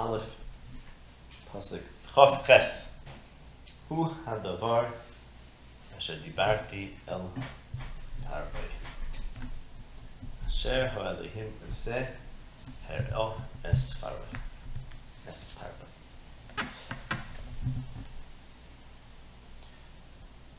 Aleph, 0.00 0.34
Pasuk 1.52 1.82
Chav 2.14 2.42
Ches. 2.46 2.98
Hu 3.90 4.04
hadavar 4.24 4.90
asher 5.94 6.14
dibarti 6.24 6.88
el 7.06 7.30
parvei. 8.24 8.70
Asher 10.46 10.88
ha'elohim 10.88 11.50
zeh 11.70 12.06
her'o 12.88 13.24
oh, 13.24 13.42
es 13.62 13.92
parvei. 14.00 14.38
Es 15.28 15.44
parvei. 15.58 16.66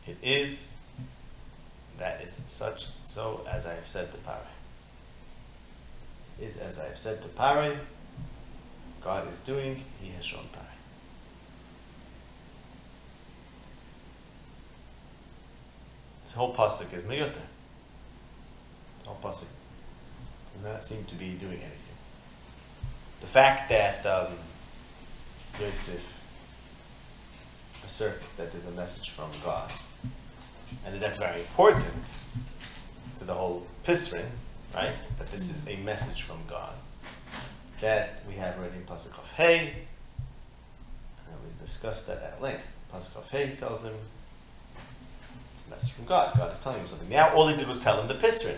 It 0.06 0.18
is 0.22 0.72
that 1.98 2.22
is 2.22 2.44
such 2.46 2.90
so 3.04 3.42
as 3.50 3.66
I 3.66 3.74
have 3.74 3.88
said 3.88 4.12
to 4.12 4.20
Pare. 4.20 4.52
Is 6.40 6.58
as 6.58 6.78
I 6.78 6.86
have 6.90 7.00
said 7.00 7.24
to 7.24 7.28
Pare, 7.30 7.80
God 9.04 9.32
is 9.32 9.40
doing, 9.40 9.84
he 10.02 10.12
has 10.12 10.26
shown 10.26 10.48
Pare. 10.52 10.64
This 16.26 16.34
whole 16.36 16.54
pasuk 16.54 16.94
is 16.94 17.02
miyuter. 17.02 17.40
The 19.04 19.10
whole 19.10 19.20
pasuk 19.22 19.48
does 20.54 20.64
not 20.64 20.84
seem 20.84 21.04
to 21.06 21.16
be 21.16 21.32
doing 21.32 21.54
anything. 21.54 21.98
The 23.22 23.28
fact 23.28 23.70
that 23.70 24.06
um, 24.06 24.34
Yosef 25.60 26.06
asserts 27.86 28.34
that 28.34 28.52
there's 28.52 28.66
a 28.66 28.72
message 28.72 29.10
from 29.10 29.30
God, 29.44 29.72
and 30.86 30.94
that 30.94 31.00
that's 31.00 31.18
very 31.18 31.42
important 31.42 32.06
to 33.18 33.26
the 33.26 33.34
whole 33.34 33.68
Pisrin, 33.84 34.26
right? 34.74 34.94
That 35.18 35.30
this 35.32 35.50
is 35.50 35.68
a 35.68 35.76
message 35.78 36.22
from 36.22 36.38
God. 36.48 36.74
That 37.82 38.22
we 38.28 38.36
have 38.36 38.58
already 38.58 38.78
in 38.78 38.84
Pasuk 38.84 39.18
of 39.18 39.32
Hey, 39.32 39.74
and 41.28 41.36
we 41.44 41.66
discussed 41.66 42.08
that 42.08 42.22
at 42.22 42.42
length. 42.42 42.64
Pasuk 42.94 43.18
of 43.18 43.30
Hey 43.30 43.56
tells 43.58 43.84
him 43.84 43.94
it's 45.54 45.64
a 45.66 45.70
message 45.72 45.92
from 45.92 46.06
God. 46.06 46.38
God 46.38 46.52
is 46.52 46.60
telling 46.60 46.80
him 46.80 46.88
something. 46.88 47.10
Now 47.10 47.34
all 47.34 47.48
he 47.48 47.58
did 47.58 47.68
was 47.68 47.80
tell 47.80 48.00
him 48.00 48.08
the 48.08 48.14
Pisrin. 48.14 48.58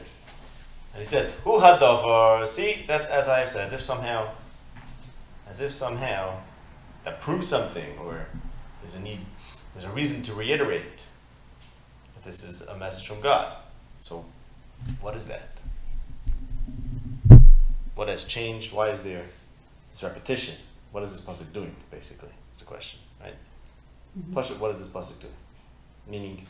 And 0.94 1.00
he 1.00 1.06
says, 1.06 1.34
Who 1.44 1.60
had 1.60 1.80
davar? 1.80 2.46
See, 2.48 2.84
that's 2.88 3.08
as 3.08 3.28
I 3.28 3.40
have 3.40 3.50
said, 3.50 3.64
as 3.64 3.74
if 3.74 3.82
somehow, 3.82 4.30
as 5.50 5.62
if 5.62 5.72
somehow 5.72 6.42
that 7.04 7.20
proves 7.20 7.48
something, 7.48 7.98
or 7.98 8.28
there's 8.82 8.96
a 8.96 9.00
need, 9.00 9.20
there's 9.74 9.86
a 9.86 9.92
reason 9.92 10.22
to 10.24 10.34
reiterate 10.34 11.08
that 12.14 12.24
this 12.24 12.44
is 12.44 12.62
a 12.62 12.78
message 12.78 13.08
from 13.08 13.22
God. 13.22 13.56
So, 14.00 14.26
what 15.02 15.16
is 15.16 15.28
that? 15.28 15.62
What 17.96 18.08
has 18.08 18.24
changed? 18.24 18.74
Why 18.74 18.90
is 18.90 19.04
there 19.04 19.26
this 19.92 20.04
repetition? 20.04 20.56
What 20.92 21.04
is 21.04 21.12
this 21.12 21.22
pasuk 21.22 21.54
doing? 21.54 21.76
Basically, 21.92 22.30
is 22.52 22.60
the 22.60 22.66
question, 22.66 23.00
right? 23.22 23.36
Mm-hmm. 24.18 24.38
Pasuk, 24.38 24.60
what 24.60 24.72
is 24.72 24.80
this 24.80 24.90
pasuk 24.90 25.22
doing? 25.22 25.34
Meaning, 26.08 26.46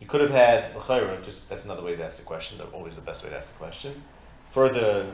you 0.00 0.06
could 0.06 0.20
have 0.20 0.30
had 0.30 0.74
l'chayra. 0.76 1.22
Just 1.22 1.48
that's 1.48 1.64
another 1.64 1.82
way 1.82 1.96
to 1.96 2.04
ask 2.04 2.18
the 2.18 2.24
question. 2.24 2.58
That's 2.58 2.72
always 2.72 2.96
the 2.96 3.02
best 3.02 3.22
way 3.24 3.30
to 3.30 3.36
ask 3.36 3.52
the 3.52 3.58
question. 3.58 4.02
For 4.50 4.68
the 4.68 5.10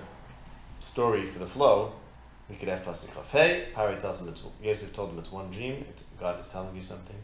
story, 0.81 1.27
for 1.27 1.39
the 1.39 1.47
flow, 1.47 1.93
we 2.49 2.57
could 2.57 2.69
have 2.69 2.85
pasuk 2.85 3.11
hey. 3.31 3.69
Pari 3.75 3.97
tells 4.01 4.21
him 4.21 4.29
it's 4.29 4.43
Yosef 4.63 4.95
told 4.95 5.11
him 5.11 5.19
it's 5.19 5.33
one 5.33 5.51
dream. 5.51 5.85
It's, 5.89 6.05
God 6.21 6.39
is 6.39 6.49
telling 6.49 6.75
you 6.77 6.83
something, 6.83 7.17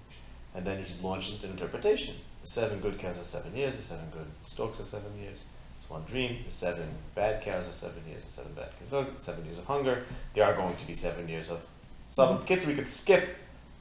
and 0.54 0.66
then 0.66 0.78
he 0.78 0.84
could 0.84 1.02
launch 1.02 1.32
into 1.32 1.46
interpretation. 1.46 2.14
The 2.42 2.48
seven 2.48 2.80
good 2.80 2.98
cows 2.98 3.18
are 3.18 3.24
seven 3.24 3.54
years. 3.54 3.76
The 3.76 3.82
seven 3.82 4.06
good 4.10 4.26
stalks 4.44 4.80
are 4.80 4.84
seven 4.84 5.16
years. 5.20 5.44
One 5.90 6.04
dream. 6.04 6.38
The 6.46 6.52
seven 6.52 6.88
bad 7.16 7.42
cows 7.42 7.68
are 7.68 7.72
seven 7.72 8.02
years. 8.08 8.22
of 8.22 8.30
seven 8.30 8.52
bad 8.54 8.70
cows 8.78 8.88
oh, 8.92 9.06
seven 9.16 9.44
years 9.44 9.58
of 9.58 9.64
hunger. 9.64 10.04
There 10.32 10.44
are 10.44 10.54
going 10.54 10.76
to 10.76 10.86
be 10.86 10.94
seven 10.94 11.28
years 11.28 11.50
of 11.50 11.60
some 12.06 12.44
kids. 12.44 12.64
We 12.64 12.74
could 12.74 12.88
skip 12.88 13.36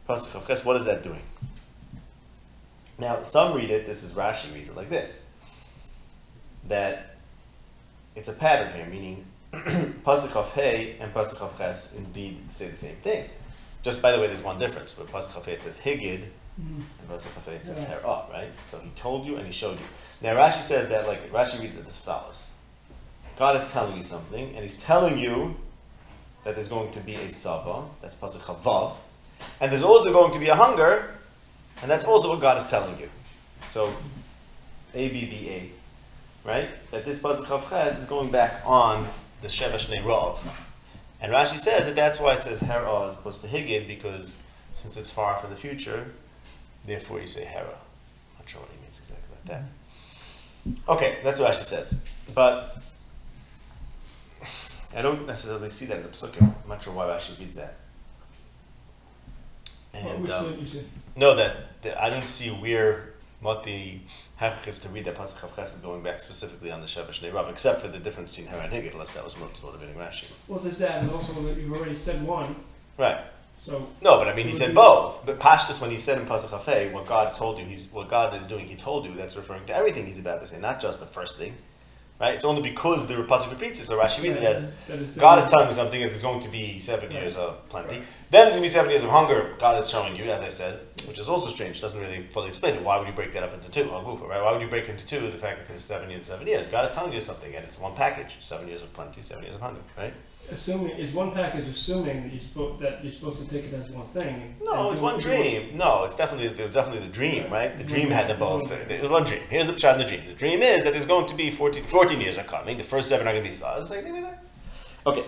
pasuk 0.10 0.46
ches. 0.48 0.66
What 0.66 0.75
is 0.75 0.86
that 0.86 1.03
doing? 1.03 1.22
Now, 2.98 3.22
some 3.22 3.56
read 3.56 3.69
it, 3.69 3.86
this 3.86 4.03
is 4.03 4.14
Rashi 4.14 4.53
reads 4.53 4.69
it 4.69 4.75
like 4.75 4.90
this 4.90 5.24
that 6.68 7.16
it's 8.16 8.28
a 8.28 8.34
pattern 8.34 8.74
here, 8.74 8.86
meaning 8.88 9.25
Pasuk 9.52 10.36
of 10.36 10.53
Hey 10.53 10.98
and 11.00 11.14
Pasuk 11.14 11.42
of 11.42 11.58
Ches 11.58 11.96
indeed 11.96 12.52
say 12.52 12.68
the 12.68 12.75
same 12.75 12.96
thing. 12.96 13.30
Just 13.81 14.02
by 14.02 14.12
the 14.12 14.19
way, 14.19 14.28
there's 14.28 14.44
one 14.44 14.59
difference. 14.59 14.98
With 14.98 15.12
Pasuk 15.12 15.38
of 15.38 15.46
Hey 15.46 15.53
it 15.53 15.62
says 15.62 15.80
Higid. 15.80 16.25
And 16.59 17.09
Pasuk 17.09 17.38
of 17.38 17.47
it 17.47 17.66
says 17.66 17.80
Yeah. 17.80 18.00
Herah, 18.00 18.31
right? 18.31 18.52
So 18.64 18.80
he 18.80 18.90
told 18.92 19.25
you 19.25 19.38
and 19.38 19.46
he 19.46 19.52
showed 19.52 19.80
you. 19.80 19.86
Now 20.22 20.36
Rashi 20.36 20.62
says 20.62 20.90
that, 20.90 21.08
like, 21.08 21.31
Rashi 21.31 21.62
reads 21.62 21.78
it 21.78 21.88
as 21.88 21.97
follows 21.97 22.47
God 23.38 23.56
is 23.56 23.72
telling 23.72 23.96
you 23.96 24.03
something, 24.03 24.50
and 24.53 24.59
he's 24.59 24.81
telling 24.84 25.18
you 25.18 25.56
that 26.44 26.56
there's 26.56 26.68
going 26.68 26.92
to 26.92 27.00
be 27.00 27.16
a 27.16 27.31
Sava, 27.31 27.86
that's 28.02 28.16
Pasuk 28.16 28.40
Chavav, 28.40 28.96
and 29.62 29.72
there's 29.72 29.84
also 29.84 30.12
going 30.12 30.31
to 30.34 30.40
be 30.40 30.48
a 30.48 30.56
hunger, 30.56 31.16
and 31.81 31.90
that's 31.90 32.06
also 32.06 32.30
what 32.30 32.42
God 32.42 32.58
is 32.58 32.66
telling 32.66 33.00
you. 33.00 33.09
So, 33.69 33.94
A 34.94 35.09
B 35.09 35.25
B 35.25 35.50
A, 35.50 36.48
right? 36.48 36.69
That 36.92 37.06
this 37.06 37.19
pasuk 37.19 37.46
Chav 37.46 37.69
Ches 37.69 38.00
is 38.00 38.06
going 38.06 38.31
back 38.31 38.62
on 38.66 39.08
the 39.42 39.48
Sheva 39.48 39.75
Shnei 39.75 40.03
Rav, 40.03 40.46
and 41.22 41.31
Rashi 41.31 41.58
says 41.58 41.86
that 41.88 41.96
that's 41.96 42.19
why 42.19 42.34
it 42.34 42.44
says 42.44 42.59
Hera 42.59 43.08
as 43.08 43.14
opposed 43.14 43.42
to 43.42 43.48
Higid 43.48 43.88
because 43.88 44.38
since 44.72 44.98
it's 44.98 45.09
far 45.09 45.38
from 45.38 45.50
the 45.50 45.56
future, 45.56 46.14
therefore 46.85 47.22
you 47.22 47.28
say 47.28 47.45
Hera. 47.45 47.66
I'm 47.67 48.40
Not 48.40 48.50
sure 48.50 48.62
what 48.62 48.69
he 48.72 48.81
means 48.81 49.00
exactly 49.00 49.28
about 49.31 49.45
that. 49.45 49.63
Okay, 50.88 51.19
that's 51.23 51.40
what 51.40 51.51
Rashi 51.51 51.63
says, 51.63 52.06
but 52.34 52.81
I 54.95 55.01
don't 55.01 55.25
necessarily 55.25 55.69
see 55.69 55.85
that 55.85 55.97
in 55.97 56.03
the 56.03 56.09
psukim. 56.09 56.41
I'm 56.41 56.69
not 56.69 56.84
sure 56.84 56.94
why 56.94 57.06
Rashi 57.06 57.39
reads 57.39 57.56
that. 57.56 57.75
And 59.94 60.29
um, 60.29 60.66
no, 61.16 61.35
that, 61.35 61.81
that 61.81 62.01
I 62.01 62.09
don't 62.09 62.28
see 62.28 62.50
where 62.50 63.13
what 63.41 63.63
the 63.63 64.00
hachach 64.39 64.68
is 64.68 64.79
to 64.79 64.89
read 64.89 65.06
that 65.06 65.16
pasuk 65.16 65.44
of 65.44 65.57
is 65.59 65.73
going 65.78 66.03
back 66.03 66.19
specifically 66.19 66.72
on 66.72 66.81
the 66.81 66.88
Sheva 66.88 67.09
Shnei 67.09 67.34
Rav, 67.34 67.50
except 67.50 67.81
for 67.81 67.88
the 67.88 67.97
difference 67.97 68.35
between 68.35 68.51
Hera 68.51 68.63
and 68.63 68.73
Higid, 68.73 68.91
unless 68.91 69.13
that 69.13 69.23
was 69.23 69.39
what's 69.39 69.63
motivating 69.63 69.95
Rashi. 69.95 70.25
Well, 70.47 70.59
there's 70.59 70.78
that, 70.79 71.01
and 71.01 71.12
also 71.12 71.34
that 71.44 71.57
you've 71.57 71.72
already 71.72 71.95
said 71.95 72.22
one, 72.25 72.56
Right. 72.97 73.18
So 73.59 73.88
No, 74.02 74.18
but 74.18 74.28
I 74.28 74.34
mean, 74.34 74.47
he 74.47 74.53
said 74.53 74.74
both. 74.74 75.25
But 75.25 75.40
Pashtus, 75.40 75.81
when 75.81 75.92
he 75.92 75.97
said 75.97 76.18
in 76.18 76.25
Hafei, 76.25 76.92
what 76.92 77.06
God 77.06 77.36
told 77.36 77.59
you, 77.59 77.66
he's 77.66 77.92
what 77.92 78.09
God 78.09 78.34
is 78.34 78.47
doing, 78.47 78.66
he 78.68 78.75
told 78.75 79.06
you. 79.06 79.14
That's 79.14 79.36
referring 79.36 79.66
to 79.66 79.75
everything 79.75 80.06
he's 80.08 80.20
about 80.20 80.40
to 80.42 80.47
say, 80.47 80.59
not 80.59 80.80
just 80.80 81.00
the 81.00 81.06
first 81.06 81.38
thing. 81.38 81.56
Right? 82.19 82.34
It's 82.34 82.44
only 82.44 82.62
because 82.62 83.08
the 83.08 83.14
pasuk 83.14 83.50
repeats 83.50 83.80
it. 83.80 83.86
So 83.86 83.98
Rashi 83.98 84.22
reads 84.22 84.36
it 84.36 84.44
as 84.44 84.74
God 85.16 85.40
is 85.40 85.50
telling 85.50 85.68
me 85.68 85.74
something 85.74 86.02
that 86.02 86.09
there's 86.09 86.22
going 86.22 86.42
to 86.42 86.50
be 86.50 86.78
seven 86.78 87.12
years 87.12 87.38
of 87.38 87.68
plenty. 87.69 87.96
Then 88.30 88.44
there's 88.44 88.56
going 88.56 88.58
to 88.58 88.62
be 88.62 88.68
seven 88.68 88.90
years 88.90 89.06
of 89.06 89.09
hunger. 89.09 89.56
God 89.58 89.80
is 89.80 89.90
showing 89.90 90.18
you, 90.18 90.25
as 90.25 90.42
I 90.42 90.50
said, 90.50 90.81
which 91.08 91.18
is 91.18 91.30
also 91.30 91.48
strange. 91.48 91.80
Doesn't 91.80 92.00
really 92.00 92.28
fully 92.28 92.50
explain 92.50 92.75
it. 92.75 92.84
Why 92.84 92.98
would 92.98 93.08
you 93.08 93.14
break 93.14 93.31
that 93.31 93.44
up 93.44 93.53
into 93.53 93.69
two? 93.69 93.84
Right? 93.84 94.42
Why 94.44 94.52
would 94.52 94.62
you 94.62 94.68
break 94.68 94.90
into 94.90 95.06
two 95.06 95.31
the 95.31 95.38
fact 95.38 95.59
that 95.59 95.68
there's 95.68 95.81
seven 95.81 96.09
years, 96.09 96.28
seven 96.28 96.46
years? 96.46 96.68
God 96.68 96.84
is 96.84 96.94
telling 96.94 97.14
you 97.14 97.22
something, 97.22 97.56
and 97.56 97.64
it's 97.64 97.80
one 97.80 97.96
package: 97.96 98.36
seven 98.42 98.68
years 98.68 98.84
of 98.84 98.92
plenty, 98.92 99.22
seven 99.22 99.44
years 99.44 99.56
of 99.56 99.62
hunger, 99.62 99.81
right? 99.98 100.14
Assuming 100.52 100.92
is 100.98 101.12
one 101.14 101.32
package 101.32 101.68
assuming 101.68 102.24
that 102.24 102.32
you're 102.32 102.42
supposed 102.42 102.80
that 102.82 103.04
you're 103.04 103.12
supposed 103.12 103.40
to 103.40 103.46
take 103.46 103.66
it 103.66 103.74
as 103.74 103.90
one 103.90 104.08
thing. 104.10 104.56
No, 104.62 104.92
it's 104.92 105.02
one 105.02 105.20
dream. 105.20 105.78
No, 105.78 106.04
it's 106.06 106.16
definitely 106.16 106.48
it 106.48 106.66
was 106.66 106.76
definitely 106.76 107.06
the 107.06 107.12
dream, 107.14 107.44
Right. 107.44 107.52
right? 107.52 107.78
The 107.78 107.84
dream 107.84 108.10
had 108.10 108.28
them 108.28 108.40
both. 108.40 108.72
It 108.72 109.02
was 109.02 109.12
one 109.12 109.24
dream. 109.24 109.42
Here's 109.50 109.68
the 109.68 109.78
shot 109.78 109.94
in 110.00 110.00
the 110.00 110.08
dream. 110.08 110.22
The 110.28 110.34
dream 110.34 110.62
is 110.62 110.84
that 110.84 110.94
there's 110.94 111.06
going 111.06 111.28
to 111.28 111.36
be 111.36 111.50
14, 111.52 111.86
14 111.86 112.22
years 112.22 112.38
are 112.38 112.44
coming. 112.44 112.78
The 112.78 112.84
first 112.84 113.10
seven 113.10 113.28
are 113.28 113.32
going 113.32 113.44
to 113.44 113.50
be 113.50 113.54
stars. 113.54 113.90
Like. 113.92 114.06
Okay. 115.06 115.26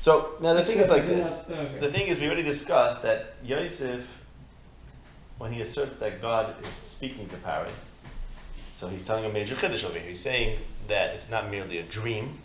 So 0.00 0.32
now 0.40 0.54
the 0.54 0.64
thing 0.64 0.78
is 0.78 0.88
like 0.88 1.06
this. 1.06 1.50
Okay. 1.50 1.78
The 1.78 1.92
thing 1.92 2.06
is, 2.06 2.18
we 2.18 2.26
already 2.26 2.42
discussed 2.42 3.02
that 3.02 3.34
Yosef, 3.44 4.06
when 5.38 5.52
he 5.52 5.60
asserts 5.60 5.98
that 5.98 6.22
God 6.22 6.54
is 6.66 6.72
speaking 6.72 7.28
to 7.28 7.36
Pari, 7.36 7.68
so 8.70 8.88
he's 8.88 9.04
telling 9.04 9.26
a 9.26 9.28
major 9.28 9.54
chiddush 9.54 9.84
over 9.84 9.98
here. 9.98 10.08
He's 10.08 10.20
saying 10.20 10.58
that 10.88 11.14
it's 11.14 11.28
not 11.30 11.50
merely 11.50 11.78
a 11.78 11.82
dream, 11.82 12.38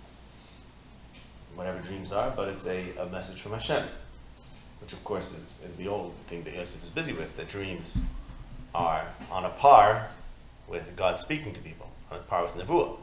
whatever 1.56 1.80
dreams 1.80 2.12
are, 2.12 2.32
but 2.36 2.48
it's 2.48 2.68
a, 2.68 2.96
a 2.98 3.06
message 3.08 3.42
from 3.42 3.54
Hashem, 3.54 3.84
which 4.82 4.94
of 4.94 5.04
course 5.04 5.34
is, 5.34 5.60
is 5.66 5.76
the 5.76 5.88
old 5.88 6.14
thing 6.28 6.44
that 6.44 6.54
Yosef 6.54 6.84
is 6.84 6.90
busy 6.90 7.14
with, 7.14 7.36
that 7.38 7.48
dreams 7.48 7.98
are 8.74 9.08
on 9.32 9.46
a 9.46 9.50
par 9.50 10.10
with 10.68 10.96
God 10.96 11.20
speaking 11.20 11.54
to 11.54 11.62
people, 11.62 11.90
on 12.12 12.18
a 12.20 12.22
par 12.22 12.44
with 12.44 12.54
Nevuah. 12.56 12.98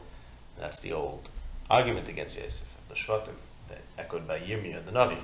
That's 0.59 0.79
the 0.79 0.93
old 0.93 1.29
argument 1.69 2.09
against 2.09 2.39
Yosef, 2.39 2.75
the 2.89 2.95
Shvatim, 2.95 3.35
that 3.69 3.81
echoed 3.97 4.27
by 4.27 4.39
Yirmiyah 4.39 4.85
the 4.85 4.91
Navi. 4.91 5.17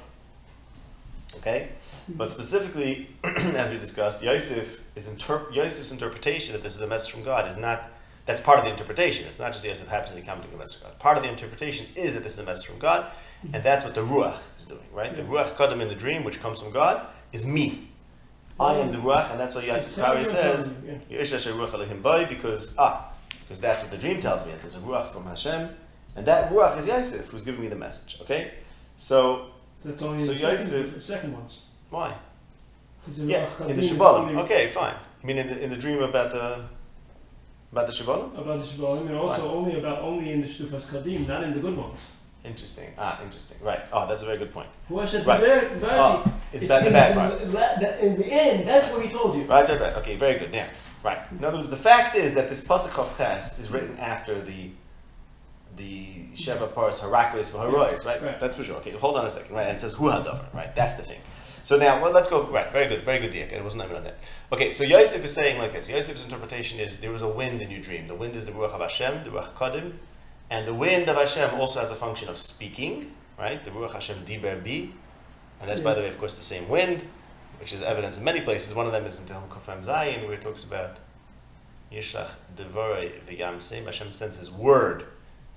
Okay? 1.38 1.70
But 2.08 2.30
specifically, 2.30 3.10
as 3.24 3.70
we 3.70 3.78
discussed, 3.78 4.24
Yosef 4.24 4.82
is 4.96 5.08
Yosef's 5.54 5.92
interpretation 5.92 6.54
that 6.54 6.64
this 6.64 6.76
is 6.76 6.82
a 6.82 6.88
message 6.88 7.12
from 7.12 7.24
God 7.24 7.48
is 7.48 7.56
not 7.56 7.90
that's 8.30 8.40
part 8.40 8.60
of 8.60 8.66
the 8.66 8.70
interpretation. 8.70 9.28
It's 9.28 9.40
not 9.40 9.54
just 9.54 9.66
yes, 9.66 9.80
Yosef 9.80 9.88
happens 9.88 10.12
to 10.12 10.16
be 10.16 10.22
coming 10.22 10.48
to 10.48 10.54
a 10.54 10.58
message 10.60 10.78
from 10.80 10.90
God. 10.90 11.00
Part 11.00 11.18
of 11.18 11.24
the 11.24 11.30
interpretation 11.30 11.88
is 11.96 12.14
that 12.14 12.22
this 12.22 12.34
is 12.34 12.40
a 12.40 12.44
message 12.44 12.68
from 12.68 12.78
God, 12.78 13.08
and 13.54 13.64
that's 13.64 13.84
what 13.84 13.96
the 13.96 14.02
Ruach 14.02 14.38
is 14.56 14.66
doing, 14.66 14.86
right? 14.94 15.16
The 15.16 15.24
Ruach 15.24 15.56
Kadam 15.56 15.82
in 15.82 15.88
the 15.88 15.96
dream, 15.96 16.24
which 16.24 16.40
comes 16.40 16.62
from 16.62 16.72
God, 16.72 17.08
is 17.34 17.44
me. 17.44 17.88
I 18.60 18.76
am 18.76 18.92
the 18.92 19.00
Ruach, 19.00 19.32
and 19.32 19.40
that's 19.40 19.56
what 19.56 19.66
Yahweh 19.66 20.24
says, 20.24 20.86
yeah. 20.86 21.20
Ruach 21.20 21.74
Elohim 21.74 22.04
Bai, 22.04 22.26
because, 22.26 22.76
ah, 22.78 23.12
because 23.42 23.60
that's 23.60 23.82
what 23.82 23.92
the 23.92 23.98
dream 23.98 24.22
tells 24.22 24.46
me, 24.46 24.52
that 24.52 24.62
there's 24.62 24.76
a 24.76 24.80
Ruach 24.80 25.12
from 25.12 25.26
Hashem, 25.26 25.68
and 26.16 26.24
that 26.28 26.52
Ruach 26.52 26.78
is 26.78 26.86
Yosef, 26.86 27.26
who's 27.30 27.44
giving 27.44 27.62
me 27.62 27.68
the 27.68 27.78
message, 27.78 28.22
okay? 28.22 28.52
So, 28.96 29.48
That's 29.84 30.04
only 30.04 30.24
So 30.24 30.34
the 30.34 30.40
second, 30.40 30.60
Yosef- 30.60 30.94
the 30.94 31.02
second 31.02 31.34
ones. 31.34 31.62
Why? 31.90 32.16
Yeah, 33.12 33.50
in 33.66 33.76
the 33.76 33.82
Shabbalim. 33.82 34.38
Okay, 34.42 34.68
fine. 34.68 34.94
I 35.24 35.26
mean, 35.26 35.40
in 35.40 35.48
the, 35.48 35.64
in 35.64 35.72
the 35.72 35.78
dream 35.78 36.04
about 36.04 36.30
the 36.30 36.66
about 37.72 37.88
the 37.88 37.94
Shabbalim. 37.94 38.38
About 38.38 38.64
the 38.64 38.66
Shabbalim, 38.66 39.08
and 39.08 39.16
also 39.16 39.42
Fine. 39.42 39.58
only 39.58 39.80
about 39.80 40.00
only 40.00 40.32
in 40.32 40.42
the 40.42 40.48
Shtufas 40.48 40.84
Kadim, 40.84 41.28
not 41.28 41.44
in 41.44 41.54
the 41.54 41.60
good 41.60 41.78
ones. 41.78 41.98
Interesting. 42.44 42.94
Ah, 42.98 43.22
interesting. 43.22 43.58
Right. 43.62 43.82
Oh, 43.92 44.08
that's 44.08 44.24
a 44.24 44.26
very 44.26 44.38
good 44.38 44.54
point. 44.54 44.70
Right. 44.90 45.14
Oh, 45.14 46.34
it's 46.54 46.64
bad 46.64 46.86
the 46.86 46.92
bad 46.92 47.14
part. 47.14 47.42
In 47.42 48.14
the 48.14 48.26
end, 48.26 48.68
that's 48.68 48.92
what 48.92 49.06
he 49.06 49.10
told 49.12 49.36
you. 49.36 49.44
Right, 49.44 49.68
right, 49.68 49.80
right. 49.80 49.94
Okay, 49.96 50.16
very 50.16 50.40
good. 50.40 50.54
Yeah, 50.54 50.70
right. 51.04 51.20
In 51.32 51.44
other 51.44 51.58
words, 51.58 51.70
the 51.70 51.78
fact 51.78 52.16
is 52.16 52.34
that 52.36 52.48
this 52.48 52.64
pasuk 52.66 52.98
of 52.98 53.16
Ches 53.18 53.60
is 53.60 53.70
written 53.70 53.98
after 54.00 54.42
the 54.42 54.72
the 55.76 56.08
Sheva 56.34 56.74
Paras 56.74 57.00
Harakos 57.00 57.54
right? 58.06 58.22
Right. 58.22 58.40
That's 58.40 58.56
for 58.58 58.64
sure. 58.64 58.78
Okay, 58.78 58.92
hold 58.92 59.18
on 59.18 59.26
a 59.26 59.30
second, 59.30 59.56
right? 59.56 59.68
And 59.68 59.78
it 59.78 59.82
says 59.82 59.94
Hu 59.94 60.06
Hadavar, 60.06 60.54
right? 60.54 60.74
That's 60.76 60.96
the 60.96 61.04
thing. 61.04 61.20
So 61.64 61.78
now, 61.78 62.02
well, 62.02 62.12
let's 62.12 62.30
go. 62.30 62.44
Right, 62.48 62.72
very 62.72 62.88
good, 62.88 63.04
very 63.04 63.20
good, 63.20 63.32
Diak. 63.32 63.52
It 63.52 63.64
wasn't 63.64 63.84
even 63.84 63.98
on 63.98 64.04
that. 64.04 64.18
Okay, 64.52 64.72
so 64.72 64.84
Yosef 64.84 65.24
is 65.24 65.34
saying 65.34 65.60
like 65.60 65.72
this. 65.72 65.90
Yosef's 65.90 66.24
interpretation 66.24 66.80
is 66.80 66.98
there 66.98 67.12
was 67.12 67.22
a 67.22 67.30
wind 67.30 67.62
in 67.62 67.70
your 67.70 67.82
dream. 67.82 68.08
The 68.08 68.16
wind 68.16 68.36
is 68.36 68.46
the 68.46 68.52
Ruach 68.52 68.72
of 68.72 68.82
Hashem, 68.82 69.24
the 69.24 69.30
Ruach 69.30 69.54
Kadim, 69.54 69.94
and 70.50 70.68
the 70.68 70.74
wind 70.74 71.10
of 71.10 71.18
Hashem 71.18 71.60
also 71.60 71.80
has 71.80 71.92
a 71.92 71.96
function 71.96 72.30
of 72.30 72.38
speaking, 72.38 73.14
right? 73.38 73.64
The 73.64 73.72
Ruach 73.72 73.94
Hashem 73.94 74.26
Diber 74.26 74.64
Bi, 74.64 74.90
and 75.60 75.70
that's 75.70 75.82
by 75.82 75.94
the 75.94 76.02
way, 76.02 76.08
of 76.08 76.18
course, 76.18 76.38
the 76.38 76.44
same 76.44 76.68
wind 76.70 77.04
which 77.60 77.74
is 77.74 77.82
evidence 77.82 78.18
in 78.18 78.24
many 78.24 78.42
places. 78.42 78.74
One 78.74 78.86
of 78.86 78.92
them 78.92 79.06
is 79.06 79.20
in 79.20 79.26
Tehillim 79.26 79.50
Kofem 79.50 79.84
Zayin, 79.84 80.24
where 80.24 80.34
it 80.34 80.42
talks 80.42 80.64
about 80.64 80.98
Yishach 81.92 82.30
Devorei 82.56 83.20
V'Yam 83.28 83.62
Sim. 83.62 83.86
Hashem 83.86 84.14
sends 84.14 84.38
His 84.38 84.50
word, 84.50 85.06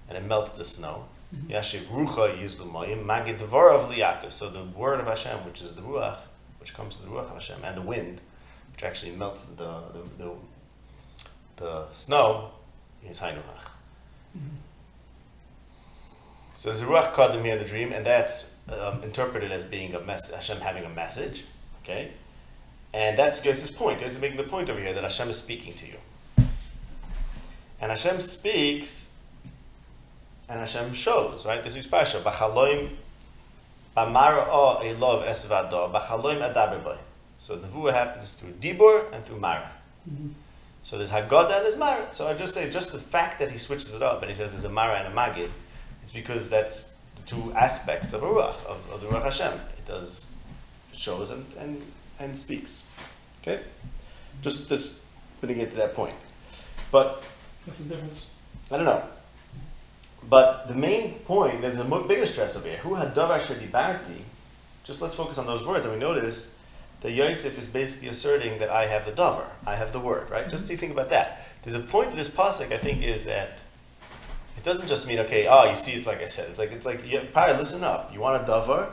and 0.09 0.19
it 0.19 0.25
melts 0.25 0.53
the 0.53 0.65
snow. 0.65 1.07
Yashiv 1.49 1.83
Rucha 1.87 2.37
Yizlu 2.39 2.71
Mayim 2.71 3.05
Magid 3.05 3.39
Devorav 3.39 3.91
Liyakov. 3.91 4.33
So 4.33 4.49
the 4.49 4.65
word 4.65 5.01
of 5.01 5.07
Hashem, 5.07 5.39
which 5.45 5.63
is 5.63 5.75
the 5.75 5.83
Ruach, 5.83 6.19
which 6.61 6.75
comes 6.75 6.97
from 6.97 7.07
the 7.07 7.13
Ruach 7.13 7.31
of 7.31 7.35
Hashem, 7.35 7.65
and 7.65 7.77
the 7.77 7.83
wind, 7.83 8.21
which 8.73 8.83
actually 8.83 9.13
melts 9.13 9.47
the 9.47 9.83
the, 9.93 10.25
the, 10.25 10.31
the 11.57 11.93
snow, 11.93 12.51
is 13.09 13.21
Hainuach. 13.21 13.71
So 16.55 16.69
there's 16.69 16.83
a 16.83 16.87
Ruach 16.87 17.13
Kadim 17.13 17.43
here 17.43 17.55
in 17.55 17.59
the 17.59 17.65
dream, 17.65 17.93
and 17.93 18.07
that's 18.07 18.55
um, 18.69 19.03
interpreted 19.03 19.51
as 19.51 19.65
being 19.65 19.95
a 19.95 20.01
mess, 20.01 20.33
Hashem 20.33 20.61
having 20.61 20.85
a 20.85 20.89
message, 20.89 21.45
okay? 21.83 22.13
And 22.95 23.19
that's 23.19 23.45
Yosef's 23.45 23.71
point. 23.73 24.01
Yosef 24.01 24.17
is 24.17 24.21
making 24.21 24.37
the 24.37 24.45
point 24.45 24.71
over 24.71 24.79
here 24.79 24.93
that 24.93 25.03
Hashem 25.03 25.29
is 25.31 25.39
speaking 25.39 25.75
to 25.75 25.87
you. 25.87 25.97
And 27.81 27.91
Hashem 27.91 28.21
speaks, 28.21 29.12
and 30.53 30.61
Hashem 30.61 30.93
shows, 30.93 31.47
right? 31.47 31.65
This 31.65 31.77
is 31.77 31.87
Pasha. 31.87 32.19
Bachaloim, 32.19 32.91
b'mara'ah 33.97 34.83
elov 34.83 35.27
esvado, 35.27 35.91
bachaloim 35.91 36.41
adaber 36.53 36.85
boy. 36.85 36.99
So 37.39 37.57
the 37.57 37.67
nevuah 37.67 37.95
happens 37.95 38.35
through 38.35 38.53
Dibur 38.61 39.11
and 39.13 39.25
through 39.25 39.41
Mara. 39.41 39.73
Mm-hmm. 40.09 40.29
So 40.83 40.99
there's 40.99 41.11
Haggadah 41.11 41.57
and 41.57 41.65
there's 41.65 41.77
Mara. 41.77 42.13
So 42.13 42.29
I 42.29 42.35
just 42.35 42.53
say, 42.53 42.71
just 42.71 42.93
the 42.93 42.99
fact 42.99 43.39
that 43.39 43.51
he 43.51 43.57
switches 43.57 43.95
it 43.95 44.03
up 44.03 44.21
and 44.21 44.31
he 44.31 44.37
says 44.37 44.53
there's 44.53 44.65
a 44.65 44.69
Mara 44.69 44.97
and 44.99 45.13
a 45.13 45.17
Magid, 45.17 45.49
it's 46.03 46.13
because 46.13 46.51
that's 46.51 46.95
the 47.17 47.23
two 47.23 47.53
aspects 47.55 48.13
of 48.13 48.23
a 48.23 48.27
Ruach, 48.27 48.63
of, 48.67 48.91
of 48.91 49.01
the 49.01 49.07
Ruach 49.07 49.25
Hashem. 49.25 49.55
It 49.79 49.87
does, 49.87 50.31
it 50.93 50.99
shows 50.99 51.31
and, 51.31 51.47
and, 51.59 51.83
and 52.21 52.37
speaks. 52.37 52.91
Okay? 53.41 53.63
Just, 54.43 54.69
just 54.69 55.03
putting 55.41 55.61
it 55.61 55.71
to 55.71 55.77
that 55.79 55.95
point. 55.95 56.15
But, 56.91 57.25
What's 57.65 57.79
the 57.79 57.89
difference? 57.89 58.27
I 58.71 58.77
don't 58.77 58.87
know. 58.87 59.03
But 60.29 60.69
the 60.69 60.75
main 60.75 61.15
point, 61.21 61.61
there's 61.61 61.77
a 61.77 61.85
bigger 61.85 62.27
stress 62.27 62.57
over 62.57 62.69
here. 62.69 62.79
Who 62.79 62.95
had 62.95 63.15
shedibarti? 63.15 64.23
Just 64.85 65.03
let's 65.03 65.15
focus 65.15 65.39
on 65.39 65.47
those 65.47 65.67
words. 65.67 65.85
And 65.85 65.95
we 65.95 66.01
notice 66.01 66.59
that 67.01 67.13
Yosef 67.13 67.59
is 67.59 67.67
basically 67.67 68.09
asserting 68.09 68.59
that 68.59 68.71
I 68.71 68.87
have 68.87 69.05
the 69.05 69.13
davar, 69.13 69.47
I 69.67 69.75
have 69.75 69.93
the 69.93 70.01
word, 70.01 70.31
right? 70.31 70.49
Just 70.49 70.69
to 70.69 70.77
think 70.77 70.93
about 70.93 71.11
that. 71.11 71.47
There's 71.63 71.75
a 71.75 71.81
point 71.81 72.11
to 72.11 72.17
this 72.17 72.29
pasuk, 72.29 72.73
I 72.73 72.79
think, 72.79 73.03
is 73.03 73.25
that 73.25 73.63
it 74.57 74.63
doesn't 74.63 74.87
just 74.87 75.09
mean 75.09 75.19
okay. 75.21 75.47
Oh, 75.49 75.69
you 75.69 75.75
see, 75.75 75.93
it's 75.93 76.07
like 76.07 76.21
I 76.21 76.27
said. 76.27 76.49
It's 76.49 76.59
like 76.59 76.71
it's 76.71 76.87
like 76.87 77.01
yeah, 77.05 77.25
Pai, 77.33 77.57
listen 77.57 77.83
up. 77.83 78.13
You 78.13 78.21
want 78.21 78.43
a 78.43 78.51
davar? 78.51 78.91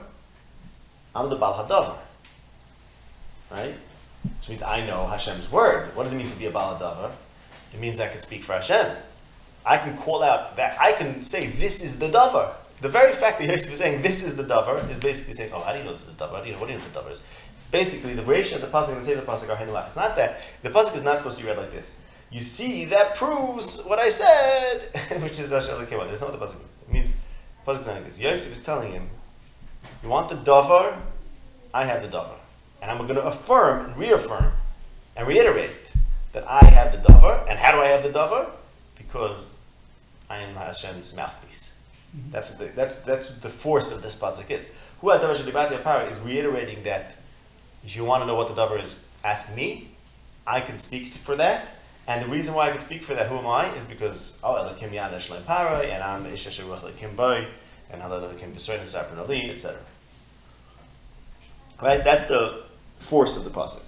I'm 1.16 1.30
the 1.30 1.36
bal 1.36 1.54
hadavar, 1.54 1.98
right? 3.52 3.76
Which 4.24 4.50
means 4.50 4.64
I 4.64 4.86
know 4.86 5.06
Hashem's 5.06 5.52
word. 5.52 5.96
What 5.96 6.04
does 6.04 6.14
it 6.14 6.18
mean 6.18 6.30
to 6.30 6.36
be 6.38 6.46
a 6.46 6.52
bal 6.52 6.78
hadavar? 6.78 7.12
It 7.74 7.80
means 7.80 8.00
I 8.00 8.08
can 8.08 8.22
speak 8.22 8.44
for 8.44 8.54
Hashem. 8.54 8.96
I 9.66 9.78
can 9.78 9.98
call 9.98 10.24
out 10.24 10.56
that 10.58 10.80
I 10.80 10.94
can 10.94 11.24
say 11.24 11.48
this 11.48 11.84
is 11.84 12.00
the 12.00 12.08
davar. 12.08 12.54
The 12.82 12.90
very 12.90 13.12
fact 13.14 13.40
that 13.40 13.50
Yosef 13.50 13.74
is 13.74 13.80
saying 13.80 14.02
this 14.02 14.24
is 14.24 14.36
the 14.38 14.44
davar 14.44 14.90
is 14.90 15.00
basically 15.00 15.34
saying, 15.34 15.52
oh, 15.54 15.62
how 15.62 15.74
do 15.74 15.80
you 15.80 15.84
know 15.84 15.92
this 15.92 16.08
is 16.08 16.16
the 16.16 16.26
davar? 16.26 16.36
How 16.38 16.42
do 16.42 16.48
you 16.48 16.54
know, 16.54 16.60
what 16.60 16.68
do 16.68 16.74
you 16.74 16.80
know 16.80 16.86
the 16.86 17.00
davar 17.00 17.12
is? 17.12 17.22
Basically, 17.72 18.14
the 18.14 18.24
ratio 18.24 18.56
of 18.56 18.62
the 18.62 18.68
pasuk 18.68 18.90
and 18.90 18.98
the 18.98 19.02
same 19.02 19.18
the 19.18 19.24
pasuk 19.24 19.50
are 19.50 19.56
hinulach. 19.56 19.88
It's 19.88 19.98
not 19.98 20.16
that 20.16 20.40
the 20.64 20.70
pasuk 20.70 20.96
is 20.96 21.04
not 21.04 21.18
supposed 21.18 21.38
to 21.38 21.44
be 21.44 21.50
read 21.50 21.58
like 21.58 21.72
this. 21.72 22.00
You 22.32 22.42
see, 22.42 22.86
that 22.86 23.16
proves 23.16 23.82
what 23.84 24.00
I 24.00 24.10
said, 24.10 24.90
which 25.22 25.40
is. 25.40 25.50
That's 25.50 25.68
not 25.68 25.80
what 25.80 25.90
the 25.90 25.96
pasuk 25.96 26.40
means. 26.40 26.62
It 26.88 26.94
means 26.94 27.12
the 27.12 27.72
pasuk 27.72 27.80
is 27.80 27.86
saying 27.86 27.98
like 27.98 28.06
this. 28.06 28.20
Yosef 28.20 28.54
is 28.54 28.64
telling 28.64 28.92
him, 28.92 29.10
you 30.02 30.10
want 30.10 30.30
the 30.30 30.36
davar? 30.36 30.98
I 31.74 31.86
have 31.86 32.02
the 32.02 32.08
davar, 32.08 32.38
and 32.82 32.90
I'm 32.90 32.98
going 32.98 33.16
to 33.16 33.24
affirm 33.24 33.86
and 33.86 33.98
reaffirm 33.98 34.54
and 35.16 35.28
reiterate 35.28 35.94
that 36.34 36.50
I 36.50 36.66
have 36.66 36.92
the 36.92 36.98
davar. 36.98 37.48
And 37.48 37.60
how 37.60 37.74
do 37.74 37.82
I 37.82 37.88
have 37.88 38.02
the 38.02 38.10
davar? 38.10 38.50
Because 39.12 39.58
I 40.30 40.38
am 40.40 40.56
Hashem's 40.56 41.16
mouthpiece. 41.16 41.76
Mm-hmm. 42.16 42.32
That's 42.32 42.52
the, 42.52 42.66
that's 42.66 42.98
that's 42.98 43.32
the 43.36 43.50
force 43.50 43.92
of 43.92 44.02
this 44.02 44.16
pasuk 44.16 44.50
is. 44.52 44.68
Who 45.02 45.10
had 45.10 45.22
davar 45.22 45.36
shadibati 45.36 45.82
apara 45.82 46.10
is 46.10 46.18
reiterating 46.20 46.84
that 46.84 47.16
if 47.84 47.96
you 47.96 48.04
want 48.04 48.24
to 48.24 48.28
know 48.28 48.36
what 48.36 48.48
the 48.48 48.54
davar 48.54 48.82
is, 48.82 49.08
ask 49.24 49.56
me. 49.56 49.90
I 50.46 50.62
can 50.62 50.80
speak 50.80 51.10
for 51.14 51.36
that. 51.36 51.74
And 52.08 52.24
the 52.24 52.28
reason 52.28 52.56
why 52.56 52.70
I 52.70 52.72
can 52.72 52.82
speak 52.82 53.04
for 53.04 53.14
that, 53.14 53.28
who 53.28 53.38
am 53.38 53.46
I, 53.46 53.72
is 53.76 53.86
because 53.86 54.40
oh 54.44 54.54
Elokim 54.54 54.92
Yan 54.92 55.18
Shalem 55.20 55.44
Parai, 55.44 55.90
and 55.90 56.02
I'm 56.02 56.26
Isha 56.26 56.50
Sheruach 56.50 56.82
Elokim 56.82 57.16
Boy, 57.16 57.48
and 57.92 58.02
Allah 58.02 58.22
Elokim 58.22 58.52
B'Srein 58.52 58.80
Sapron 58.80 59.20
Ali, 59.20 59.52
etc. 59.52 59.78
Right? 61.80 62.04
That's 62.04 62.26
the 62.26 62.64
force 62.98 63.38
of 63.38 63.44
the 63.44 63.52
pasuk. 63.52 63.84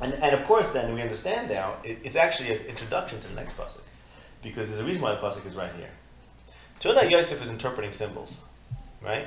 And, 0.00 0.14
and 0.14 0.34
of 0.34 0.44
course, 0.44 0.70
then 0.70 0.92
we 0.92 1.02
understand 1.02 1.50
now 1.50 1.74
it, 1.84 1.98
it's 2.02 2.16
actually 2.16 2.50
an 2.50 2.66
introduction 2.66 3.20
to 3.20 3.28
the 3.28 3.34
next 3.34 3.56
pasuk, 3.56 3.82
because 4.42 4.68
there's 4.68 4.80
a 4.80 4.84
reason 4.84 5.02
why 5.02 5.14
the 5.14 5.20
pasuk 5.20 5.46
is 5.46 5.54
right 5.54 5.72
here. 5.76 5.90
Tuna 6.78 7.04
Yosef 7.04 7.42
is 7.42 7.50
interpreting 7.50 7.92
symbols, 7.92 8.42
right? 9.02 9.26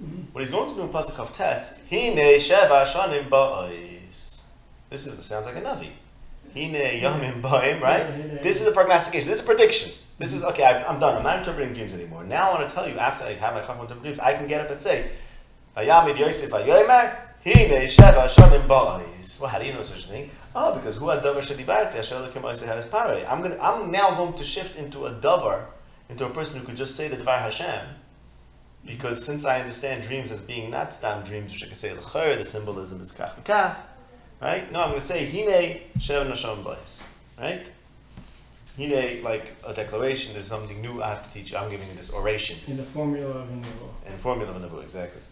Mm-hmm. 0.00 0.32
What 0.32 0.40
he's 0.40 0.50
going 0.50 0.70
to 0.70 0.74
do 0.74 0.82
in 0.82 0.88
pasuk 0.88 1.18
of 1.18 1.32
Tes, 1.32 1.80
Hine 1.90 2.16
Sheva 2.16 2.84
Shanim 2.84 3.28
Ba'is. 3.28 4.42
This 4.90 5.06
is 5.06 5.24
sounds 5.24 5.46
like 5.46 5.56
a 5.56 5.60
navi. 5.60 5.90
Hine 6.54 7.00
Yamim 7.00 7.40
Ba'im, 7.40 7.80
right? 7.80 8.42
This 8.42 8.60
is 8.60 8.66
a 8.66 8.72
prognostication. 8.72 9.28
This 9.28 9.40
is 9.40 9.44
a 9.44 9.46
prediction. 9.46 9.92
This 10.18 10.32
is 10.32 10.42
mm-hmm. 10.42 10.52
okay. 10.52 10.64
I, 10.64 10.84
I'm 10.88 10.98
done. 10.98 11.16
I'm 11.16 11.22
not 11.22 11.38
interpreting 11.38 11.74
dreams 11.74 11.92
anymore. 11.92 12.24
Now 12.24 12.50
I 12.50 12.54
want 12.54 12.68
to 12.68 12.74
tell 12.74 12.88
you. 12.88 12.96
After 12.98 13.24
I 13.24 13.34
have 13.34 13.54
my 13.54 13.60
chacham 13.60 13.80
interpret 13.80 14.02
dreams, 14.02 14.18
I 14.18 14.34
can 14.34 14.46
get 14.46 14.60
up 14.60 14.70
and 14.70 14.80
say, 14.80 15.10
"Vayamid 15.76 16.18
Yosef 16.18 16.50
Vayomer 16.50 17.16
Hine 17.44 17.86
Sheva 17.86 18.28
Shanim 18.28 18.66
Ba'is." 18.66 19.40
Well, 19.40 19.50
how 19.50 19.58
do 19.58 19.66
you 19.66 19.72
know 19.72 19.82
such 19.82 20.04
a 20.04 20.08
thing? 20.08 20.30
Oh, 20.56 20.74
because 20.76 20.96
who 20.96 21.08
had 21.08 21.22
davar 21.22 21.40
shedibarti 21.40 21.96
Asher 21.96 22.30
Yosef 22.32 22.68
has 22.68 22.86
parei. 22.86 23.28
I'm 23.28 23.42
gonna. 23.42 23.58
I'm 23.60 23.90
now 23.90 24.14
going 24.14 24.34
to 24.34 24.44
shift 24.44 24.78
into 24.78 25.06
a 25.06 25.12
davar, 25.12 25.66
into 26.08 26.24
a 26.24 26.30
person 26.30 26.60
who 26.60 26.66
could 26.66 26.76
just 26.76 26.94
say 26.94 27.08
the 27.08 27.16
dvar 27.16 27.40
Hashem. 27.40 27.86
Because 28.86 29.24
since 29.24 29.44
I 29.44 29.60
understand 29.60 30.02
dreams 30.02 30.30
as 30.30 30.42
being 30.42 30.70
not 30.70 30.92
stam 30.92 31.24
dreams, 31.24 31.52
which 31.52 31.64
I 31.64 31.68
could 31.68 31.80
say 31.80 31.92
the 31.92 32.44
symbolism 32.44 33.00
is 33.00 33.12
kach 33.12 33.34
v'kach, 33.42 33.76
right? 34.40 34.70
No, 34.70 34.80
I'm 34.82 34.88
going 34.90 35.00
to 35.00 35.06
say 35.06 35.24
hine 35.24 35.80
shev 35.98 36.30
nashon 36.30 36.62
bois, 36.62 36.76
right? 37.38 37.66
Hine, 38.76 39.22
like 39.22 39.52
a 39.66 39.72
declaration, 39.72 40.34
there's 40.34 40.46
something 40.46 40.80
new 40.82 41.02
I 41.02 41.08
have 41.08 41.22
to 41.22 41.30
teach 41.30 41.52
you. 41.52 41.58
I'm 41.58 41.70
giving 41.70 41.88
you 41.88 41.94
this 41.94 42.12
oration 42.12 42.58
In 42.66 42.76
the 42.76 42.84
formula 42.84 43.38
of 43.38 43.48
a 43.48 43.52
Nevo. 43.52 43.88
and 44.06 44.20
formula 44.20 44.52
of 44.54 44.74
a 44.74 44.78
exactly. 44.80 45.22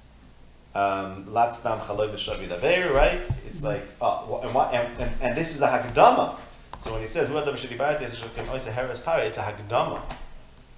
Um, 0.75 1.33
Lat 1.33 1.53
stam 1.55 1.79
chaloi 1.79 2.09
v'shavi 2.11 2.49
daver, 2.49 2.93
right? 2.95 3.21
It's 3.47 3.63
like, 3.63 3.83
wha- 4.01 4.41
and, 4.43 4.55
what, 4.55 4.73
and, 4.73 4.99
and, 4.99 5.13
and 5.21 5.37
this 5.37 5.55
is 5.55 5.61
a 5.61 5.69
hagdama. 5.69 6.37
So 6.81 6.93
when 6.93 7.01
he 7.01 7.07
says, 7.07 7.29
"Who 7.29 7.35
shadi 7.35 7.77
barati 7.77 8.01
eseshokim 8.01 8.47
oisa 8.47 8.73
heres 8.73 8.99
it's 9.27 9.37
a 9.39 9.43
hagdama 9.43 10.01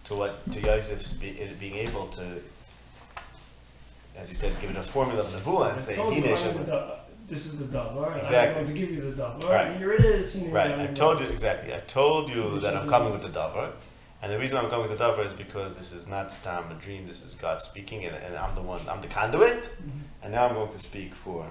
to 0.04 0.14
what 0.14 0.50
to 0.52 0.60
Yosef's 0.60 1.12
be, 1.12 1.48
being 1.60 1.76
able 1.76 2.08
to, 2.08 2.22
as 4.16 4.28
you 4.28 4.34
said, 4.34 4.52
give 4.60 4.70
it 4.70 4.76
a 4.76 4.82
formula 4.82 5.22
of 5.22 5.28
nevuah 5.28 5.68
and 5.70 5.76
I 5.76 5.78
say, 5.78 5.96
told 5.96 6.14
you 6.16 6.22
"Hine 6.22 6.30
I'm 6.32 6.36
shev." 6.36 6.66
the- 6.66 7.04
This 7.26 7.46
is 7.46 7.56
the 7.58 7.64
davar. 7.64 8.18
Exactly. 8.18 8.48
I'm 8.60 8.64
going 8.64 8.66
to 8.66 8.80
give 8.80 8.90
you 8.90 9.00
the 9.10 9.22
davar. 9.22 9.48
Right. 9.48 9.76
Here 9.78 9.92
it 9.94 10.04
is. 10.04 10.32
Hine 10.34 10.50
Right, 10.50 10.78
I 10.78 10.86
told 10.88 11.20
you 11.20 11.26
exactly. 11.28 11.72
I 11.72 11.80
told 11.80 12.28
you 12.28 12.58
that 12.60 12.76
I'm 12.76 12.86
coming 12.88 13.12
with 13.12 13.22
the 13.22 13.30
davar, 13.40 13.70
and 14.24 14.32
the 14.32 14.38
reason 14.38 14.56
I'm 14.56 14.70
coming 14.70 14.88
with 14.88 14.96
the 14.98 15.04
davar 15.04 15.22
is 15.22 15.34
because 15.34 15.76
this 15.76 15.92
is 15.92 16.08
not 16.08 16.32
stam 16.32 16.70
a 16.70 16.74
dream. 16.74 17.06
This 17.06 17.22
is 17.26 17.34
God 17.34 17.60
speaking, 17.60 18.06
and, 18.06 18.16
and 18.16 18.34
I'm 18.36 18.54
the 18.54 18.62
one. 18.62 18.80
I'm 18.88 19.02
the 19.02 19.06
conduit, 19.06 19.64
Mhm. 19.64 20.00
and 20.22 20.32
now 20.32 20.48
I'm 20.48 20.54
going 20.54 20.70
to 20.70 20.78
speak 20.78 21.14
for 21.14 21.46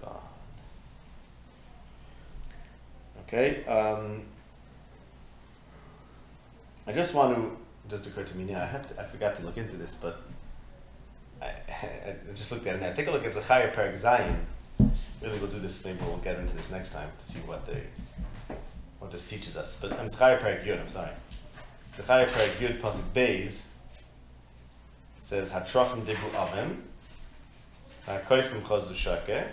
God. 0.00 0.20
Okay. 3.26 3.64
Um, 3.64 4.22
I 6.86 6.92
just 6.92 7.14
want 7.14 7.36
to. 7.36 7.56
Just 7.88 8.06
occurred 8.06 8.28
to 8.28 8.36
me 8.36 8.44
now. 8.52 8.62
I 8.62 8.66
have 8.66 8.86
to. 8.94 9.00
I 9.00 9.04
forgot 9.04 9.34
to 9.36 9.42
look 9.42 9.56
into 9.56 9.74
this, 9.76 9.94
but 9.94 10.22
I, 11.42 11.46
I 11.68 12.14
just 12.30 12.52
looked 12.52 12.66
at 12.68 12.76
it 12.76 12.80
now. 12.80 12.92
Take 12.92 13.08
a 13.08 13.10
look 13.10 13.24
at 13.24 13.34
Zechariah 13.34 13.72
Perek 13.74 13.92
Zayin. 13.94 14.38
Really, 15.20 15.38
we'll 15.40 15.50
do 15.50 15.58
this. 15.58 15.84
Maybe 15.84 15.98
we'll 16.04 16.18
get 16.18 16.38
into 16.38 16.54
this 16.54 16.70
next 16.70 16.90
time 16.92 17.08
to 17.18 17.26
see 17.26 17.40
what 17.40 17.66
they, 17.66 17.82
what 19.00 19.10
this 19.10 19.24
teaches 19.24 19.56
us. 19.56 19.76
But 19.80 19.92
I'm 19.98 20.08
Zechariah 20.08 20.38
Perek 20.40 20.64
Yud. 20.64 20.80
I'm 20.80 20.88
sorry. 20.88 21.10
Zechariah 21.96 22.26
Perek 22.26 22.58
Yud 22.58 22.78
Pasuk 22.78 23.04
Beis 23.14 23.68
says 25.18 25.50
Hatrofim 25.50 26.04
Dibru 26.04 26.30
Avim 26.32 26.82
Hakois 28.06 28.52
Bim 28.52 28.60
Chaz 28.60 28.82
Dushake 28.82 29.48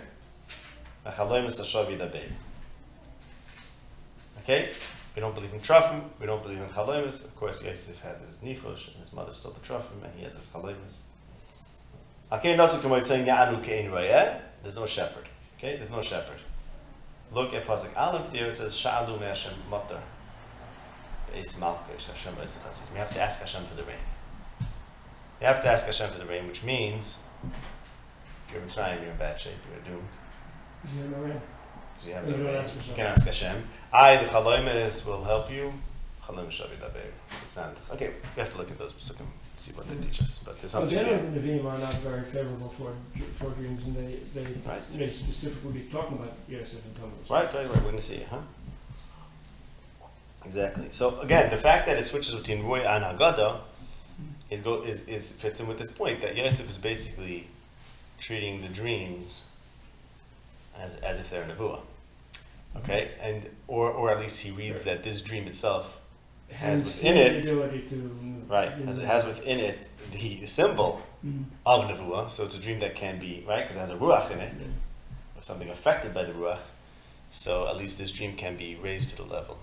Hachaloim 1.06 1.46
Esashav 1.46 1.86
Yidabei. 1.86 2.30
Okay, 4.40 4.68
we 5.16 5.20
don't 5.20 5.34
believe 5.34 5.54
in 5.54 5.60
Trofim. 5.60 6.02
We 6.20 6.26
don't 6.26 6.42
believe 6.42 6.58
in 6.58 6.66
Chaloimus. 6.66 7.24
Of 7.24 7.34
course, 7.34 7.64
Yosef 7.64 8.02
has 8.02 8.20
his 8.20 8.36
Nichosh, 8.40 8.88
and 8.88 8.96
his 8.98 9.10
mother 9.14 9.32
stole 9.32 9.52
the 9.52 9.60
Trofim, 9.60 10.04
and 10.04 10.12
he 10.14 10.24
has 10.24 10.34
his 10.34 10.46
Chaloimus. 10.46 11.00
Okay. 12.30 12.54
There's 14.62 14.76
no 14.76 14.86
shepherd. 14.86 15.28
Okay, 15.56 15.76
there's 15.76 15.90
no 15.90 16.02
shepherd. 16.02 16.40
Look 17.32 17.54
at 17.54 17.64
Pasuk 17.64 17.96
Aleph 17.96 18.30
there, 18.30 18.48
it 18.48 18.56
says 18.56 18.74
Sha'alu 18.74 19.18
Me 19.18 19.26
Hashem 19.28 19.54
Matar. 19.70 20.02
Beis 21.34 21.54
Malkish 21.58 22.06
Hashem 22.06 22.34
Chazis. 22.34 22.92
We 22.92 22.98
have 22.98 23.10
to 23.10 23.20
ask 23.20 23.40
Hashem 23.40 23.64
for 23.64 23.74
the 23.74 23.82
rain. 23.82 23.96
We 25.40 25.46
have 25.46 25.60
to 25.62 25.68
ask 25.68 25.84
Hashem 25.86 26.10
for 26.10 26.18
the 26.18 26.26
rain, 26.26 26.46
which 26.46 26.62
means 26.62 27.18
if 28.46 28.52
you're 28.52 28.62
in 28.62 28.68
Mitzrayim, 28.68 29.02
you're 29.02 29.10
in 29.10 29.16
bad 29.16 29.40
shape, 29.40 29.54
you're 29.68 29.94
doomed. 29.94 30.08
Is 30.84 30.90
there 30.94 31.08
no 31.08 31.18
rain? 31.24 31.40
Because 31.94 32.08
you 32.08 32.14
have 32.14 32.28
no 32.28 32.36
rain. 32.36 32.64
You 32.88 32.94
can 32.94 33.06
ask 33.06 33.26
Hashem. 33.26 33.68
I, 33.92 34.16
the 34.16 34.26
Chaloimes, 34.26 35.04
will 35.06 35.24
help 35.24 35.50
you. 35.50 35.72
Chaloim 36.24 36.46
Shavi 36.46 36.78
Daber. 36.80 37.02
It's 37.44 37.56
not. 37.56 37.78
Okay, 37.90 38.10
we 38.36 38.40
have 38.40 38.50
to 38.52 38.58
look 38.58 38.70
at 38.70 38.78
those 38.78 38.94
so 38.96 39.12
we 39.14 39.18
can 39.18 39.26
see 39.56 39.72
what 39.72 39.88
they 39.88 39.96
teach 39.96 40.22
us. 40.22 40.38
But 40.44 40.58
there's 40.58 40.72
Well, 40.72 40.82
something 40.88 40.98
there. 41.04 41.18
the 41.18 41.40
Nevi'im 41.40 41.64
are 41.64 41.78
not 41.78 41.94
very 41.94 42.22
favorable 42.22 42.72
for, 42.78 42.94
for 43.36 43.50
dreams, 43.56 43.84
and 43.84 43.96
they, 43.96 44.20
they, 44.34 44.46
Right. 44.66 44.90
they 44.92 45.12
specifically 45.12 45.82
talking 45.90 46.16
about 46.16 46.32
Yosef 46.48 46.78
in 46.86 46.94
some 46.94 47.04
of 47.04 47.18
those. 47.18 47.28
Right, 47.30 47.52
right, 47.52 47.66
right. 47.66 47.76
We're 47.76 47.82
going 47.82 47.96
to 47.96 48.00
see, 48.02 48.22
huh? 48.30 48.38
Exactly. 50.46 50.86
So 50.90 51.20
again, 51.20 51.50
the 51.50 51.56
fact 51.56 51.86
that 51.86 51.96
it 51.98 52.04
switches 52.04 52.34
between 52.34 52.62
Roy 52.64 52.80
and 52.80 53.02
Haggadah 53.04 53.60
is, 54.50 54.60
go, 54.60 54.82
is, 54.82 55.06
is 55.08 55.32
fits 55.32 55.60
in 55.60 55.66
with 55.66 55.78
this 55.78 55.90
point 55.92 56.20
that 56.20 56.36
Yosef 56.36 56.68
is 56.68 56.78
basically 56.78 57.48
treating 58.18 58.60
the 58.62 58.68
dreams 58.68 59.42
as, 60.78 60.96
as 60.96 61.18
if 61.20 61.30
they're 61.30 61.42
a 61.42 61.46
nevuah. 61.46 61.80
Okay, 62.78 63.12
and 63.20 63.48
or 63.68 63.90
or 63.92 64.10
at 64.10 64.18
least 64.18 64.40
he 64.40 64.50
reads 64.50 64.82
that 64.84 65.04
this 65.04 65.20
dream 65.20 65.46
itself, 65.46 66.00
has 66.50 66.82
within 66.82 67.16
it- 67.16 67.44
to. 67.44 68.42
right, 68.48 68.72
as 68.88 68.98
it 68.98 69.04
has 69.04 69.24
within 69.24 69.60
it 69.60 69.88
the 70.10 70.44
symbol 70.46 71.00
Mhm. 71.24 71.44
of 71.64 71.84
nevuah. 71.84 72.28
So 72.28 72.44
it's 72.44 72.56
a 72.56 72.60
dream 72.60 72.80
that 72.80 72.96
can 72.96 73.20
be 73.20 73.44
right 73.46 73.62
because 73.62 73.76
it 73.76 73.80
has 73.80 73.90
a 73.90 73.96
ruach 73.96 74.30
in 74.32 74.40
it, 74.40 74.54
or 75.36 75.42
something 75.42 75.70
affected 75.70 76.12
by 76.12 76.24
the 76.24 76.32
ruach. 76.32 76.58
So 77.30 77.68
at 77.68 77.76
least 77.76 77.96
this 77.96 78.10
dream 78.10 78.34
can 78.36 78.56
be 78.56 78.74
raised 78.74 79.10
to 79.10 79.16
the 79.16 79.22
level 79.24 79.58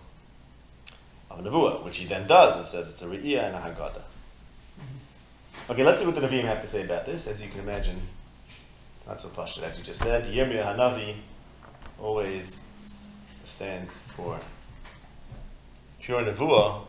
of 1.33 1.45
a 1.45 1.49
nevuah, 1.49 1.83
which 1.83 1.97
he 1.97 2.05
then 2.05 2.27
does 2.27 2.57
and 2.57 2.67
says 2.67 2.91
it's 2.91 3.01
a 3.01 3.05
re'iyah 3.05 3.47
and 3.47 3.55
a 3.55 3.59
haggadah. 3.59 4.01
Okay, 5.69 5.83
let's 5.83 6.01
see 6.01 6.07
what 6.07 6.15
the 6.15 6.21
Nevi'im 6.21 6.43
have 6.43 6.59
to 6.61 6.67
say 6.67 6.83
about 6.83 7.05
this. 7.05 7.27
As 7.27 7.41
you 7.41 7.47
can 7.47 7.61
imagine, 7.61 8.01
it's 8.97 9.07
not 9.07 9.21
so 9.21 9.29
pashut. 9.29 9.63
As 9.63 9.77
you 9.77 9.85
just 9.85 10.01
said, 10.01 10.25
Yirmiyah 10.25 10.75
Hanavi 10.75 11.15
always 11.99 12.63
stands 13.43 14.01
for 14.01 14.39
pure 16.01 16.23
nevuah 16.23 16.81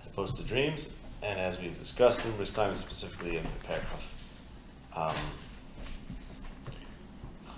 as 0.00 0.08
opposed 0.08 0.36
to 0.36 0.42
dreams, 0.42 0.94
and 1.22 1.38
as 1.38 1.58
we've 1.60 1.78
discussed 1.78 2.24
numerous 2.26 2.50
times, 2.50 2.80
specifically 2.80 3.36
in 3.38 3.44
the 3.44 3.66
paragraph 3.66 4.12
um, 4.94 5.16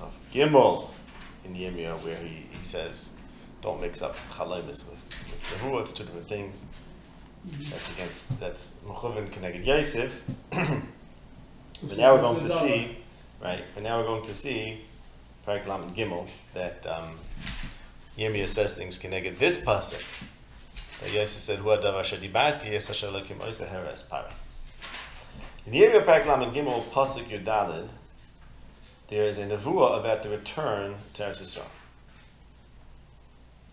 of 0.00 0.16
Gimel 0.32 0.90
in 1.44 1.54
Yirmiyah, 1.54 2.04
where 2.04 2.16
he, 2.16 2.46
he 2.56 2.62
says, 2.62 3.16
don't 3.60 3.80
mix 3.80 4.02
up 4.02 4.14
chalomis 4.30 4.88
with, 4.88 4.97
with 5.42 5.60
nevuah, 5.60 5.82
it's 5.82 5.92
two 5.92 6.04
different 6.04 6.28
things. 6.28 6.64
That's 7.70 7.94
against, 7.94 8.40
that's 8.40 8.76
Mechuvin 8.86 9.30
Keneged 9.30 9.64
Yosef. 9.64 10.24
But 11.80 11.96
now 11.96 12.14
we're 12.14 12.22
going 12.22 12.40
to 12.40 12.48
see, 12.48 12.98
right? 13.40 13.62
But 13.72 13.84
now 13.84 14.00
we're 14.00 14.06
going 14.06 14.24
to 14.24 14.34
see, 14.34 14.80
Parak 15.46 15.66
Lam 15.68 15.84
and 15.84 15.96
Gimel, 15.96 16.28
that 16.52 16.84
um, 16.88 17.18
Yirmiyah 18.18 18.48
says 18.48 18.76
things 18.76 18.98
connected 18.98 19.38
this 19.38 19.64
pasuk. 19.64 20.04
That 21.00 21.12
Yosef 21.12 21.40
said, 21.40 21.58
"Hu 21.60 21.68
adavar 21.68 22.02
shadibati 22.02 22.72
es 22.72 22.90
asher 22.90 23.06
lokim 23.06 23.38
oisa 23.38 23.68
heres 23.68 24.02
para." 24.02 24.32
In 25.66 25.72
Yirmiyah 25.72 26.04
Parak 26.04 26.26
Lam 26.26 26.42
and 26.42 26.52
Gimel 26.52 26.82
pasuk 26.86 27.26
Yudalid, 27.26 27.88
there 29.06 29.24
is 29.24 29.38
a 29.38 29.46
nevuah 29.46 30.00
about 30.00 30.24
the 30.24 30.30
return 30.30 30.96
to 31.14 31.22
Eretz 31.22 31.40
Yisrael. 31.40 31.77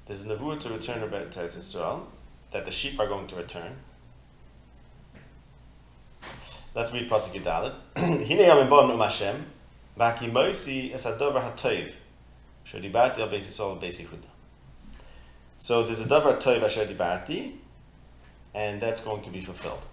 There's 0.05 0.21
a 0.23 0.27
nevuah 0.27 0.59
to 0.59 0.69
return 0.69 0.99
to 0.99 1.07
Eretz 1.07 1.57
Yisrael 1.57 2.05
that 2.51 2.63
the 2.63 2.71
sheep 2.71 2.99
are 2.99 3.07
going 3.07 3.25
to 3.27 3.35
return. 3.35 3.75
Let's 6.75 6.93
read 6.93 7.09
Pasuk 7.09 7.41
Yudalid. 7.41 7.73
Hine 7.97 8.37
yamim 8.37 8.69
bon 8.69 8.91
um 8.91 8.99
Hashem, 8.99 9.45
v'aki 9.97 10.31
moisi 10.31 10.93
es 10.93 11.05
hadover 11.05 11.41
hatoiv, 11.41 11.93
shadibarti 12.67 13.19
al 13.19 13.29
beis 13.29 13.47
Yisrael 13.47 13.81
beis 13.81 13.99
Yehuda. 13.99 14.29
So 15.57 15.83
there's 15.83 16.01
a 16.01 16.05
davar 16.05 16.39
toiv 16.39 16.61
asher 16.61 17.51
and 18.53 18.81
that's 18.81 19.01
going 19.01 19.21
to 19.23 19.29
be 19.31 19.41
fulfilled. 19.41 19.85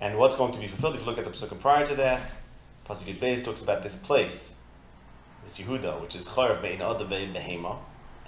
And 0.00 0.18
what's 0.18 0.36
going 0.36 0.52
to 0.52 0.58
be 0.58 0.66
fulfilled? 0.66 0.96
If 0.96 1.00
you 1.02 1.06
look 1.06 1.18
at 1.18 1.24
the 1.24 1.30
psukim 1.30 1.60
prior 1.60 1.86
to 1.86 1.94
that, 1.94 2.32
Pasuk 2.86 3.14
Beis 3.14 3.44
talks 3.44 3.62
about 3.62 3.82
this 3.82 3.94
place, 3.94 4.60
this 5.44 5.58
Yehuda, 5.58 6.00
which 6.00 6.16
is 6.16 6.26
Chorav 6.28 6.60
Bein 6.60 6.82
Ada 6.82 7.04
Bein 7.04 7.32
Behema, 7.32 7.78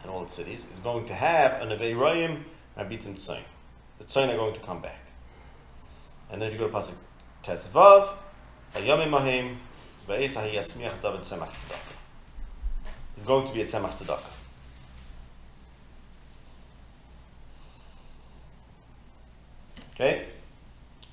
and 0.07 0.15
all 0.15 0.23
its 0.23 0.35
cities, 0.35 0.69
is 0.73 0.79
going 0.79 1.05
to 1.05 1.15
have 1.15 1.61
a 1.61 1.67
Nevei 1.67 1.95
Royim 1.95 2.43
and 2.77 2.89
Abitzim 2.89 3.17
Tzoyin. 3.17 3.43
The 3.99 4.05
Tzoyin 4.05 4.33
are 4.33 4.37
going 4.37 4.55
to 4.55 4.61
come 4.61 4.81
back. 4.81 5.01
And 6.31 6.41
then 6.41 6.49
if 6.49 6.55
you 6.55 6.61
go 6.61 6.69
to 6.69 6.73
Pasuk 6.73 6.97
Tesvav, 7.43 8.13
Hayomim 8.75 9.11
Mahim, 9.11 9.57
Ve'es 10.09 10.37
Hahi 10.37 10.55
Yatzmiach 10.55 11.03
David 11.03 11.23
Tzemach 11.23 11.49
Tzedakah. 11.49 11.79
It's 13.17 13.27
going 13.27 13.47
to 13.49 13.53
be 13.53 13.63
a 13.63 13.65
Tzemach 13.65 14.01
Tzedakah. 14.01 14.33
Okay? 19.95 20.27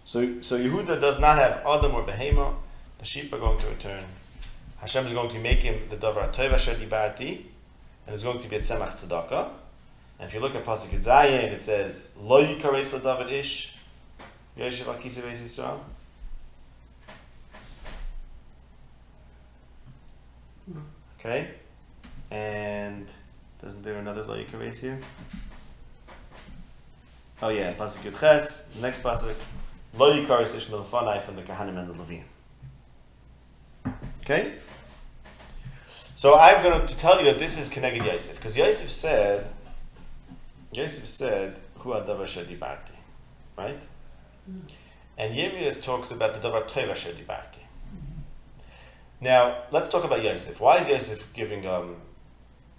So, 0.05 0.41
so 0.41 0.59
Yehuda 0.59 1.01
does 1.01 1.19
not 1.19 1.39
have 1.39 1.63
Adam 1.65 1.95
or 1.95 2.03
Behema. 2.03 2.53
The 2.99 3.05
sheep 3.05 3.33
are 3.33 3.39
going 3.39 3.57
to 3.59 3.67
return. 3.67 4.03
Hashem 4.77 5.07
is 5.07 5.13
going 5.13 5.29
to 5.29 5.39
make 5.39 5.63
him 5.63 5.79
the 5.89 5.95
Davar 5.95 6.31
Tov 6.31 6.51
Asher 6.51 6.73
Dibarti, 6.73 7.45
and 8.05 8.13
it's 8.13 8.23
going 8.23 8.39
to 8.39 8.47
be 8.47 8.55
a 8.55 8.59
Tzemach 8.59 8.93
Tzedakah. 8.93 9.49
And 10.19 10.27
if 10.27 10.33
you 10.33 10.39
look 10.39 10.55
at 10.55 10.63
Pasuk 10.63 10.89
Zayin, 11.03 11.51
it 11.51 11.61
says, 11.61 12.15
Lo 12.19 12.45
Yikares 12.45 12.97
LaDavid 12.97 13.31
Ish, 13.31 13.75
Yeshiv 14.57 14.85
Akisa 14.85 15.21
Beis 15.21 15.41
Yisrael. 15.41 15.79
Okay? 21.19 21.51
And 22.29 23.09
doesn't 23.61 23.83
there 23.83 23.97
another 23.97 24.23
Lo 24.23 24.35
Yikares 24.35 24.79
here? 24.79 24.99
Oh 27.41 27.49
yeah, 27.49 27.73
Pasuk 27.73 28.09
Yud 28.09 28.19
Ches, 28.19 28.73
next 28.81 29.01
Pasuk, 29.01 29.35
Lo 29.97 30.13
Yikares 30.13 30.55
Ish 30.55 30.67
Melfanai 30.67 31.21
from 31.21 31.35
the 31.35 31.41
Kahanim 31.41 31.77
and 31.77 31.93
the 31.93 32.03
Levim. 32.03 32.23
Okay? 34.21 34.53
So 36.23 36.39
I'm 36.39 36.63
going 36.63 36.87
to 36.87 36.97
tell 36.97 37.19
you 37.19 37.25
that 37.25 37.37
this 37.37 37.59
is 37.59 37.69
Keneged 37.69 38.05
Yosef, 38.05 38.37
because 38.37 38.57
Yosef 38.57 38.89
said, 38.89 39.45
Yosef 40.71 41.05
said, 41.05 41.59
Hu 41.79 41.89
adavar 41.89 42.23
shedibarti, 42.23 42.95
right? 43.57 43.85
And 45.17 45.35
Yirmiyah 45.35 45.83
talks 45.83 46.11
about 46.11 46.33
the 46.33 46.39
davar 46.39 46.65
tov 46.65 46.87
asher 46.87 47.09
dibarti. 47.09 47.59
Now, 49.19 49.63
let's 49.71 49.89
talk 49.89 50.05
about 50.05 50.23
Yosef. 50.23 50.61
Why 50.61 50.77
is 50.77 50.87
Yosef 50.87 51.33
giving, 51.33 51.65
um, 51.65 51.97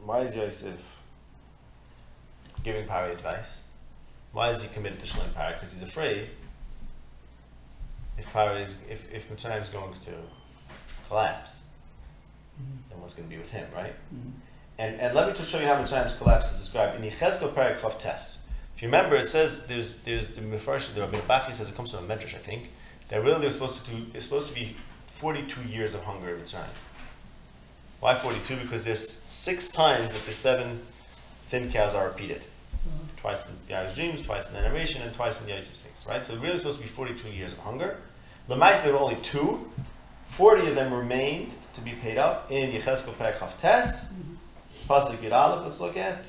why 0.03 0.21
is 0.21 0.35
Yosef 0.35 0.81
giving 2.63 2.87
Pari 2.87 3.13
advice? 3.13 3.65
Why 4.33 4.49
is 4.49 4.63
he 4.63 4.73
committed 4.73 5.01
to 5.01 5.07
Shalom 5.07 5.35
Pari? 5.35 5.53
Because 5.53 5.71
he's 5.71 5.83
afraid 5.83 6.31
if 8.17 8.25
Pari 8.33 8.63
is, 8.63 8.81
if, 8.89 9.13
if 9.13 9.29
Mitzrayim 9.29 9.61
is 9.61 9.69
going 9.69 9.93
to 9.93 10.13
collapse, 11.09 11.64
Mm-hmm. 12.61 12.91
then 12.91 13.01
what's 13.01 13.15
going 13.15 13.29
to 13.29 13.35
be 13.35 13.39
with 13.39 13.51
him, 13.51 13.67
right? 13.75 13.93
Mm-hmm. 14.15 14.31
And, 14.79 15.01
and 15.01 15.15
let 15.15 15.29
me 15.29 15.35
just 15.35 15.51
show 15.51 15.61
you 15.61 15.67
how 15.67 15.75
many 15.75 15.87
times 15.87 16.17
collapse 16.17 16.53
is 16.53 16.61
described 16.61 17.03
in 17.03 17.09
Yechezkel 17.09 17.53
Perek 17.53 17.81
Chav 17.81 17.99
Tes. 17.99 18.47
If 18.77 18.83
you 18.83 18.89
remember, 18.89 19.15
it 19.15 19.29
says 19.29 19.67
there's 19.67 19.99
there's 19.99 20.33
the 20.33 20.41
Mefarsh, 20.41 20.93
the 20.95 21.01
Rabbi 21.01 21.21
Bachi 21.21 21.53
says 21.53 21.71
it 21.71 21.77
comes 21.77 21.93
from 21.93 22.11
a 22.11 22.15
Medrash, 22.15 22.35
I 22.35 22.39
think. 22.39 22.71
That 23.09 23.23
really 23.23 23.41
they're 23.41 23.51
supposed 23.51 23.87
to 23.87 23.93
it's 24.15 24.25
supposed 24.25 24.53
to 24.53 24.55
be 24.55 24.77
42 25.09 25.63
years 25.63 25.95
of 25.95 26.03
hunger 26.03 26.35
in 26.35 26.41
Mitzrayim. 26.41 26.67
Why 28.01 28.15
42? 28.15 28.57
Because 28.57 28.85
there's 28.85 29.09
six 29.09 29.69
times 29.69 30.13
that 30.13 30.27
the 30.27 30.33
seven 30.33 30.83
thin 31.47 31.71
cows 31.71 31.95
are 31.95 32.07
repeated. 32.07 32.43
Mm-hmm. 32.43 33.17
Twice 33.17 33.49
in 33.49 33.55
the 33.67 33.73
Yahweh's 33.73 33.95
dreams, 33.95 34.23
twice 34.23 34.51
in 34.51 34.57
the 34.57 34.63
narration, 34.63 35.03
and 35.03 35.15
twice 35.15 35.43
in 35.43 35.49
Yosef 35.49 35.77
things, 35.77 36.05
right? 36.09 36.27
So 36.27 36.37
really 36.37 36.57
supposed 36.57 36.79
to 36.79 36.83
be 36.83 36.89
42 36.89 37.29
years 37.29 37.53
of 37.53 37.59
hunger. 37.59 37.99
The 38.49 38.57
mice, 38.57 38.81
there 38.81 38.93
were 38.93 38.99
only 38.99 39.17
two, 39.23 39.71
40 40.33 40.69
of 40.69 40.75
them 40.75 40.93
remained 40.93 41.55
to 41.75 41.81
be 41.81 41.93
paid 41.93 42.19
up 42.19 42.51
in 42.51 42.71
Yecheskel 42.71 43.13
Perek 43.15 43.39
Chav 43.39 43.59
Tes, 43.59 44.13
mm-hmm. 44.13 44.35
Pasuk 44.89 45.17
Yud 45.17 45.33
Aleph, 45.33 45.65
let's 45.65 45.81
look 45.81 45.97
at. 45.97 46.25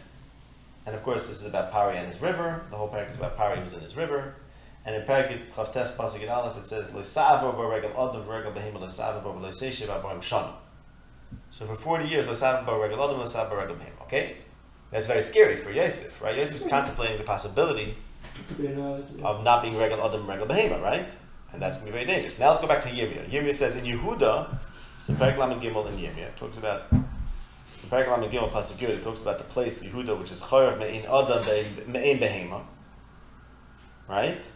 And 0.86 0.96
of 0.96 1.04
course, 1.04 1.28
this 1.28 1.42
is 1.42 1.48
about 1.48 1.72
Pari 1.72 1.98
and 1.98 2.08
his 2.08 2.22
river. 2.22 2.64
The 2.70 2.78
whole 2.78 2.90
parak 2.90 3.10
is 3.10 3.18
about 3.18 3.38
Pari 3.38 3.60
who's 3.60 3.74
in 3.74 3.80
his 3.80 3.96
river. 3.96 4.36
And 4.86 4.96
in 4.96 5.02
Perek 5.02 5.32
Yud 5.32 5.52
Chav 5.52 5.74
Tes, 5.74 5.92
Pasuk 5.96 6.20
Yud 6.20 6.32
Aleph, 6.32 6.58
it 6.58 6.68
says, 6.68 6.94
Lo 6.94 7.02
Savo 7.02 7.52
Bar 7.52 7.70
Regel 7.70 7.92
Adam 7.92 8.28
Regel 8.28 8.52
Behema 8.52 8.80
Lo 8.80 8.90
Savo 8.90 9.20
Bar 9.22 9.42
Lo 9.42 9.50
Shana. 9.50 10.54
So 11.50 11.66
for 11.66 11.76
40 11.76 12.08
years, 12.08 12.28
Lo 12.28 12.34
Savo 12.34 12.66
Bar 12.66 12.82
Regel 12.82 13.04
Adam 13.04 13.18
Lo 13.18 13.26
Savo 13.26 13.50
Bar 13.50 13.62
Regel 13.62 13.76
Behema. 13.76 14.02
Okay? 14.04 14.38
That's 14.92 15.08
very 15.08 15.22
scary 15.22 15.56
for 15.56 15.72
Yosef, 15.72 16.22
right? 16.22 16.38
Yosef's 16.38 16.64
mm-hmm. 16.64 16.70
contemplating 16.70 17.18
the 17.18 17.24
possibility 17.24 17.98
Could 18.48 18.58
be 18.58 18.68
another. 18.68 19.04
yeah. 19.18 19.26
of 19.26 19.44
not 19.44 19.62
being 19.62 19.78
regal 19.78 20.02
adam 20.02 20.30
regal 20.30 20.46
behema, 20.46 20.82
right? 20.82 21.16
And 21.52 21.62
that's 21.62 21.78
going 21.78 21.88
to 21.88 21.92
be 21.92 21.98
very 21.98 22.06
dangerous. 22.06 22.38
Now 22.40 22.50
let's 22.50 22.62
go 22.62 22.68
back 22.68 22.82
to 22.82 22.90
Yirmiyah. 22.90 23.30
Yirmiyah 23.30 23.56
says 23.56 23.76
in 23.76 23.86
Yehuda, 23.86 24.62
in 25.10 25.16
Perek 25.16 25.38
Lamed 25.38 25.62
Gimel 25.62 25.88
in 25.88 26.00
it 26.00 26.38
talks 26.38 26.58
about 26.58 26.90
Perek 27.90 28.08
Lamed 28.10 28.32
Gimel 28.32 28.50
Pasuk 28.50 28.82
it 28.82 29.04
talks 29.04 29.22
about 29.22 29.38
the 29.38 29.44
place 29.44 29.86
Yehuda, 29.86 30.18
which 30.18 30.32
is 30.32 30.42
Chorav 30.42 30.80
Me'in 30.80 31.06
Adam 31.06 31.92
Me'in 31.92 32.18
Behema, 32.18 32.64
right? 34.08 34.48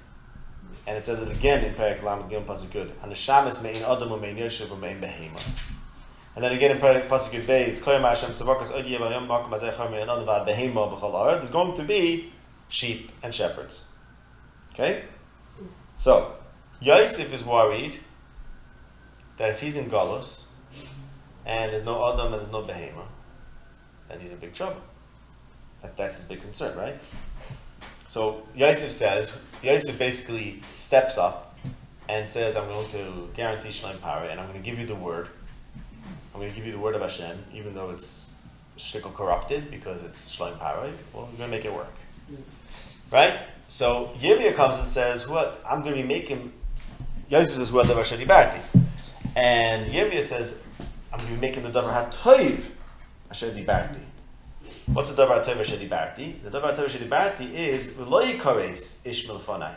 And 0.88 0.98
it 0.98 1.06
says 1.06 1.22
it 1.22 1.32
again 1.32 1.64
in 1.64 1.74
Perek 1.74 2.02
Lamed 2.02 2.32
Gimel 2.32 2.46
Pasuk 2.46 2.70
Yud, 2.70 2.90
Hanashamis 3.04 3.62
Me'in 3.62 3.84
Adam 3.84 4.20
Me'in 4.22 4.38
Yoshev 4.38 4.80
Me'in 4.80 5.00
Behema. 5.00 5.58
And 6.36 6.44
then 6.44 6.54
again 6.54 6.72
in 6.72 6.78
Pasuk 6.78 7.32
Yud 7.32 7.44
Beis, 7.44 7.84
Koyam 7.84 8.02
Hashem 8.02 8.32
Tzavakas 8.32 8.74
Odi 8.74 8.98
Yevayom 8.98 9.28
Makom 9.28 9.50
Azeh 9.52 9.76
Chor 9.76 9.90
Me'in 9.90 10.10
Adam 10.10 10.26
V'ad 10.26 10.48
Behema 10.48 10.92
B'chol 10.92 11.12
Ha'aretz. 11.12 11.36
There's 11.36 11.52
going 11.52 11.76
to 11.76 11.84
be 11.84 12.32
sheep 12.70 13.12
and 13.22 13.34
shepherds. 13.36 13.88
Okay? 14.74 15.04
So, 15.96 16.36
Yosef 16.80 17.34
is 17.34 17.44
worried 17.44 18.00
that 19.40 19.50
if 19.50 19.62
he's 19.62 19.78
in 19.78 19.90
Galus 19.90 20.46
and 21.46 21.72
there's 21.72 21.84
no 21.84 22.14
Adam 22.14 22.34
and 22.34 22.42
there's 22.42 22.52
no 22.52 22.62
Behema, 22.62 23.06
then 24.08 24.20
he's 24.20 24.32
in 24.32 24.38
big 24.38 24.54
trouble. 24.54 24.82
That, 25.82 25.96
that's 25.96 26.18
his 26.18 26.30
big 26.30 26.42
concern, 26.42 26.78
right? 26.78 27.00
So 28.06 28.44
Yosef 28.54 28.92
says, 28.92 29.36
Yosef 29.64 29.98
basically 29.98 30.62
steps 30.78 31.18
up 31.18 31.58
and 32.10 32.28
says, 32.28 32.58
I'm 32.58 32.68
going 32.68 32.90
to 32.90 33.30
guarantee 33.34 33.72
Shalem 33.72 33.98
Pare 34.00 34.30
and 34.30 34.40
I'm 34.40 34.48
going 34.48 34.62
to 34.62 34.70
give 34.70 34.78
you 34.78 34.86
the 34.86 34.96
word. 34.96 35.30
I'm 36.34 36.42
going 36.42 36.50
to 36.50 36.56
give 36.56 36.66
you 36.66 36.74
the 36.74 36.80
word 36.80 36.96
of 36.96 37.02
Hashem, 37.02 37.46
even 37.54 37.74
though 37.74 37.92
it's 37.92 38.30
shtickle 38.78 39.14
corrupted 39.14 39.72
because 39.72 40.04
it's 40.04 40.30
Shalem 40.30 40.60
Pare. 40.60 40.92
Well, 41.14 41.30
we're 41.32 41.38
going 41.38 41.38
to 41.38 41.48
make 41.48 41.64
it 41.64 41.74
work. 41.74 41.94
Right? 43.10 43.42
So 43.70 44.12
Yirmiyah 44.20 44.56
comes 44.56 44.78
and 44.80 44.90
says, 44.90 45.28
"What 45.28 45.64
I'm 45.68 45.82
going 45.82 45.96
to 45.96 46.02
be 46.02 46.08
making." 46.08 46.52
Yosef 47.30 47.58
says, 47.58 47.72
"What 47.72 47.88
davar 47.88 48.04
shadi 48.04 48.26
barti," 48.26 48.60
and 49.36 49.92
Yirmiyah 49.92 50.22
says, 50.22 50.64
"I'm 51.12 51.20
going 51.20 51.30
to 51.30 51.36
be 51.36 51.42
making 51.42 51.64
the 51.64 51.70
davar 51.70 52.12
hatoiv 52.12 52.64
asher 53.30 53.52
dibarti." 53.52 54.02
What's 54.88 55.12
the 55.12 55.26
davar 55.26 55.44
hatoiv 55.44 55.60
asher 55.60 55.78
dibarti? 55.78 56.42
The 56.44 56.50
davar 56.50 56.76
hatoiv 56.76 56.86
asher 56.86 57.00
dibarti 57.00 57.54
is 57.54 57.98
lo 57.98 58.26
yikares 58.26 59.06
ish 59.06 59.28
milfanai, 59.28 59.74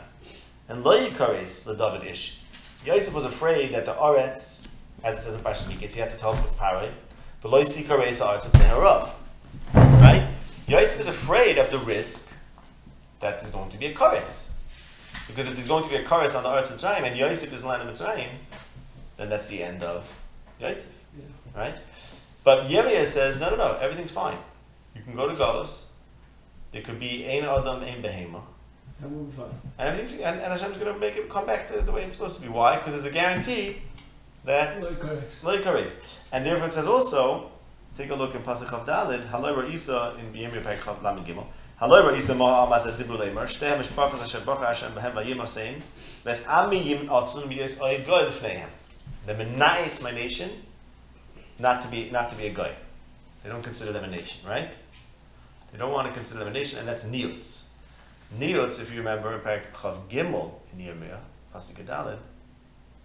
and 0.69 0.83
lo 0.83 0.97
the 0.97 1.75
David 1.77 2.07
ish. 2.09 2.39
Yosef 2.85 3.13
was 3.13 3.25
afraid 3.25 3.73
that 3.73 3.85
the 3.85 3.93
Aretz, 3.93 4.67
as 5.03 5.17
it 5.17 5.21
says 5.21 5.35
in 5.35 5.41
Parashat 5.41 5.71
Miketz, 5.71 5.93
he 5.93 6.01
had 6.01 6.09
to 6.09 6.17
tell 6.17 6.35
Paroi, 6.59 6.91
but 7.41 7.49
lo 7.49 7.61
yikares 7.61 8.21
Aretz 8.21 8.45
of 8.45 9.15
Right? 9.73 10.27
Yosef 10.67 10.99
is 10.99 11.07
afraid 11.07 11.57
of 11.57 11.71
the 11.71 11.79
risk 11.79 12.33
that 13.19 13.39
there's 13.39 13.51
going 13.51 13.69
to 13.69 13.77
be 13.77 13.87
a 13.87 13.93
chorus. 13.93 14.51
Because 15.27 15.47
if 15.47 15.53
there's 15.53 15.67
going 15.67 15.83
to 15.83 15.89
be 15.89 15.95
a 15.95 16.03
chorus 16.03 16.35
on 16.35 16.43
the 16.43 16.49
Eretz 16.49 16.67
Mitzrayim 16.67 17.03
and 17.03 17.17
Yosef 17.17 17.53
is 17.53 17.61
in 17.61 17.67
the 17.67 17.67
land 17.67 17.87
of 17.87 17.95
Mitzrayim, 17.95 18.27
then 19.17 19.29
that's 19.29 19.47
the 19.47 19.63
end 19.63 19.83
of 19.83 20.11
Yosef, 20.59 20.91
Yeah. 21.17 21.25
right? 21.55 21.75
But 22.43 22.67
Yirmiyah 22.67 23.05
says, 23.05 23.39
no, 23.39 23.49
no, 23.51 23.55
no, 23.55 23.77
everything's 23.77 24.11
fine. 24.11 24.37
You 24.95 25.01
can 25.01 25.15
go 25.15 25.27
to 25.27 25.35
Galus. 25.35 25.85
There 26.71 26.81
could 26.81 26.99
be 26.99 27.25
Ein 27.27 27.43
Adam, 27.43 27.83
Ein 27.83 28.01
Behema. 28.01 28.41
That 28.99 29.09
will 29.11 29.23
be 29.25 29.35
fine. 29.35 29.45
And 29.77 29.89
everything's, 29.89 30.19
and, 30.19 30.39
and 30.41 30.51
Hashem's 30.51 30.77
going 30.77 30.93
to 30.93 30.99
make 30.99 31.15
it 31.15 31.29
come 31.29 31.45
back 31.45 31.67
to 31.69 31.81
the 31.81 31.91
way 31.91 32.03
it's 32.03 32.15
supposed 32.15 32.35
to 32.37 32.41
be. 32.41 32.49
Why? 32.49 32.77
Because 32.77 32.93
there's 32.93 33.05
a 33.05 33.11
guarantee 33.11 33.77
that 34.45 34.81
Like, 34.83 34.99
correct. 34.99 35.31
Lo 35.43 35.57
yikares. 35.57 36.19
And 36.31 36.45
therefore 36.45 36.67
it 36.67 36.73
says 36.73 36.87
also, 36.87 37.51
take 37.97 38.09
a 38.09 38.15
look 38.15 38.35
in 38.35 38.41
Pasuk 38.41 38.71
of 38.73 38.85
Dalid, 38.85 39.25
Haloi 39.29 39.55
Ra'isa 39.55 40.17
in 40.19 40.33
B'yemir 40.33 40.61
Perek 40.63 40.77
Chav 40.79 40.99
Gimel. 41.25 41.45
Haloi 41.79 42.11
Ra'isa 42.11 42.37
Ma 42.37 42.67
Amaz 42.67 42.85
Adibu 42.91 43.17
Leimer, 43.17 43.43
Shtei 43.45 43.75
HaMishpachas 43.77 44.21
Asher 44.21 44.39
Bacha 44.41 44.65
Hashem 44.67 44.91
Behem 44.91 45.13
Vayim 45.13 45.37
Hosein, 45.37 45.81
Ves 46.23 46.45
Ami 46.47 46.81
Yim 46.81 47.07
Atzun 47.07 47.43
B'yos 47.43 47.79
Oid 47.79 48.05
Goy 48.05 48.23
Lefneihem. 48.25 48.67
The 49.25 49.33
Menait's 49.33 50.01
my 50.01 50.11
nation, 50.11 50.49
not 51.59 51.81
to 51.81 51.87
be 51.87 52.09
not 52.09 52.29
to 52.29 52.35
be 52.35 52.47
a 52.47 52.53
guy. 52.53 52.73
They 53.43 53.49
don't 53.49 53.63
consider 53.63 53.91
them 53.91 54.03
a 54.03 54.07
nation, 54.07 54.47
right? 54.47 54.73
They 55.71 55.77
don't 55.77 55.91
want 55.91 56.07
to 56.07 56.13
consider 56.13 56.39
them 56.39 56.49
a 56.49 56.51
nation, 56.51 56.79
and 56.79 56.87
that's 56.87 57.05
Niyutz. 57.05 57.67
Niyutz, 58.37 58.81
if 58.81 58.91
you 58.91 58.99
remember, 58.99 59.33
in 59.33 59.39
Perek 59.41 59.71
Chav 59.73 60.07
Gimel 60.09 60.53
in 60.71 60.85
Yirmiyah, 60.85 61.19
Pasuk 61.53 61.83
Dalid, 61.85 62.13
it 62.13 62.19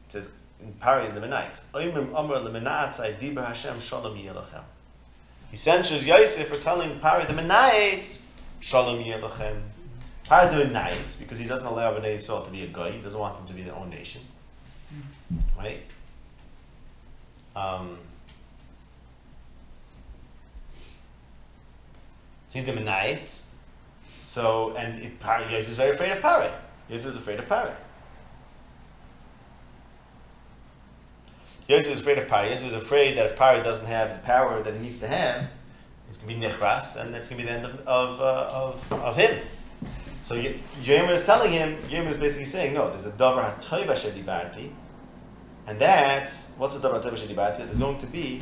says 0.08 0.30
in 0.60 0.72
Pari 0.74 1.06
is 1.06 1.14
the 1.14 1.20
Menait. 1.20 1.64
Oimim 1.72 2.14
Amr 2.14 2.36
lemenatzai 2.36 3.18
diber 3.18 3.46
Hashem 3.46 3.80
shalom 3.80 4.16
yelochem. 4.16 4.62
He 5.50 5.56
censures 5.56 6.06
Yosef 6.06 6.48
for 6.48 6.58
telling 6.58 6.98
Pari 6.98 7.24
the 7.24 7.34
Menaites 7.34 8.26
shalom 8.60 9.02
yelochem. 9.02 9.60
Pari's 10.24 10.50
the 10.50 10.56
Menaites 10.56 11.18
because 11.18 11.38
he 11.38 11.46
doesn't 11.46 11.66
allow 11.66 11.92
Bnei 11.94 12.14
Yisrael 12.16 12.44
to 12.44 12.50
be 12.50 12.64
a 12.64 12.66
guy. 12.66 12.90
He 12.90 13.00
doesn't 13.00 13.18
want 13.18 13.36
them 13.36 13.46
to 13.46 13.52
be 13.52 13.62
their 13.62 13.74
own 13.74 13.90
nation. 13.90 14.22
Right? 15.56 15.82
Um, 17.56 17.98
so 22.48 22.54
he's 22.54 22.64
the 22.64 22.72
Menaites. 22.72 23.46
So, 24.22 24.74
and 24.76 25.02
Yosef 25.02 25.70
is 25.70 25.76
very 25.76 25.90
afraid 25.90 26.12
of 26.12 26.20
Pari. 26.20 26.50
Yosef 26.88 27.10
is 27.12 27.16
afraid 27.16 27.38
of 27.38 27.48
Pari. 27.48 27.72
Yosef 31.66 31.90
was 31.90 32.00
afraid 32.00 32.18
of 32.18 32.28
Pari. 32.28 32.48
Yosef 32.50 32.64
was 32.64 32.74
afraid 32.74 33.16
that 33.16 33.26
if 33.26 33.36
Pari 33.36 33.62
doesn't 33.62 33.86
have 33.86 34.10
the 34.10 34.18
power 34.18 34.62
that 34.62 34.74
he 34.74 34.80
needs 34.80 35.00
to 35.00 35.08
have, 35.08 35.50
it's 36.08 36.16
going 36.18 36.40
to 36.40 36.40
be 36.40 36.46
nichras, 36.46 36.96
and 37.00 37.12
that's 37.12 37.28
going 37.28 37.40
to 37.40 37.46
be 37.46 37.52
the 37.52 37.56
end 37.56 37.66
of, 37.66 37.80
of, 37.86 38.20
uh, 38.20 38.50
of, 38.52 38.92
of 38.92 39.16
him. 39.16 39.38
So 40.22 40.34
Ye- 40.34 40.60
Yirmiyah 40.82 41.10
is 41.10 41.24
telling 41.24 41.52
him, 41.52 41.76
Yirmiyah 41.90 42.08
is 42.08 42.16
basically 42.16 42.46
saying, 42.46 42.74
no, 42.74 42.90
there's 42.90 43.06
a 43.06 43.10
davar 43.10 43.58
hatoiv 43.60 43.88
asher 43.88 44.10
dibarti, 44.10 44.70
and 45.68 45.78
that's, 45.78 46.54
what's 46.56 46.78
the 46.78 46.88
davar 46.88 47.02
hatoiv 47.02 47.12
asher 47.12 47.26
dibarti? 47.26 47.58
There's 47.58 47.78
going 47.78 47.98
to 47.98 48.06
be 48.06 48.40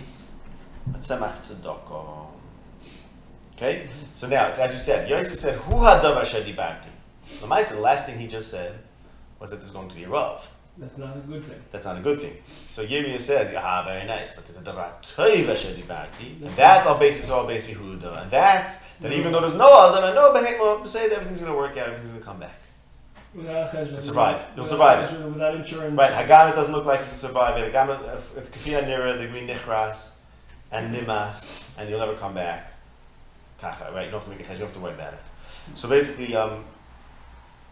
a 0.94 0.98
tzemach 0.98 1.38
tzedakah. 1.38 2.28
Okay? 3.56 3.88
So 4.14 4.28
now, 4.28 4.46
it's 4.48 4.60
as 4.60 4.72
you 4.72 4.78
said, 4.78 5.10
Yosef 5.10 5.38
said, 5.38 5.58
hu 5.58 5.74
hadavar 5.74 6.20
asher 6.20 6.40
dibarti. 6.40 6.88
The 7.40 7.46
the 7.46 7.80
last 7.80 8.06
thing 8.06 8.18
he 8.18 8.28
just 8.28 8.50
said 8.50 8.78
was 9.40 9.50
that 9.50 9.56
there's 9.56 9.70
going 9.70 9.88
to 9.88 9.94
be 9.96 10.04
a 10.04 10.08
rav. 10.08 10.48
That's 10.78 10.98
not 10.98 11.16
a 11.16 11.20
good 11.20 11.42
thing. 11.42 11.60
That's 11.72 11.86
not 11.86 11.96
a 11.96 12.00
good 12.00 12.20
thing. 12.20 12.36
So 12.68 12.86
Yirmiyah 12.86 13.18
says, 13.18 13.50
"Yaha, 13.50 13.86
very 13.86 14.06
nice, 14.06 14.36
but 14.36 14.46
there's 14.46 14.58
a 14.58 14.62
davar 14.62 14.90
toiv 15.16 15.48
asher 15.48 15.72
and 15.74 16.54
that's 16.54 16.86
our 16.86 16.98
basis, 16.98 17.30
our 17.30 17.46
basis 17.46 17.76
Yehuda, 17.76 18.22
and 18.22 18.30
that's 18.30 18.84
that 19.00 19.12
even 19.12 19.32
though 19.32 19.40
there's 19.40 19.54
no 19.54 19.90
Adam 19.90 20.04
and 20.04 20.14
no 20.14 20.32
Behema, 20.32 20.86
say 20.86 21.08
that 21.08 21.16
everything's 21.16 21.40
going 21.40 21.50
to 21.50 21.58
work 21.58 21.76
out, 21.78 21.88
everything's 21.88 22.10
going 22.10 22.20
to 22.20 22.26
come 22.26 22.38
back. 22.38 22.60
Without 23.36 23.74
a 23.74 23.76
cheshbon. 23.76 24.02
survive. 24.02 24.40
You'll 24.54 24.64
without 24.64 24.66
survive 24.66 24.98
it. 25.12 25.16
cheshbon, 25.16 25.32
Without 25.34 25.54
insurance. 25.56 25.98
Right, 25.98 26.12
Hagana 26.12 26.54
doesn't 26.54 26.72
look 26.74 26.86
like 26.86 27.00
you 27.00 27.06
can 27.06 27.14
survive 27.16 27.56
it. 27.62 27.72
Hagana, 27.72 28.18
if 28.36 28.50
Kafia 28.52 28.82
Nira, 28.84 29.18
the 29.18 29.26
green 29.26 29.46
Nichras, 29.46 30.14
and 30.72 30.94
Nimas, 30.94 31.62
and 31.78 31.88
you'll 31.88 32.00
never 32.00 32.14
come 32.14 32.34
back. 32.34 32.72
Kacha, 33.60 33.90
right? 33.94 34.06
You 34.06 34.10
don't 34.10 34.20
have 34.20 34.24
to 34.24 34.30
make 34.30 34.40
a 34.40 34.42
chesed, 34.42 34.52
you 34.54 34.58
don't 34.58 34.66
have 34.68 34.72
to 34.74 34.80
worry 34.80 34.94
about 34.94 35.12
it. 35.14 35.20
So 35.74 35.88
basically, 35.88 36.34
um, 36.36 36.64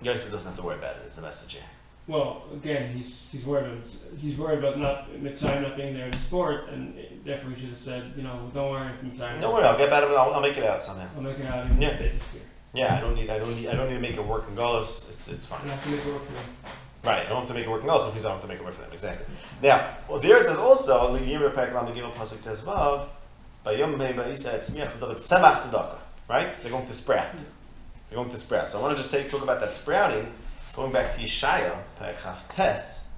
Yosef 0.03 0.31
doesn't 0.31 0.47
have 0.49 0.59
to 0.59 0.65
worry 0.65 0.77
about 0.79 0.97
it, 0.97 1.07
is 1.07 1.17
the 1.17 1.23
message 1.23 1.55
here. 1.55 1.63
Well, 2.07 2.43
again, 2.53 2.93
he's 2.95 3.31
he's 3.33 3.47
worried 3.47 3.65
about 3.73 3.89
he's 4.19 4.37
worried 4.37 4.59
about 4.59 4.79
not 4.79 5.11
Mitzrayim 5.13 5.63
not 5.63 5.75
being 5.77 5.95
there 5.95 6.07
in 6.07 6.13
sport, 6.13 6.69
and 6.69 6.95
therefore 7.25 7.51
he 7.53 7.61
should 7.63 7.71
have 7.71 7.79
said, 7.79 8.13
you 8.15 8.23
know, 8.23 8.51
don't 8.53 8.71
worry, 8.73 8.93
Mitzrayim. 9.03 9.41
Don't 9.41 9.55
worry, 9.55 9.65
I'll 9.65 9.79
get 9.79 9.89
better, 9.89 10.09
I'll, 10.09 10.35
I'll 10.35 10.43
make 10.43 10.59
it 10.59 10.65
out 10.65 10.83
somehow. 10.83 11.09
I'll 11.17 11.23
make 11.23 11.39
it 11.39 11.47
out 11.47 11.65
even 11.65 11.81
Yeah. 11.81 11.89
if 11.93 11.99
they 11.99 12.09
disappear. 12.11 12.43
Yeah, 12.75 12.97
I 12.97 13.01
don't 13.01 13.15
need, 13.15 13.31
I 13.31 13.39
don't 13.39 13.55
need, 13.55 13.69
I 13.69 13.75
don't 13.75 13.89
need 13.89 13.95
to 13.95 14.01
make 14.01 14.17
it 14.17 14.25
work 14.25 14.47
in 14.49 14.57
Golos. 14.57 15.11
It's, 15.11 15.29
it's 15.29 15.47
fine. 15.47 15.61
I 15.65 15.75
have 15.75 15.85
to 15.85 15.91
make 15.91 16.05
it 16.05 16.13
work 16.13 16.25
for 16.27 16.33
them. 16.33 16.45
Right, 17.05 17.25
I 17.25 17.29
don't 17.29 17.39
have 17.39 17.49
to 17.49 17.55
make 17.55 17.65
it 17.65 17.71
work 17.71 17.83
in 17.83 17.89
Golos, 17.89 18.07
which 18.07 18.15
means 18.15 18.25
I 18.25 18.29
don't 18.31 18.41
have 18.41 18.43
to 18.43 18.49
make 18.49 18.59
it 18.59 18.65
work 18.65 18.75
for 18.75 18.83
them. 18.83 18.93
Exactly. 18.93 19.27
Now, 19.63 19.97
well, 20.09 20.19
there 20.19 20.43
says 20.43 20.57
also, 20.57 21.17
Yirmiyah 21.17 21.55
Perek 21.55 21.73
Lam 21.73 21.87
Gimel 21.95 22.13
Pasuk 22.13 22.39
Tezvav, 22.39 23.07
by 23.63 23.73
Yom 23.73 23.97
Mei 23.97 24.13
Ba'isa 24.13 24.59
Etzmiach 24.59 24.89
V'David 24.89 25.17
Semach 25.17 25.61
Tzedakah. 25.63 25.99
Right? 26.29 26.61
They're 26.63 26.73
going 26.73 26.87
to 26.87 26.93
sprout. 26.93 27.33
They're 28.09 28.17
going 28.17 28.31
to 28.31 28.39
sprout. 28.39 28.71
So 28.71 28.79
I 28.79 28.83
want 28.83 28.97
to 28.97 29.03
just 29.03 29.13
take 29.13 29.31
talk 29.31 29.43
about 29.43 29.61
that 29.61 29.73
sprouting, 29.73 30.33
going 30.75 30.93
back 30.93 31.11
to 31.13 31.19
Yeshaya 31.19 31.79
Chav 31.99 32.37
Tes. 32.49 33.09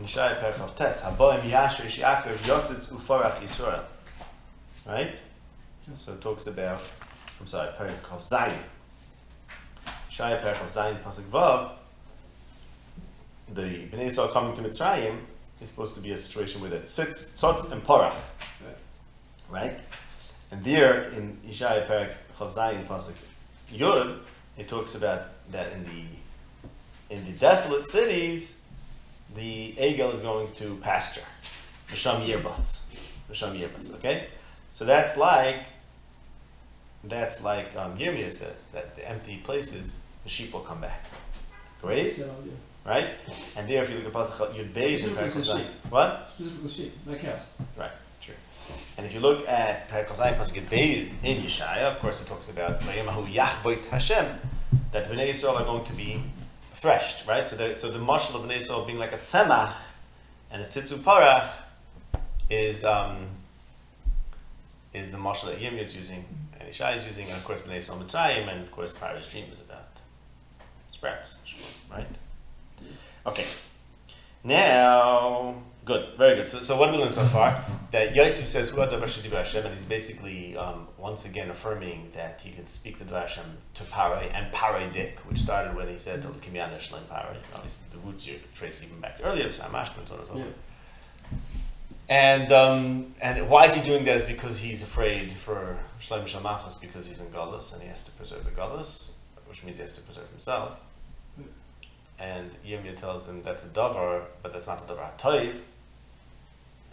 Yeshaya 0.00 0.56
Chav 0.56 0.74
Tes, 0.76 1.02
Haboim 1.02 1.40
Yasher 1.42 1.86
Shiakov 1.86 2.36
Yotzitz 2.38 2.92
Ufarach 2.92 3.38
Yisrael. 3.40 3.84
Right? 4.86 5.18
So 5.94 6.12
it 6.14 6.20
talks 6.20 6.46
about, 6.46 6.80
I'm 7.40 7.46
sorry, 7.46 7.70
Perek 7.72 8.00
Chav 8.02 8.26
Zayin. 8.26 8.58
Shai 10.08 10.32
Perek 10.38 10.64
of 10.64 10.70
Zayin 10.70 11.02
Pasuk 11.02 11.24
Vav, 11.24 11.72
the 13.54 13.86
Bnei 13.88 14.06
Yisrael 14.06 14.32
coming 14.32 14.54
to 14.56 14.62
Mitzrayim, 14.62 15.18
is 15.60 15.68
supposed 15.68 15.94
to 15.94 16.00
be 16.00 16.12
a 16.12 16.18
situation 16.18 16.60
with 16.60 16.72
it 16.72 16.88
sits 16.88 17.40
tzotz 17.40 17.70
and 17.72 17.82
parach, 17.84 18.14
right? 19.50 19.78
And 20.50 20.62
there 20.64 21.04
in 21.10 21.38
Ishaya 21.46 21.86
Perak 21.86 22.12
Chav 22.38 22.54
Zayin 22.54 22.86
pasuk 22.86 23.14
Yud, 23.72 24.18
it 24.56 24.68
talks 24.68 24.94
about 24.94 25.28
that 25.50 25.72
in 25.72 25.84
the 25.84 27.14
in 27.14 27.24
the 27.24 27.32
desolate 27.32 27.88
cities, 27.88 28.66
the 29.34 29.72
egel 29.78 30.12
is 30.12 30.20
going 30.20 30.50
to 30.52 30.76
pasture, 30.76 31.22
Misham 31.88 32.24
yerbats, 32.26 32.86
Misham 33.30 33.58
yerbats. 33.58 33.94
Okay, 33.96 34.28
so 34.72 34.84
that's 34.84 35.16
like 35.16 35.60
that's 37.08 37.42
like 37.44 37.74
um, 37.76 37.96
Yirmiyah 37.98 38.32
says 38.32 38.66
that 38.66 38.96
the 38.96 39.08
empty 39.08 39.38
places, 39.38 39.98
the 40.24 40.28
sheep 40.28 40.52
will 40.52 40.60
come 40.60 40.80
back. 40.80 41.04
Great, 41.82 42.12
So, 42.12 42.34
yeah. 42.44 42.52
right? 42.90 43.06
And 43.56 43.68
there, 43.68 43.82
if 43.82 43.90
you 43.90 43.96
look 43.96 44.06
at 44.06 44.12
pasuk 44.12 44.52
Yud 44.54 44.72
Beis 44.72 45.04
in 45.06 45.42
sheep. 45.44 45.66
what? 45.90 46.30
Specifically 46.34 46.68
sheep, 46.70 46.92
not 47.06 47.18
cows. 47.18 47.40
Right, 47.76 47.90
True. 48.20 48.34
And 48.96 49.06
if 49.06 49.14
you 49.14 49.20
look 49.20 49.46
at 49.48 49.88
Perek 49.88 50.08
Zayin 50.08 50.36
Pasuk 50.36 50.66
Beis 50.66 51.12
in 51.22 51.42
Yeshaya, 51.42 51.82
of 51.82 51.98
course, 52.00 52.20
it 52.22 52.26
talks 52.26 52.48
about 52.48 52.80
Vayemahu 52.80 53.32
Yachboit 53.32 53.84
Hashem, 53.88 54.26
that 54.92 55.08
Bnei 55.10 55.28
Yisrael 55.30 55.60
are 55.60 55.64
going 55.64 55.84
to 55.84 55.92
be 55.92 56.22
threshed, 56.72 57.26
right? 57.26 57.46
So 57.46 57.56
the 57.56 57.76
so 57.76 57.90
the 57.90 57.98
marshal 57.98 58.40
of 58.40 58.48
Bnei 58.48 58.56
Yisrael 58.58 58.86
being 58.86 58.98
like 58.98 59.12
a 59.12 59.18
tzemach 59.18 59.74
and 60.50 60.62
a 60.62 60.66
tzitzu 60.66 60.98
parach 60.98 61.48
is 62.50 62.84
um, 62.84 63.26
is 64.94 65.12
the 65.12 65.18
marshal 65.18 65.50
that 65.50 65.60
Yirmiyah 65.60 65.80
is 65.82 65.96
using 65.96 66.24
and 66.66 66.74
Yeshaya 66.74 66.96
is 66.96 67.04
using, 67.04 67.30
of 67.30 67.44
course 67.44 67.60
Bnei 67.60 67.76
Mitzrayim, 67.76 68.48
and 68.48 68.62
of 68.62 68.70
course 68.72 68.96
Pharaoh's 68.96 69.30
dream 69.30 69.46
is 69.52 69.60
about 69.60 70.00
sprouts, 70.90 71.38
right? 71.90 72.06
Okay. 73.24 73.44
Now, 74.42 75.56
good, 75.84 76.16
very 76.16 76.36
good. 76.36 76.46
So, 76.46 76.60
so 76.60 76.76
what 76.76 76.86
have 76.88 76.94
we 76.94 77.00
learned 77.02 77.14
so 77.14 77.24
far? 77.24 77.64
That 77.90 78.14
Yosef 78.14 78.46
says, 78.46 78.70
"Hu 78.70 78.76
hadavar 78.78 79.04
shedibar 79.04 79.38
Hashem," 79.38 79.64
and 79.64 79.74
he's 79.74 79.84
basically 79.84 80.56
um, 80.56 80.88
once 80.98 81.24
again 81.24 81.50
affirming 81.50 82.10
that 82.14 82.40
he 82.42 82.50
can 82.50 82.66
speak 82.66 82.98
the 82.98 83.04
Dvar 83.04 83.22
Hashem 83.22 83.58
to 83.74 83.82
Parai 83.84 84.30
and 84.32 84.52
Parai 84.52 84.92
Dik, 84.92 85.18
which 85.20 85.38
started 85.38 85.74
when 85.74 85.88
he 85.88 85.98
said, 85.98 86.22
"Kimyan 86.22 86.76
Shleim 86.76 87.02
Parai." 87.10 87.36
Obviously, 87.54 87.86
the 87.90 87.98
roots 87.98 88.26
you 88.26 88.38
trace 88.54 88.82
even 88.84 89.00
back 89.00 89.18
earlier, 89.22 89.50
so 89.50 89.64
Amashka 89.64 89.98
and 89.98 90.08
so 90.08 90.14
on 90.14 90.20
and 90.20 90.28
so 90.28 90.34
forth. 90.34 90.54
And 92.08 92.52
um, 92.52 93.14
and 93.20 93.48
why 93.48 93.64
is 93.64 93.74
he 93.74 93.82
doing 93.82 94.04
that? 94.04 94.16
Is 94.16 94.24
because 94.24 94.60
he's 94.60 94.82
afraid 94.82 95.32
for 95.32 95.78
Shleim 96.00 96.24
Shamachas 96.24 96.80
because 96.80 97.06
he's 97.06 97.20
in 97.20 97.26
Galus 97.28 97.72
and 97.72 97.82
he 97.82 97.88
has 97.88 98.02
to 98.04 98.12
preserve 98.12 98.44
the 98.44 98.52
Galus, 98.52 99.12
which 99.48 99.64
means 99.64 99.76
he 99.76 99.82
has 99.82 99.92
to 99.92 100.00
preserve 100.02 100.28
himself. 100.30 100.80
And 102.18 102.50
Yirmiyah 102.66 102.96
tells 102.96 103.28
him 103.28 103.42
that's 103.42 103.64
a 103.64 103.68
davar, 103.68 104.22
but 104.42 104.52
that's 104.52 104.68
not 104.68 104.80
a 104.82 104.84
davar 104.84 105.18
toiv. 105.18 105.56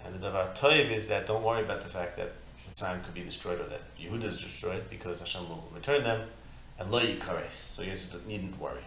And 0.04 0.20
the 0.20 0.28
davar 0.28 0.56
toiv 0.58 0.92
is 0.92 1.08
that 1.08 1.28
don't 1.28 1.44
worry 1.44 1.64
about 1.64 1.82
the 1.82 1.90
fact 1.90 2.18
that 2.18 2.34
Mitzrayim 2.70 3.04
could 3.04 3.14
be 3.14 3.22
destroyed 3.22 3.62
or 3.62 3.66
that 3.66 3.82
Yehuda 3.98 4.26
is 4.26 4.42
destroyed 4.42 4.90
because 4.90 5.20
Hashem 5.20 5.48
will 5.48 5.64
return 5.74 6.04
them 6.04 6.28
and 6.80 6.90
lo 6.90 7.00
yikares. 7.00 7.52
So 7.52 7.84
Yosef 7.84 8.26
needn't 8.26 8.60
worry. 8.60 8.82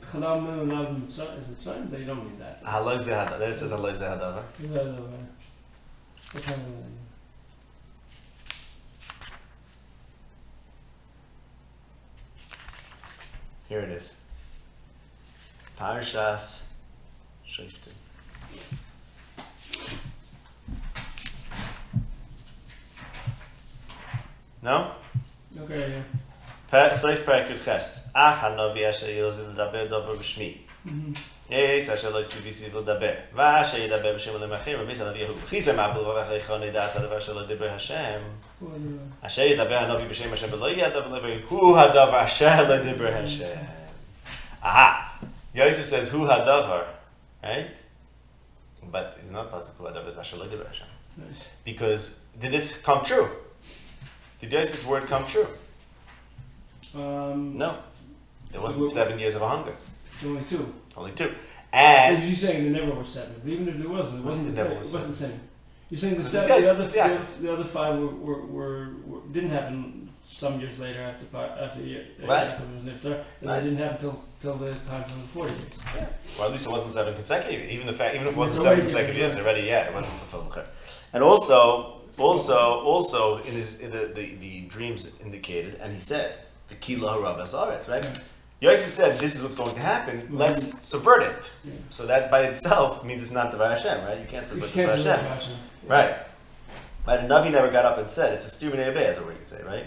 Chadam 0.02 0.46
Mem 0.46 0.70
Lav 0.70 0.88
Mitzrayim 0.96 1.40
is 1.40 1.66
Mitzrayim? 1.66 1.92
They 1.92 2.04
don't 2.04 2.24
mean 2.24 2.40
that. 2.40 2.64
Haloi 2.64 2.98
zeh 2.98 3.12
hadavar. 3.12 3.40
There 3.40 3.50
it 3.50 3.58
says 3.58 3.72
haloi 3.72 3.92
zeh 3.92 4.08
hadavar. 4.08 4.44
Is 4.64 4.70
that 4.72 4.96
the 4.96 5.02
way? 5.02 5.26
What 6.32 6.44
kind 6.44 6.62
of 6.62 6.68
uh, 6.68 6.96
Here 13.68 13.80
it 13.80 13.90
is. 13.90 14.22
Parshas 15.78 16.65
No? 24.65 24.93
Okay, 25.63 25.79
yeah. 25.79 26.03
Per- 26.71 26.95
Seif 26.95 27.25
Perek 27.25 27.51
Yud 27.51 27.65
Ches. 27.65 28.11
Ach 28.15 28.43
hanovi 28.43 28.85
asher 28.89 29.07
yozil 29.07 29.55
ledaber 29.55 29.89
dover 29.89 30.15
b'shmi. 30.15 30.59
Mm-hmm. 30.87 31.13
יש 31.51 31.89
אשר 31.89 32.11
לא 32.11 32.21
הציב 32.21 32.47
איסי 32.47 32.67
לדבר, 32.79 33.13
ואשר 33.35 33.79
ידבר 33.79 34.15
בשם 34.15 34.33
עולם 34.33 34.53
אחר, 34.53 34.79
ומיס 34.83 35.01
הנביא 35.01 35.25
ההוא. 35.25 35.37
חיסר 35.47 35.91
מבול 35.91 36.05
ואחריכו 36.05 36.59
נדע 36.59 36.85
עשה 36.85 36.99
דבר 36.99 37.21
שלא 37.21 37.47
דיבר 37.47 37.71
השם. 37.71 38.21
אשר 39.23 39.43
ידבר 39.43 39.79
הנביא 39.79 40.09
בשם 40.09 40.33
השם 40.33 40.47
ולא 40.53 40.71
יהיה 40.71 40.87
הדבר 40.87 41.07
לדבר, 41.07 41.29
הוא 41.49 41.79
הדבר 41.79 42.25
אשר 42.25 42.69
לא 42.69 42.77
דיבר 42.77 43.15
השם. 43.25 43.57
Aha! 44.63 45.19
Yosef 45.55 45.87
says, 45.87 46.09
who 46.11 46.27
hadavar, 46.27 46.85
right? 47.43 47.83
But 48.93 49.19
it's 49.21 49.31
not 49.31 49.51
possible 49.51 49.87
who 49.87 49.93
hadavar 49.93 50.09
is 50.09 50.19
asher 50.19 50.37
lo 50.37 50.45
diber 50.45 50.67
Hashem. 50.67 50.87
Nice. 51.17 51.49
Because 51.65 52.21
did 52.39 52.53
this 52.53 52.81
come 52.81 53.03
true? 53.03 53.29
Did 54.40 54.52
Yosef's 54.52 54.86
word 54.86 55.08
come 55.08 55.26
true? 55.26 55.48
Um, 56.96 57.58
No. 57.58 57.78
There 58.52 58.62
wasn't 58.62 58.92
seven 58.92 59.20
years 59.20 59.36
of 59.36 59.42
hunger. 59.42 59.74
Only 60.24 60.44
two. 60.44 60.74
Only 60.96 61.12
two. 61.12 61.34
And 61.74 62.24
You're 62.24 62.36
saying 62.38 62.72
there 62.72 62.84
never 62.86 62.96
were 62.98 63.06
seven, 63.06 63.36
but 63.44 63.52
even 63.52 63.68
if 63.68 63.78
there 63.78 63.90
wasn't, 63.90 64.20
it 64.20 64.22
you 64.22 64.28
wasn't, 64.30 64.48
the, 64.48 64.52
there 64.54 64.66
it 64.66 64.68
never 64.70 64.80
was 64.80 64.94
wasn't 64.94 65.12
the 65.12 65.18
same. 65.18 65.40
You're 65.90 66.00
saying 66.00 66.16
the 66.18 66.24
seven, 66.24 66.50
yes, 66.50 66.66
the, 66.66 66.72
other, 66.72 66.84
exactly. 66.86 67.18
the, 67.18 67.22
other, 67.22 67.42
the 67.42 67.54
other 67.54 67.70
five 67.70 68.00
were, 68.00 68.08
were, 68.08 68.46
were, 68.46 68.88
were 69.06 69.20
didn't 69.34 69.50
happen 69.50 70.10
some 70.30 70.60
years 70.62 70.80
later 70.80 71.02
after 71.02 71.38
after 71.38 71.82
Ye- 71.82 71.98
uh, 72.24 72.28
Right. 72.28 72.48
Yaakov 72.48 72.76
was 72.76 72.84
niftar, 72.94 73.24
and 73.42 73.50
Right. 73.50 73.60
they 73.60 73.64
didn't 73.66 73.78
happen 73.80 73.98
till 74.00 74.24
till 74.42 74.56
the 74.56 74.74
time 74.88 75.02
of 75.04 75.10
the 75.22 75.28
forty 75.28 75.54
years. 75.54 75.66
Or 76.40 76.46
at 76.46 76.52
least 76.52 76.66
it 76.66 76.72
wasn't 76.72 76.94
seven 76.94 77.14
consecutive. 77.14 77.70
Even 77.70 77.86
the 77.88 77.94
fact, 77.94 78.16
even 78.16 78.28
if 78.28 78.34
it 78.34 78.38
wasn't 78.38 78.62
seven 78.62 78.82
consecutive 78.82 79.18
years, 79.18 79.36
already, 79.38 79.64
yeah, 79.68 79.88
it 79.90 79.94
wasn't 79.94 80.16
fulfilled. 80.20 80.66
And 81.14 81.24
also, 81.24 81.95
also, 82.18 82.56
also, 82.82 83.38
in 83.44 83.54
his 83.54 83.80
in 83.80 83.92
the, 83.92 84.08
the 84.14 84.36
the 84.36 84.62
dreams 84.62 85.12
indicated, 85.22 85.76
and 85.82 85.94
he 85.94 86.00
said, 86.00 86.36
"The 86.70 86.76
kila 86.76 87.18
harabas 87.18 87.52
aretz," 87.54 87.90
right? 87.90 88.06
Yosef 88.62 88.90
said, 88.90 89.20
"This 89.20 89.36
is 89.36 89.44
what's 89.44 89.56
going 89.56 89.76
to 89.76 89.82
happen. 89.82 90.22
Mhm. 90.22 90.40
Let's 90.40 90.86
subvert 90.88 91.24
it." 91.24 91.52
Yeah. 91.64 91.72
So 91.90 92.06
that 92.06 92.32
by 92.32 92.42
itself 92.44 93.04
means 93.04 93.22
it's 93.22 93.32
not 93.32 93.52
the 93.52 93.58
Hashem, 93.58 94.06
right? 94.06 94.20
You 94.20 94.28
can't 94.28 94.48
subvert 94.48 94.72
the 94.74 94.88
Hashem, 94.88 95.20
Hashem. 95.26 95.54
right? 95.88 96.16
Right. 97.08 97.20
And 97.20 97.30
Navi 97.30 97.52
never 97.52 97.70
got 97.70 97.86
up 97.86 97.98
and 97.98 98.10
said, 98.10 98.34
"It's 98.34 98.46
a 98.46 98.50
stupid 98.50 98.80
as 98.80 99.18
a 99.18 99.22
word 99.24 99.34
you 99.34 99.40
could 99.40 99.48
say, 99.48 99.62
right?" 99.64 99.86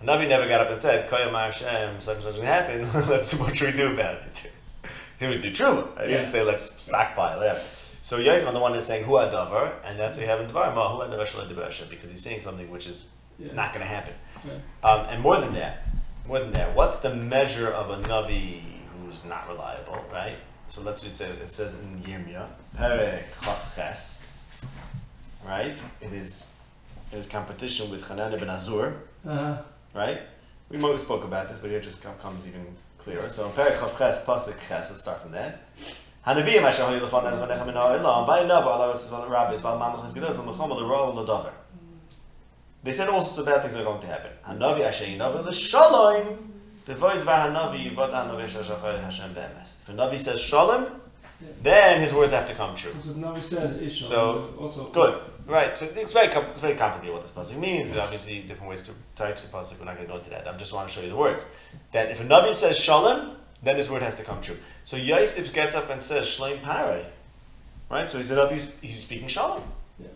And 0.00 0.08
Navi 0.08 0.28
never 0.28 0.46
got 0.46 0.60
up 0.60 0.68
and 0.70 0.78
said, 0.78 1.08
"Koyam 1.10 1.32
Hashem, 1.32 2.00
such 2.00 2.16
and 2.16 2.24
such 2.24 2.36
can 2.36 2.44
happen. 2.44 2.86
Let's 3.08 3.34
what 3.34 3.56
should 3.56 3.72
we 3.72 3.76
do 3.76 3.92
about 3.92 4.16
it?" 4.16 4.50
He 5.20 5.28
would 5.28 5.42
do 5.42 5.52
true. 5.52 5.88
I 5.96 6.02
didn't 6.02 6.22
Yeah. 6.22 6.26
say 6.26 6.42
let's 6.42 6.82
stockpile. 6.82 7.40
Yeah. 7.42 7.58
So 8.04 8.18
Yosef 8.18 8.46
on 8.46 8.52
the 8.52 8.60
one 8.60 8.74
is 8.74 8.84
saying 8.84 9.04
hu 9.04 9.12
adavar, 9.12 9.72
and 9.82 9.98
that's 9.98 10.18
what 10.18 10.24
we 10.24 10.28
have 10.28 10.38
in 10.38 10.46
Dvar 10.46 10.74
Ma 10.74 10.94
hu 10.94 11.02
adavar 11.10 11.22
shalai 11.22 11.48
dibar 11.50 11.64
Hashem, 11.64 11.88
because 11.88 12.10
he's 12.10 12.20
saying 12.22 12.40
something 12.42 12.70
which 12.70 12.86
is 12.86 13.08
Yeah. 13.38 13.54
not 13.54 13.72
going 13.72 13.80
to 13.80 13.90
happen. 13.90 14.12
Right. 14.44 14.60
Um, 14.90 15.06
and 15.08 15.22
more 15.22 15.38
than 15.38 15.54
that, 15.54 15.86
more 16.28 16.38
than 16.38 16.52
that, 16.52 16.74
what's 16.74 16.98
the 16.98 17.14
measure 17.14 17.68
of 17.70 17.88
a 17.88 17.96
navi 18.06 18.60
who's 18.92 19.24
not 19.24 19.48
reliable, 19.48 20.04
right? 20.12 20.36
So 20.68 20.82
let's 20.82 21.02
read 21.02 21.12
it. 21.18 21.48
Says 21.48 21.80
in 21.82 22.02
Yirmiyah, 22.02 22.46
Perek 22.76 23.22
Chaf 23.42 23.74
Ches, 23.74 24.22
right? 25.46 25.72
It 26.02 26.12
is 26.12 26.52
in 27.10 27.16
his 27.16 27.26
competition 27.26 27.90
with 27.90 28.06
Hanan 28.06 28.34
ibn 28.34 28.48
Azur, 28.48 28.96
Uh-huh. 29.26 29.56
right? 29.94 30.20
We 30.68 30.78
spoke 30.98 31.24
about 31.24 31.48
this, 31.48 31.58
but 31.58 31.70
here 31.70 31.78
it 31.78 31.84
just 31.84 32.02
com- 32.02 32.18
comes 32.18 32.46
even 32.46 32.66
clearer. 32.98 33.30
So 33.30 33.46
in 33.46 33.52
Perek 33.52 33.80
Chaf 33.80 33.96
Ches, 33.96 34.24
Pasuk 34.26 34.58
Ches, 34.68 34.90
let's 34.90 35.00
start 35.00 35.22
from 35.22 35.32
that. 35.32 35.60
Hanaviyim 36.26 36.62
asher 36.62 36.84
hoyu 36.84 37.00
lefan 37.00 37.32
ez 37.32 37.40
vanechem 37.40 37.66
min 37.66 37.74
ha'olam, 37.74 38.26
by 38.26 38.44
nava 38.44 38.74
ala 38.74 38.94
rotzes 38.94 39.10
val 39.10 39.28
rabbis, 39.28 39.60
val 39.60 39.78
mamlech 39.78 40.06
es 40.06 40.12
gedoz, 40.12 40.36
val 40.36 40.52
mechom 40.52 40.70
l'ro 40.70 41.12
l'dover. 41.12 41.52
They 42.82 42.92
said 42.92 43.08
all 43.08 43.22
sorts 43.22 43.38
of 43.38 43.46
bad 43.46 43.62
things 43.62 43.76
are 43.76 43.84
going 43.84 44.00
to 44.00 44.06
happen. 44.06 44.30
Hanavi 44.46 44.80
asher 44.80 45.06
yinavi 45.06 45.44
l'shalom, 45.46 46.52
Devoid 46.86 47.22
v'hanavi 47.22 47.94
v'od 47.94 48.12
hanavi 48.12 48.44
asher 48.44 48.60
shachar 48.60 49.00
Hashem. 49.00 49.30
If 49.30 49.88
a 49.88 49.92
navi 49.92 50.18
says 50.18 50.40
shalom, 50.40 51.00
then 51.62 51.98
his 51.98 52.12
words 52.12 52.32
have 52.32 52.46
to 52.46 52.54
come 52.54 52.76
true. 52.76 52.92
So 53.00 53.40
says. 53.40 53.98
So, 53.98 54.54
also 54.58 54.84
Good. 54.90 55.20
Right, 55.46 55.76
so 55.76 55.84
it's 55.84 56.12
very 56.12 56.28
com- 56.28 56.46
it's 56.52 56.60
very 56.60 56.74
complicated 56.74 57.12
what 57.12 57.22
this 57.22 57.30
pasuk 57.30 57.58
means. 57.58 57.90
There 57.90 58.00
are 58.00 58.04
obviously 58.04 58.40
different 58.40 58.70
ways 58.70 58.80
to 58.82 58.92
tie 59.14 59.32
to 59.32 59.46
the 59.46 59.52
pasuk. 59.52 59.78
We're 59.78 59.84
not 59.84 59.96
going 59.96 60.06
to 60.06 60.12
go 60.12 60.18
into 60.18 60.30
that. 60.30 60.48
I 60.48 60.56
just 60.56 60.72
want 60.72 60.88
to 60.88 60.94
show 60.94 61.02
you 61.02 61.10
the 61.10 61.16
words. 61.16 61.44
That 61.92 62.10
if 62.10 62.20
a 62.20 62.24
navi 62.24 62.52
says 62.52 62.78
shalom, 62.78 63.36
then 63.64 63.76
his 63.76 63.88
word 63.90 64.02
has 64.02 64.14
to 64.16 64.22
come 64.24 64.40
true. 64.40 64.56
So 64.84 64.96
Yosef 64.96 65.52
gets 65.52 65.74
up 65.74 65.90
and 65.90 66.02
says 66.02 66.26
shleim 66.26 66.58
paray, 66.58 67.04
right? 67.90 68.10
So 68.10 68.18
he's 68.18 68.30
a 68.30 68.36
navi. 68.36 68.52
He's, 68.52 68.80
he's 68.80 68.98
speaking 69.02 69.28
shalom, 69.28 69.62
Yeah. 69.98 70.06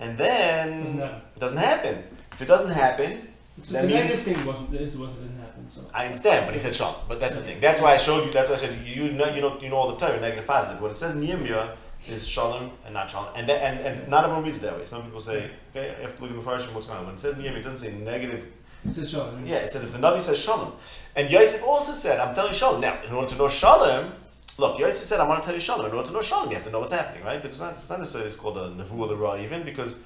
and 0.00 0.16
Doesn't 0.16 0.16
then 0.18 0.98
happen. 0.98 1.20
it 1.36 1.40
doesn't 1.40 1.58
happen. 1.58 2.04
If 2.32 2.42
it 2.42 2.46
doesn't 2.46 2.72
happen, 2.72 3.28
So 3.62 3.72
That 3.74 3.82
the 3.82 3.88
means- 3.88 4.10
negative 4.12 4.20
thing 4.20 4.46
wasn't 4.46 4.70
this 4.72 4.94
was 4.94 5.10
it 5.10 5.20
didn't 5.22 5.38
happen. 5.38 5.70
So 5.70 5.80
I 5.94 6.06
understand, 6.06 6.46
but 6.46 6.54
he 6.54 6.60
said 6.60 6.74
shalom. 6.74 6.96
But 7.08 7.20
that's 7.20 7.36
the 7.36 7.42
thing. 7.42 7.60
That's 7.60 7.80
why 7.80 7.92
I 7.94 7.96
showed 7.96 8.24
you. 8.26 8.32
That's 8.32 8.48
why 8.50 8.56
I 8.56 8.58
said 8.58 8.86
you 8.86 9.12
know 9.12 9.28
you 9.34 9.40
know 9.40 9.58
you 9.60 9.68
know 9.70 9.76
all 9.76 9.90
the 9.94 9.96
time 10.04 10.20
negative 10.20 10.46
positive. 10.46 10.80
When 10.82 10.90
it 10.90 10.98
says 10.98 11.14
in 11.14 11.22
Yirmiyah, 11.22 11.76
is 12.06 12.28
shalom 12.28 12.70
and 12.84 12.92
not 12.92 13.10
shalom, 13.10 13.28
and 13.34 13.48
that, 13.48 13.62
and, 13.62 13.78
and 13.86 14.08
not 14.08 14.24
everyone 14.24 14.44
reads 14.44 14.58
it 14.58 14.62
that 14.62 14.76
way. 14.76 14.84
Some 14.84 15.02
people 15.04 15.20
say, 15.20 15.48
okay, 15.70 15.94
you 15.98 16.02
have 16.06 16.14
to 16.16 16.20
look 16.22 16.30
in 16.32 16.36
the 16.36 16.42
first 16.42 16.74
what's 16.74 16.86
going 16.86 16.98
on. 16.98 17.06
When 17.06 17.14
it 17.14 17.18
says 17.20 17.34
Yirmiyah, 17.36 17.56
it 17.58 17.62
doesn't 17.62 17.78
say 17.78 17.92
negative. 17.96 18.44
Shalom. 18.92 19.46
Yeah, 19.46 19.56
it 19.56 19.72
says 19.72 19.82
if 19.84 19.92
the 19.92 19.98
Navi 19.98 20.20
says 20.20 20.38
shalom, 20.38 20.72
and 21.16 21.30
Yosef 21.30 21.62
also 21.64 21.92
said, 21.92 22.20
I'm 22.20 22.34
telling 22.34 22.50
you 22.50 22.56
shalom. 22.56 22.80
Now, 22.80 23.02
in 23.02 23.12
order 23.12 23.28
to 23.28 23.36
know 23.36 23.48
shalom, 23.48 24.12
look, 24.58 24.78
Yosef 24.78 25.04
said, 25.06 25.20
I 25.20 25.28
want 25.28 25.42
to 25.42 25.46
tell 25.46 25.54
you 25.54 25.60
shalom. 25.60 25.86
In 25.86 25.92
order 25.92 26.08
to 26.08 26.12
know 26.12 26.20
shalom, 26.20 26.48
you 26.50 26.54
have 26.54 26.64
to 26.64 26.70
know 26.70 26.80
what's 26.80 26.92
happening, 26.92 27.24
right? 27.24 27.40
But 27.40 27.46
it's 27.48 27.60
not, 27.60 27.72
it's 27.74 27.88
not 27.88 27.98
necessarily 27.98 28.26
it's 28.26 28.36
called 28.36 28.58
a 28.58 28.70
nevuah 28.70 29.08
l'ra 29.10 29.40
even 29.42 29.62
because 29.64 29.96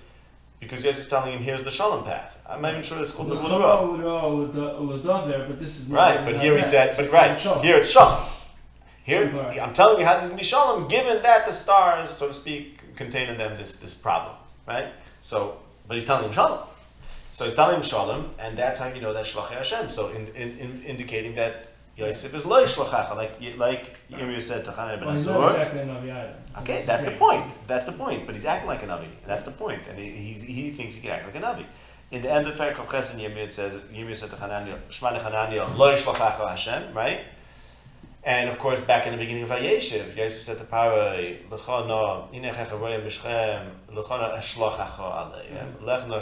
because 0.61 0.85
Yosef 0.85 1.05
is 1.05 1.09
telling 1.09 1.33
him 1.33 1.41
here's 1.41 1.63
the 1.63 1.71
shalom 1.71 2.05
path. 2.05 2.39
I'm 2.49 2.63
not 2.63 2.73
even 2.73 2.83
sure 2.83 3.01
it's 3.01 3.11
called 3.11 3.29
nevuah 3.31 3.49
l'ra. 3.99 5.49
But 5.49 5.59
this 5.59 5.81
is 5.81 5.87
Right, 5.89 6.25
but 6.25 6.37
here 6.37 6.57
he 6.57 6.63
said, 6.63 6.97
but 6.97 7.11
right, 7.11 7.39
here 7.63 7.77
it's 7.79 7.91
shalom. 7.91 8.25
Here, 9.03 9.25
I'm 9.61 9.73
telling 9.73 9.99
you 10.01 10.05
how 10.07 10.15
this 10.17 10.25
is 10.25 10.29
going 10.29 10.39
to 10.39 10.43
be 10.43 10.47
shalom, 10.47 10.87
given 10.87 11.23
that 11.23 11.47
the 11.47 11.53
stars, 11.53 12.11
so 12.11 12.29
to 12.29 12.35
speak, 12.35 12.95
contain 12.95 13.29
in 13.31 13.37
them 13.39 13.57
this, 13.57 13.77
this 13.77 13.95
problem, 13.95 14.37
right? 14.67 14.89
So, 15.21 15.59
but 15.87 15.95
he's 15.95 16.05
telling 16.05 16.25
him 16.27 16.33
shalom. 16.33 16.61
So 17.31 17.45
it's 17.45 17.55
telling 17.55 17.77
him 17.77 17.83
shalom, 17.83 18.31
and 18.39 18.57
that's 18.57 18.81
how 18.81 18.93
you 18.93 19.01
know 19.01 19.13
that 19.13 19.27
shlachei 19.27 19.57
Hashem. 19.59 19.91
So, 19.91 20.09
in, 20.09 20.27
in, 20.29 20.59
in 20.59 20.83
indicating 20.83 21.35
that 21.35 21.69
Yosef 21.97 22.35
is 22.35 22.47
loy 22.47 22.65
shlachacha, 22.65 23.15
like 23.17 23.33
like 23.57 23.97
Yirmiyah 24.11 24.41
said 24.41 24.65
to 24.65 24.71
Chanaan 24.71 24.99
ben 24.99 25.07
well, 25.07 25.17
he's 25.17 25.27
Azor. 25.27 25.33
not 25.33 25.51
exactly 25.53 25.81
a 25.81 25.87
Navi 25.87 26.13
either. 26.13 26.35
Okay, 26.59 26.85
that's 26.87 27.05
the 27.05 27.11
point. 27.13 27.53
That's 27.67 27.87
the 27.87 27.93
point. 27.93 28.25
But 28.27 28.35
he's 28.35 28.45
acting 28.45 28.69
like 28.69 28.83
a 28.83 28.87
navi. 28.87 29.09
That's 29.27 29.45
the 29.45 29.51
point, 29.51 29.87
and 29.89 29.99
he, 29.99 30.11
he's, 30.11 30.43
he 30.43 30.71
thinks 30.71 30.95
he 30.95 31.03
can 31.03 31.11
act 31.11 31.27
like 31.27 31.37
a 31.37 31.41
navi. 31.41 31.65
In 32.11 32.23
the 32.23 32.33
end 32.33 32.47
of 32.47 32.55
Perek 32.55 32.79
of 32.79 32.89
Chesed, 32.89 33.17
Yirmiyah 33.21 33.49
it 33.49 33.55
says 33.55 33.75
Yirmiyah 33.93 34.17
said 34.17 34.31
to 34.31 34.37
Hananiah, 34.37 34.79
"Shma 34.89 35.21
Hananiah, 35.21 35.67
lo 35.77 35.95
yishlachacha 35.95 36.49
Hashem," 36.49 36.95
right? 36.95 37.21
And 38.25 38.49
of 38.49 38.59
course, 38.59 38.81
back 38.83 39.07
in 39.07 39.13
the 39.13 39.19
beginning 39.19 39.45
of 39.45 39.49
Vayeshev, 39.51 40.17
Yosef 40.17 40.43
said 40.43 40.59
to 40.59 40.65
Paroi, 40.65 41.49
"Lechona 41.49 42.31
inechecha 42.33 42.79
roya 42.79 43.01
mishchem, 43.01 43.71
lechona 43.93 44.37
eshlachacha 44.37 44.99
aleim, 44.99 45.73
mm-hmm. 45.79 45.85
lechna 45.85 46.21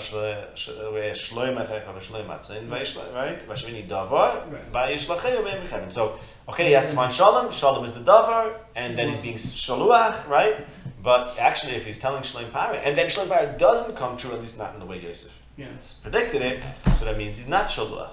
shloimechecha 0.55 1.95
v'shloimatzin, 1.95 2.71
right? 3.15 3.41
Vashvini 3.49 3.89
davar, 3.89 4.43
vayishlacheu 4.71 5.43
me'emichem." 5.43 5.91
So, 5.91 6.19
okay, 6.49 6.67
he 6.67 6.73
has 6.73 6.87
to 6.87 6.95
find 6.95 7.11
shalom. 7.11 7.51
Shalom 7.51 7.85
is 7.85 7.95
the 7.95 8.01
davar, 8.01 8.59
and 8.77 8.97
then 8.97 9.09
he's 9.09 9.19
being 9.19 9.37
shaluach, 9.37 10.29
right? 10.29 10.67
But 11.03 11.39
actually, 11.39 11.75
if 11.77 11.87
he's 11.87 11.99
telling 11.99 12.23
Shloim 12.23 12.51
Paroi, 12.51 12.81
and 12.85 12.97
then 12.99 13.07
Shloim 13.07 13.29
Paroi 13.29 13.57
doesn't 13.59 13.97
come 13.97 14.17
true, 14.17 14.33
at 14.33 14.41
least 14.41 14.59
not 14.59 14.75
in 14.75 14.81
the 14.81 14.87
way 14.87 14.99
Yosef 15.01 15.33
Yeah. 15.57 15.69
predicted 16.03 16.43
it, 16.43 16.65
so 16.95 17.05
that 17.05 17.17
means 17.17 17.39
he's 17.39 17.49
not 17.49 17.69
shaluach. 17.69 18.11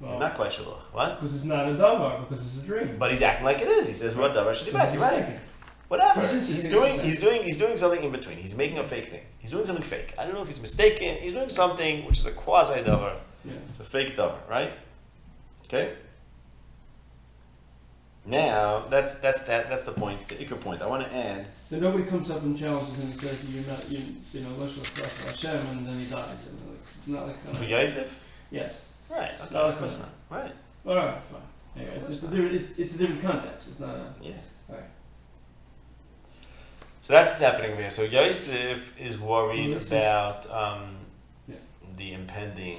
Well, 0.00 0.18
not 0.18 0.34
quite 0.34 0.50
shaluach. 0.50 0.80
What? 0.92 1.20
because 1.20 1.34
it's 1.34 1.44
not 1.44 1.68
a 1.68 1.74
davar, 1.74 2.28
because 2.28 2.44
it's 2.44 2.62
a 2.62 2.66
dream. 2.66 2.96
But 2.98 3.10
he's 3.10 3.22
acting 3.22 3.44
like 3.44 3.60
it 3.60 3.68
is. 3.68 3.86
He 3.86 3.92
says, 3.92 4.16
"What 4.16 4.32
davar 4.34 4.54
should 4.54 4.72
So 4.72 4.92
You're 4.92 5.00
right. 5.00 5.38
Whatever. 5.88 6.22
He's 6.22 6.48
he's 6.48 6.68
doing. 6.68 7.00
He's 7.00 7.20
doing. 7.20 7.42
He's 7.42 7.56
doing 7.56 7.76
something 7.76 8.02
in 8.02 8.10
between. 8.10 8.38
He's 8.38 8.56
making 8.56 8.78
a 8.78 8.84
fake 8.84 9.08
thing. 9.08 9.22
He's 9.38 9.50
doing 9.50 9.64
something 9.64 9.84
fake. 9.84 10.14
I 10.18 10.24
don't 10.24 10.34
know 10.34 10.42
if 10.42 10.48
he's 10.48 10.60
mistaken. 10.60 11.16
He's 11.18 11.32
doing 11.32 11.48
something 11.48 12.04
which 12.06 12.18
is 12.18 12.26
a 12.26 12.32
quasi 12.32 12.80
davar. 12.80 13.18
Yeah. 13.44 13.52
It's 13.68 13.80
a 13.80 13.84
fake 13.84 14.16
davar, 14.16 14.38
right? 14.48 14.72
Okay. 15.66 15.94
Now 18.26 18.86
that's 18.88 19.16
that's 19.16 19.42
that 19.42 19.68
that's 19.68 19.84
the 19.84 19.92
point. 19.92 20.26
The 20.26 20.36
ikr 20.36 20.58
point. 20.60 20.80
I 20.80 20.86
want 20.86 21.06
to 21.06 21.14
add. 21.14 21.46
Then 21.70 21.80
nobody 21.82 22.04
comes 22.04 22.30
up 22.30 22.42
and 22.42 22.58
challenges 22.58 22.94
him 22.94 23.02
and 23.02 23.14
says, 23.14 23.44
"You're 23.54 23.66
not, 23.70 23.90
you, 23.90 24.16
you 24.32 24.40
know, 24.40 24.48
let's 24.58 25.26
Hashem," 25.26 25.66
and 25.68 25.86
then 25.86 25.98
he 25.98 26.06
dies. 26.06 26.26
And 26.48 26.58
like, 26.70 27.06
not 27.06 27.26
like 27.26 27.58
To 27.60 27.66
Yosef. 27.66 28.18
yes. 28.50 28.80
Right. 29.10 29.30
Okay. 29.42 29.54
Not 29.54 29.64
Of 29.70 29.78
course 29.78 29.98
not. 29.98 30.08
Right. 30.30 30.52
All 30.86 30.94
right, 30.96 31.22
fine. 31.24 31.40
Yeah, 31.76 31.82
it's, 31.92 32.08
it's 32.08 32.22
a 32.22 32.28
different. 32.28 32.54
It's, 32.54 32.78
it's 32.78 32.94
a 32.94 32.98
different 32.98 33.22
context. 33.22 33.68
It's 33.68 33.80
not 33.80 33.90
a. 33.96 34.14
Yeah. 34.22 34.32
Right. 34.68 34.84
So 37.00 37.12
that's 37.12 37.32
what's 37.32 37.40
happening 37.52 37.76
here. 37.76 37.90
So 37.90 38.02
Yosef 38.02 38.98
is 38.98 39.18
worried 39.18 39.70
Yosef. 39.70 39.92
about 39.92 40.50
um, 40.50 40.96
Yeah. 41.46 41.56
the 41.96 42.12
impending 42.14 42.78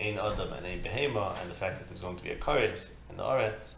Ein 0.00 0.18
Adam 0.18 0.52
and 0.52 0.66
Ein 0.66 0.82
Behema 0.82 1.40
and 1.40 1.50
the 1.50 1.54
fact 1.54 1.78
that 1.78 1.86
there's 1.86 2.00
going 2.00 2.16
to 2.16 2.24
be 2.24 2.30
a 2.30 2.36
Kares 2.36 2.92
in 3.10 3.16
the 3.16 3.22
Aretz. 3.22 3.74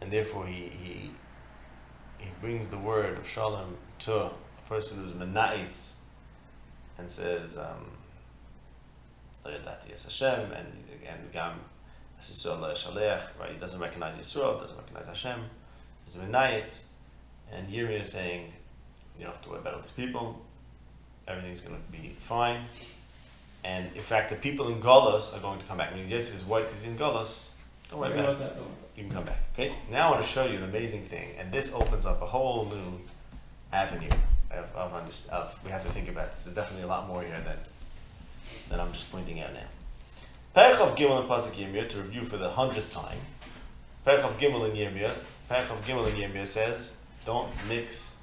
And 0.00 0.10
therefore 0.10 0.46
he, 0.46 0.68
he, 0.68 1.10
he 2.18 2.30
brings 2.40 2.70
the 2.70 2.78
word 2.78 3.18
of 3.18 3.28
Shalom 3.28 3.76
to 4.00 4.14
a 4.24 4.32
person 4.66 5.04
who's 5.04 5.12
Menaitz 5.12 5.96
and 6.98 7.10
says, 7.10 7.56
um, 7.58 7.90
"Lo 9.44 9.50
yadati 9.50 9.92
es 9.92 10.04
Hashem, 10.04 10.52
and 10.52 10.84
again, 10.94 11.28
Gam 11.32 11.60
es 12.18 12.30
Yisrael 12.30 12.60
lo 12.60 12.72
Yishaleach, 12.72 13.38
right? 13.38 13.52
He 13.52 13.58
doesn't 13.58 13.80
recognize 13.80 14.16
Yisrael, 14.16 14.60
doesn't 14.60 14.76
recognize 14.76 15.06
Hashem. 15.06 15.40
He's 16.04 16.16
a 16.16 16.18
Menaitz. 16.18 16.86
And 17.52 17.68
Yirmiyah 17.68 18.02
is 18.02 18.12
saying, 18.12 18.52
you 19.18 19.24
don't 19.24 19.32
have 19.32 19.42
to 19.42 19.50
worry 19.50 19.58
about 19.58 19.74
all 19.74 19.80
these 19.80 19.90
people. 19.90 20.40
Everything's 21.26 21.60
going 21.60 21.76
to 21.76 21.92
be 21.92 22.16
fine. 22.18 22.62
And 23.64 23.94
in 23.94 24.02
fact, 24.02 24.30
the 24.30 24.36
people 24.36 24.68
in 24.68 24.80
Golos 24.80 25.36
are 25.36 25.40
going 25.40 25.58
to 25.58 25.66
come 25.66 25.78
back. 25.78 25.92
I 25.92 25.96
mean, 25.96 26.08
Yosef 26.08 26.34
is 26.34 26.44
worried 26.44 26.64
because 26.64 26.82
he's 26.82 26.92
in 26.92 26.98
Golos. 26.98 27.48
Don't 27.90 28.00
worry 28.00 28.14
about 28.14 28.30
it. 28.30 28.38
that. 28.38 28.56
You 28.96 29.04
can 29.04 29.12
come 29.12 29.24
back. 29.24 29.38
Okay? 29.54 29.72
Now 29.90 30.08
I 30.08 30.10
want 30.12 30.22
to 30.22 30.28
show 30.28 30.46
you 30.46 30.58
an 30.58 30.64
amazing 30.64 31.02
thing. 31.02 31.34
And 31.38 31.52
this 31.52 31.72
opens 31.72 32.06
up 32.06 32.22
a 32.22 32.26
whole 32.26 32.66
new 32.66 33.00
avenue 33.72 34.08
of, 34.50 34.74
of, 34.74 35.28
of 35.32 35.60
we 35.64 35.70
have 35.70 35.84
to 35.84 35.90
think 35.90 36.08
about. 36.08 36.32
This 36.32 36.46
is 36.46 36.54
definitely 36.54 36.84
a 36.84 36.88
lot 36.88 37.06
more 37.06 37.22
here 37.22 37.40
than, 37.44 37.56
than 38.70 38.80
I'm 38.80 38.92
just 38.92 39.12
pointing 39.12 39.40
out 39.42 39.52
now. 39.52 39.60
Perich 40.56 40.78
of 40.80 40.96
Gimel 40.96 41.20
and 41.20 41.28
Pasuk 41.28 41.52
Yirmiyah, 41.52 41.88
to 41.90 41.98
review 41.98 42.24
for 42.24 42.38
the 42.38 42.48
hundredth 42.48 42.92
time. 42.92 43.18
Perich 44.06 44.20
of 44.20 44.38
Gimel 44.38 44.64
and 44.64 44.74
Yirmiyah. 44.74 45.12
Perich 45.50 45.70
of 45.70 45.84
Gimel 45.84 46.08
and 46.08 46.16
Yirmiyah 46.16 46.46
says, 46.46 46.96
don't 47.24 47.52
mix 47.68 48.18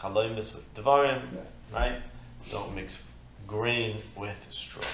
chaloimus 0.00 0.54
with 0.54 0.72
devarim, 0.74 1.22
right? 1.72 2.00
Don't 2.50 2.74
mix 2.74 3.02
grain 3.46 3.96
with 4.16 4.46
straw. 4.50 4.84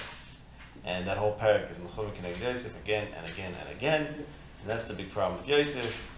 And 0.83 1.05
that 1.07 1.17
whole 1.17 1.35
parak 1.39 1.69
is 1.69 1.77
Mechum 1.77 2.11
Keneg 2.13 2.41
Yosef 2.41 2.81
again 2.83 3.07
and 3.17 3.29
again 3.29 3.53
and 3.59 3.77
again. 3.77 4.05
And 4.05 4.69
that's 4.69 4.85
the 4.85 4.93
big 4.93 5.11
problem 5.11 5.37
with 5.37 5.47
Yosef. 5.47 6.11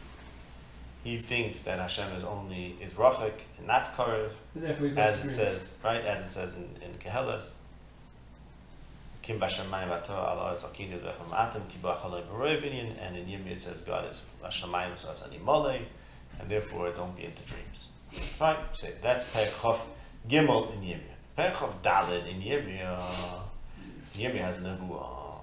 He 1.04 1.17
thinks 1.17 1.62
that 1.62 1.80
Hashem 1.80 2.13
is 2.15 2.23
only 2.23 2.76
is 2.82 2.93
Rachik 2.93 3.34
and 3.58 3.67
not 3.67 3.95
Karev, 3.95 4.32
And 4.56 4.63
therefore 4.63 4.88
he 4.88 4.93
goes 4.93 5.06
as 5.06 5.26
it 5.26 5.30
says, 5.30 5.73
right? 5.84 6.02
As 6.02 6.19
it 6.19 6.30
says 6.30 6.58
in, 6.58 6.69
in 6.82 6.93
Kehelas. 7.00 7.54
Kim 9.27 9.41
Bashamayim 9.41 9.91
Ato 9.91 10.13
Ala 10.13 10.55
Etz 10.55 10.63
Akinu 10.63 11.01
Vechem 11.01 11.29
Atem 11.31 11.67
Ki 11.67 11.77
Bachalei 11.83 12.23
Beroivinian 12.27 12.93
and 13.01 13.17
in 13.17 13.25
Yirmiyah 13.25 13.51
it 13.51 13.61
says 13.61 13.81
God 13.81 14.09
is 14.09 14.21
Hashemayim 14.41 14.97
so 14.97 15.11
it's 15.11 15.19
Animole 15.19 15.81
and 16.39 16.49
therefore 16.49 16.89
don't 16.91 17.13
be 17.13 17.25
into 17.25 17.43
dreams. 17.43 17.87
Fine, 18.37 18.55
say 18.71 18.93
that's 19.01 19.25
Perek 19.25 19.49
Chof 19.49 19.79
Gimel 20.29 20.73
in 20.73 20.79
Yirmiyah. 20.79 21.37
Perek 21.37 21.55
Chof 21.55 21.73
Daled 21.81 22.25
in 22.25 22.41
Yirmiyah. 22.41 22.99
Uh, 22.99 23.39
Yirmiyah 24.15 24.39
has 24.39 24.59
a 24.59 24.63
nevuah. 24.63 25.39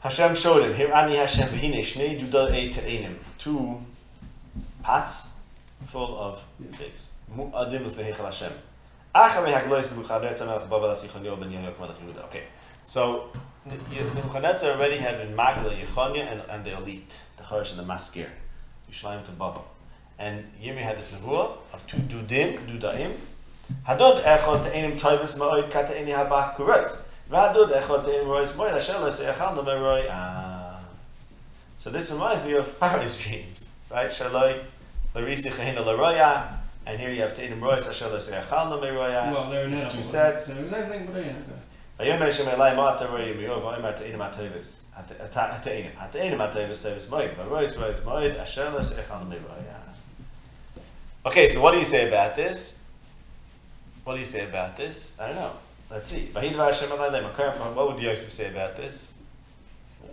Hashem 0.00 0.34
showed 0.34 0.64
him, 0.64 0.74
here 0.74 0.90
ani 0.94 1.16
Hashem 1.16 1.48
v'hine 1.48 1.80
shnei 1.80 2.18
duda 2.18 2.50
ei 2.54 2.70
te'enim. 2.70 3.16
Two 3.36 3.82
pots 4.82 5.34
full 5.88 6.18
of 6.18 6.42
figs. 6.72 7.10
Mu'adim 7.36 7.84
l'fnei 7.84 8.16
Hashem. 8.16 8.52
Okay, 12.24 12.44
so 12.84 13.30
Nebuchadnezzar 13.64 14.72
already 14.72 14.98
had 14.98 15.16
been 15.16 15.34
Magla, 15.34 15.74
Yechonia, 15.74 16.30
and, 16.30 16.42
and 16.50 16.62
the 16.62 16.76
elite, 16.76 17.18
the 17.38 17.42
Chorish 17.42 17.70
and 17.70 17.80
the 17.80 17.84
Maskir, 17.90 18.28
Yishlayim 18.92 19.24
to 19.24 19.30
Bavel. 19.32 19.62
And 20.18 20.44
Yirmi 20.62 20.82
had 20.82 20.98
this 20.98 21.08
nevuah 21.08 21.56
of 21.72 21.86
two 21.86 21.96
dudim, 21.96 22.58
dudaim. 22.66 23.12
Hadod 23.86 24.22
echot 24.22 24.64
te'enim 24.64 25.00
toivus 25.00 25.38
ma'od 25.38 25.70
ka 25.70 25.84
te'eni 25.84 26.12
habach 26.12 26.54
kuros. 26.56 27.06
V'hadod 27.30 27.72
echot 27.72 28.04
te'enim 28.04 28.26
rois 28.26 28.52
moed 28.52 28.74
asher 28.74 28.98
lo 29.00 29.08
se'echal 29.08 29.56
no 29.56 29.62
meroi. 29.62 30.06
Ah. 30.10 30.78
So 31.78 31.88
this 31.88 32.12
reminds 32.12 32.44
me 32.44 32.52
of 32.52 32.78
Paro's 32.78 33.16
dreams, 33.22 33.70
right? 33.90 34.08
Shaloi, 34.08 34.60
larisi 35.14 35.50
chehina 35.50 35.82
laroya, 35.82 36.55
and 36.86 36.98
here 37.00 37.10
you 37.10 37.20
have 37.20 37.34
te'enim 37.34 37.60
rois 37.60 37.88
asher 37.88 38.08
lo 38.08 38.18
se'echal 38.18 38.70
no 38.70 38.78
meroya. 38.78 39.32
Well, 39.32 39.50
there 39.50 39.64
are 39.64 39.68
not. 39.68 39.90
two 39.92 40.02
sets. 40.02 40.46
They're 40.46 40.64
the 40.64 40.86
thing, 40.86 41.08
but 41.12 41.24
yeah. 41.24 41.32
Okay. 41.32 42.10
Vayom 42.10 42.18
Hashem 42.18 42.46
elai 42.46 42.74
ma'ata 42.76 43.10
roi 43.10 43.32
yirmiyo 43.32 43.60
v'omer 43.60 43.94
te'enim 43.96 44.18
ha'toivus. 44.18 44.82
Ha'te'enim, 44.94 45.94
ha'te'enim 45.94 46.38
ha'toivus 46.38 46.80
toivus 46.82 47.06
moed. 47.06 47.34
V'rois 47.34 47.76
rois 47.80 48.00
moed 48.00 48.38
asher 48.38 48.70
lo 48.70 48.80
se'echal 48.80 49.28
no. 49.28 49.36
Okay, 51.26 51.48
so 51.48 51.60
what 51.60 51.72
do 51.72 51.78
you 51.78 51.84
say 51.84 52.06
about 52.08 52.36
this? 52.36 52.84
What 54.04 54.12
do 54.14 54.18
you 54.20 54.24
say 54.24 54.44
about 54.48 54.76
this? 54.76 55.18
I 55.20 55.28
don't 55.28 55.36
know. 55.36 55.52
Let's 55.90 56.06
see. 56.06 56.30
Vahidvar 56.32 56.66
Hashem 56.72 56.90
alai 56.90 57.10
le'ma. 57.10 57.74
What 57.74 57.88
would 57.88 58.00
Yosef 58.00 58.32
say 58.32 58.48
about 58.48 58.76
this? 58.76 59.14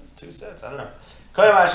It's 0.01 0.11
two 0.11 0.31
sets. 0.31 0.63
I 0.63 0.69
don't 0.69 0.79
know. 0.79 0.89
The 1.35 1.41
golos 1.41 1.73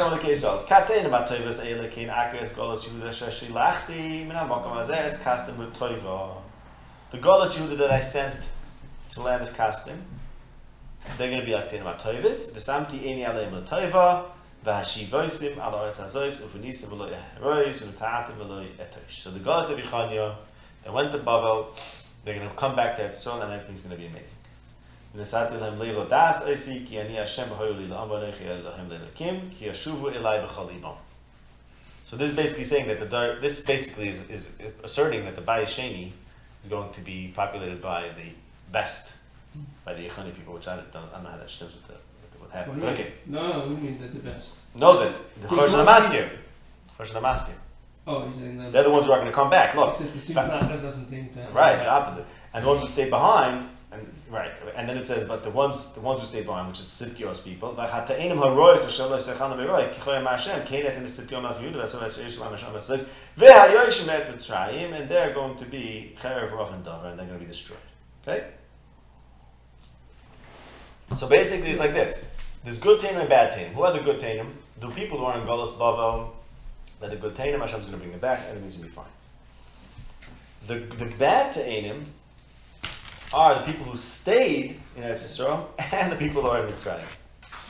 Yehuda 7.56 7.76
that 7.78 7.90
I 7.90 7.98
sent 7.98 8.52
to 9.08 9.20
land 9.20 9.42
of 9.42 9.52
Kasdim, 9.54 9.96
they're 11.16 11.28
going 11.28 11.40
to 11.40 11.46
be 11.46 11.54
like 11.54 11.66
Tein 11.66 11.82
b'toivus. 11.82 12.54
V'samti 12.54 13.00
eni 13.00 13.26
aleim 13.26 13.52
l'toiva. 13.52 14.26
V'hashivoisim 14.64 15.58
al 15.58 15.72
ha'aretz 15.72 15.98
hazois 15.98 16.40
u'v'nisim 16.40 16.90
v'lo 16.90 17.10
yerois 17.10 17.82
u'ta'atim 17.82 18.36
v'lo 18.36 18.64
etosh. 18.76 19.10
So 19.10 19.32
the 19.32 19.40
guys 19.40 19.70
of 19.70 19.78
Yechanya, 19.80 20.36
they 20.84 20.90
went 20.90 21.10
to 21.10 21.18
Babel, 21.18 21.74
they're 22.24 22.36
going 22.36 22.48
to 22.48 22.54
come 22.54 22.76
back 22.76 22.94
to 22.94 23.02
Etzron 23.02 23.42
and 23.42 23.52
everything's 23.52 23.80
going 23.80 23.96
to 23.96 24.00
be 24.00 24.06
amazing. 24.06 24.38
So 32.04 32.16
this 32.16 32.30
is 32.30 32.36
basically 32.36 32.64
saying 32.64 32.88
that 32.88 32.98
the 32.98 33.38
this 33.40 33.60
basically 33.60 34.08
is, 34.08 34.28
is 34.30 34.58
asserting 34.82 35.24
that 35.24 35.34
the 35.34 35.42
Bayesheni 35.42 36.12
is 36.62 36.68
going 36.68 36.90
to 36.92 37.00
be 37.00 37.32
populated 37.34 37.80
by 37.82 38.08
the 38.16 38.32
best, 38.72 39.12
by 39.84 39.94
the 39.94 40.08
Yechani 40.08 40.34
people, 40.34 40.54
which 40.54 40.66
I 40.68 40.76
don't, 40.76 40.88
I 40.94 41.00
don't 41.00 41.22
know 41.24 41.30
how 41.30 41.36
that 41.36 41.50
stems 41.50 41.74
with, 41.74 41.86
the, 41.86 41.94
with 41.94 42.40
what 42.40 42.50
happened. 42.50 42.82
Well, 42.82 42.92
okay. 42.92 43.12
No, 43.26 43.66
we 43.68 43.76
mean 43.76 44.00
that 44.00 44.12
the 44.12 44.20
best. 44.20 44.54
No, 44.74 44.98
that 45.00 45.40
the 45.40 45.48
Chosh 45.48 45.84
Namaskir. 45.84 46.28
Chosh 46.98 47.12
Amaskir. 47.12 47.54
Oh, 48.06 48.26
he's 48.26 48.36
saying 48.36 48.58
that. 48.58 48.72
They're 48.72 48.84
the 48.84 48.90
ones 48.90 49.06
who 49.06 49.12
are 49.12 49.18
going 49.18 49.28
to 49.28 49.34
come 49.34 49.50
back. 49.50 49.74
Look. 49.74 50.00
It 50.00 50.10
seems 50.12 50.34
doesn't 50.34 51.08
seem 51.08 51.28
to 51.34 51.48
Right, 51.52 51.76
it's 51.76 51.86
opposite. 51.86 52.26
And 52.54 52.64
the 52.64 52.68
ones 52.68 52.80
who 52.80 52.86
stay 52.86 53.10
behind 53.10 53.68
and 53.90 54.06
right, 54.30 54.52
and 54.76 54.86
then 54.86 54.98
it 54.98 55.06
says, 55.06 55.26
but 55.26 55.42
the 55.42 55.50
ones 55.50 55.92
the 55.92 56.00
ones 56.00 56.20
who 56.20 56.26
stay 56.26 56.42
behind, 56.42 56.68
which 56.68 56.78
is 56.80 56.86
Sidkios 56.86 57.42
people, 57.42 57.70
and 57.70 57.78
they're 65.10 65.32
going 65.32 65.56
to 65.56 65.64
be 65.64 66.16
and 66.20 66.34
and 66.34 66.84
they're 66.86 67.26
going 67.26 67.28
to 67.28 67.38
be 67.38 67.46
destroyed. 67.46 67.78
Okay? 68.26 68.48
So 71.14 71.26
basically, 71.26 71.70
it's 71.70 71.80
like 71.80 71.94
this. 71.94 72.30
There's 72.64 72.78
good 72.78 73.00
Tainim 73.00 73.20
and 73.20 73.28
bad 73.28 73.52
Tainim. 73.52 73.72
Who 73.72 73.82
are 73.84 73.92
the 73.92 74.00
good 74.00 74.20
Tainim? 74.20 74.50
The 74.78 74.90
people 74.90 75.18
who 75.18 75.24
are 75.24 75.38
in 75.38 75.46
Golos 75.46 75.78
Bavel, 75.78 76.32
they're 77.00 77.08
the 77.08 77.16
good 77.16 77.34
Tainim, 77.34 77.60
Hashem's 77.60 77.86
going 77.86 77.92
to 77.92 77.98
bring 77.98 78.10
them 78.10 78.20
back, 78.20 78.42
everything's 78.48 78.76
going 78.76 78.90
to 78.90 78.94
be 78.94 79.02
fine. 79.02 79.06
The, 80.66 80.74
the 80.96 81.06
bad 81.16 81.54
Tainim 81.54 82.04
are 83.32 83.54
the 83.56 83.60
people 83.60 83.84
who 83.84 83.96
stayed 83.96 84.80
in 84.96 85.02
Eretz 85.02 85.24
Yisrael 85.24 85.66
and 85.92 86.10
the 86.10 86.16
people 86.16 86.42
who 86.42 86.48
are 86.48 86.64
in 86.64 86.72
Mitzrayim. 86.72 87.02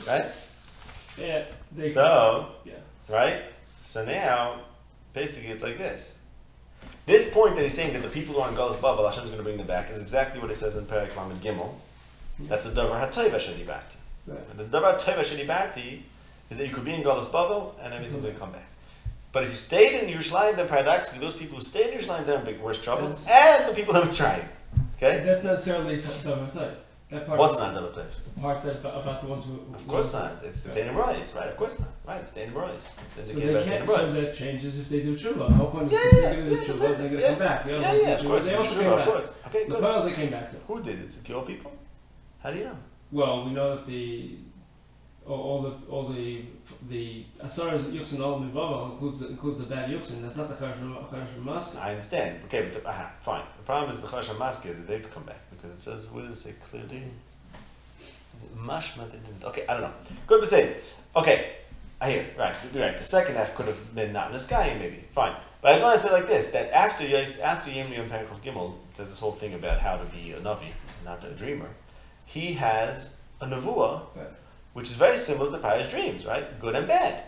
Right? 0.07 0.25
Yeah. 1.17 1.45
So, 1.87 2.49
yeah. 2.65 2.73
right? 3.09 3.41
So 3.81 4.05
now, 4.05 4.61
basically, 5.13 5.49
it's 5.49 5.63
like 5.63 5.77
this. 5.77 6.19
This 7.05 7.33
point 7.33 7.55
that 7.55 7.63
he's 7.63 7.73
saying 7.73 7.93
that 7.93 8.01
the 8.01 8.09
people 8.09 8.35
who 8.35 8.41
are 8.41 8.49
in 8.49 8.55
Galus 8.55 8.77
Bavel, 8.77 9.05
Hashem's 9.05 9.27
going 9.27 9.37
to 9.37 9.43
bring 9.43 9.57
them 9.57 9.67
back, 9.67 9.89
is 9.89 9.99
exactly 10.01 10.39
what 10.39 10.51
it 10.51 10.55
says 10.55 10.75
in 10.75 10.85
Perak 10.85 11.15
Lamed 11.17 11.41
Gimel. 11.41 11.73
Hmm. 12.37 12.45
That's 12.45 12.69
the 12.69 12.81
Davar 12.81 13.11
HaToiv 13.11 13.31
Hashedi 13.31 13.65
Bakti. 13.65 13.95
Right. 14.27 14.39
And 14.51 14.59
the 14.59 14.65
Davar 14.65 14.99
HaToiv 14.99 15.15
Hashedi 15.15 15.47
Bakti 15.47 16.03
is 16.49 16.57
that 16.57 16.67
you 16.67 16.73
could 16.73 16.85
be 16.85 16.93
in 16.93 17.03
Galus 17.03 17.25
Bavel 17.25 17.73
and 17.81 17.93
everything's 17.93 18.23
going 18.23 18.35
to 18.35 18.39
come 18.39 18.51
back. 18.51 18.67
But 19.31 19.43
if 19.43 19.49
you 19.49 19.55
stayed 19.55 20.01
in 20.01 20.13
Yerushalayim, 20.13 20.55
then 20.55 20.67
paradoxically, 20.67 21.25
those 21.25 21.35
people 21.35 21.57
who 21.57 21.63
stayed 21.63 21.93
in 21.93 21.99
Yerushalayim, 21.99 22.25
they're 22.25 22.39
in 22.39 22.45
big 22.45 22.59
worse 22.59 22.81
trouble. 22.81 23.09
Yes. 23.09 23.27
And 23.27 23.69
the 23.69 23.75
people 23.75 23.95
in 23.95 24.07
Mitzrayim. 24.07 24.45
Okay? 25.01 25.23
That's 25.23 25.43
not 25.43 25.53
necessarily 25.53 25.97
Davar 25.97 26.51
type. 26.53 26.85
That 27.09 27.25
part. 27.25 27.39
What's 27.39 27.57
not 27.57 27.73
Davar 27.73 27.91
HaToiv? 27.93 28.05
The 28.35 28.39
part 28.41 28.63
that 28.63 28.79
about, 28.81 29.21
the 29.21 29.27
ones 29.27 29.45
who. 29.45 29.73
Of 29.73 29.87
course 29.87 30.13
not. 30.13 30.43
It's 30.43 30.61
the. 30.61 30.69
Danim 30.71 30.93
Royce, 30.95 31.33
right? 31.35 31.47
Of 31.47 31.57
course 31.57 31.79
not. 31.79 31.89
Right, 32.05 32.21
it's 32.21 32.33
Danim 32.33 32.53
Royce. 32.53 32.87
It's 33.03 33.13
So 33.13 33.21
indicated 33.21 33.49
they 33.49 33.59
by 33.59 33.63
can't. 33.65 33.85
Danim 33.87 34.09
So 34.11 34.21
that 34.21 34.35
changes 34.35 34.77
if 34.77 34.89
they 34.89 34.99
do 35.01 35.15
tshuva. 35.17 35.51
How 35.55 35.65
come 35.67 35.89
Yeah, 35.89 35.97
if 36.03 36.13
yeah, 36.13 36.19
they're 36.21 36.35
going 36.35 36.49
to 36.49 36.55
yeah, 36.55 36.61
do 36.61 36.67
that's 36.67 36.79
tshuva, 36.81 36.91
it. 36.91 36.97
they're 36.97 36.97
going 36.97 37.11
to 37.11 37.19
Yeah. 37.21 37.29
come 37.29 37.39
back. 37.39 37.65
The 37.65 37.71
others 37.77 37.83
Yeah, 37.85 37.93
yeah, 37.93 38.09
of 38.15 38.21
tshuva, 38.21 38.27
course. 38.27 38.45
They 38.45 38.51
it's 38.51 38.59
also 38.59 38.73
true, 38.75 38.83
came 38.83 38.91
of 38.91 38.97
back. 38.99 39.07
course. 39.07 39.35
Okay, 39.47 39.63
The 39.67 39.75
good. 39.79 40.05
They 40.05 40.13
came 40.21 40.29
back 40.31 40.51
to. 40.51 40.57
Who 40.67 40.83
did 40.83 40.99
it? 41.01 41.11
Secure 41.13 41.41
people? 41.43 41.71
How 42.43 42.51
do 42.51 42.57
you 42.59 42.65
know? 42.65 42.77
Well, 43.11 43.45
we 43.45 43.51
know 43.53 43.75
that 43.75 43.85
the 43.87 44.37
all, 45.25 45.41
all 45.41 45.61
the 45.61 45.73
all 45.89 46.07
the 46.09 46.43
the 46.89 47.25
Asar 47.39 47.71
Yuxin 47.71 48.17
Olam 48.17 48.51
Bavel 48.51 48.91
includes 48.91 49.21
includes 49.21 49.59
the 49.59 49.65
bad 49.65 49.89
Yuxin. 49.89 50.21
That's 50.21 50.35
not 50.35 50.47
the 50.49 50.55
Charash 50.55 51.43
Mask. 51.43 51.75
I 51.77 51.91
understand. 51.91 52.39
Okay, 52.45 52.61
but 52.63 52.73
the, 52.73 52.87
aha, 52.89 53.11
fine. 53.21 53.43
The 53.57 53.63
problem 53.63 53.89
is 53.89 54.01
the 54.01 54.07
Chasha 54.07 54.35
Maskir 54.35 54.75
that 54.75 54.87
they've 54.87 55.13
come 55.13 55.23
back 55.23 55.41
because 55.51 55.71
it 55.73 55.81
says, 55.81 56.07
what 56.09 56.25
does 56.25 56.37
it 56.37 56.41
say 56.41 56.53
clearly? 56.61 57.03
Is 58.37 58.43
it 58.43 58.57
mashma? 58.57 59.11
They 59.11 59.17
didn't. 59.17 59.43
Okay, 59.43 59.65
I 59.67 59.73
don't 59.73 59.83
know. 59.83 59.93
Good 60.27 60.41
to 60.41 60.47
say. 60.47 60.77
Okay, 61.15 61.51
I 61.99 62.11
hear. 62.11 62.25
Right, 62.37 62.55
right. 62.73 62.97
The 62.97 63.03
second 63.03 63.35
half 63.35 63.53
could 63.55 63.67
have 63.67 63.95
been 63.95 64.13
not 64.13 64.27
in 64.27 64.33
the 64.33 64.39
sky, 64.39 64.75
maybe. 64.79 65.03
Fine. 65.11 65.35
But 65.61 65.69
I 65.69 65.73
just 65.73 65.83
want 65.83 65.99
to 65.99 66.07
say 66.07 66.13
like 66.13 66.27
this: 66.27 66.51
that 66.51 66.71
after 66.73 67.05
Yis, 67.05 67.39
after 67.41 67.69
Yimri 67.69 67.99
and 67.99 68.09
Penkoch 68.09 68.41
Gimel 68.41 68.75
says 68.93 69.09
this 69.09 69.19
whole 69.19 69.33
thing 69.33 69.53
about 69.53 69.79
how 69.79 69.97
to 69.97 70.05
be 70.05 70.31
a 70.31 70.39
navi, 70.39 70.67
not 71.03 71.23
a 71.25 71.31
dreamer. 71.31 71.69
He 72.25 72.53
has 72.53 73.17
a 73.41 73.45
nevuah, 73.45 74.03
Right. 74.15 74.27
Which 74.79 74.91
is 74.91 74.95
very 74.95 75.17
similar 75.17 75.51
to 75.51 75.57
Pharaoh's 75.57 75.89
dreams, 75.89 76.25
right? 76.25 76.57
Good 76.57 76.73
and 76.73 76.87
bad. 76.87 77.25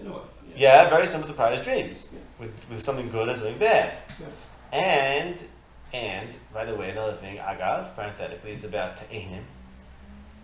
In 0.00 0.06
a 0.06 0.12
way. 0.12 0.20
Yeah, 0.56 0.88
very 0.88 1.04
similar 1.04 1.26
to 1.26 1.34
Pharaoh's 1.34 1.60
dreams, 1.60 2.14
with, 2.38 2.52
with 2.70 2.80
something 2.80 3.10
good 3.10 3.28
and 3.28 3.36
something 3.36 3.58
bad. 3.58 3.94
Yeah. 4.20 4.78
And, 4.78 5.36
and, 5.92 6.28
by 6.54 6.64
the 6.64 6.76
way, 6.76 6.90
another 6.90 7.14
thing, 7.14 7.38
Agav, 7.38 7.96
parenthetically, 7.96 8.52
it's 8.52 8.62
about 8.62 8.98
Ta'anim, 8.98 9.42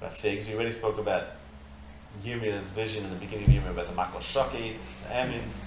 about 0.01 0.15
figs. 0.15 0.49
We 0.49 0.55
already 0.55 0.73
spoke 0.73 0.99
about 0.99 1.29
Yirmiyah's 2.25 2.71
vision 2.71 3.05
in 3.05 3.11
the 3.11 3.17
beginning 3.25 3.57
of 3.57 3.63
Yirmiyah 3.63 3.71
about 3.71 3.87
the 3.87 3.93
Makal 3.93 4.21
Shakid, 4.21 4.79
the 5.07 5.15
Amins, 5.15 5.59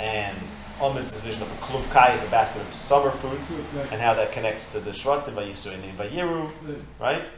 and 0.00 0.36
Amos's 0.80 1.20
vision 1.20 1.42
of 1.42 1.52
a 1.52 1.54
Kluv 1.64 1.88
Kai, 1.92 2.14
it's 2.14 2.26
a 2.26 2.30
basket 2.30 2.60
of 2.60 2.74
summer 2.74 3.10
fruits, 3.10 3.56
and 3.92 4.00
how 4.00 4.14
that 4.14 4.32
connects 4.32 4.72
to 4.72 4.80
the 4.80 4.90
Shvatim 4.90 5.36
by 5.36 5.44
Yisro 5.44 5.74
and 5.74 5.96
by 5.96 6.08
Yeru, 6.08 6.50
Right. 6.98 7.30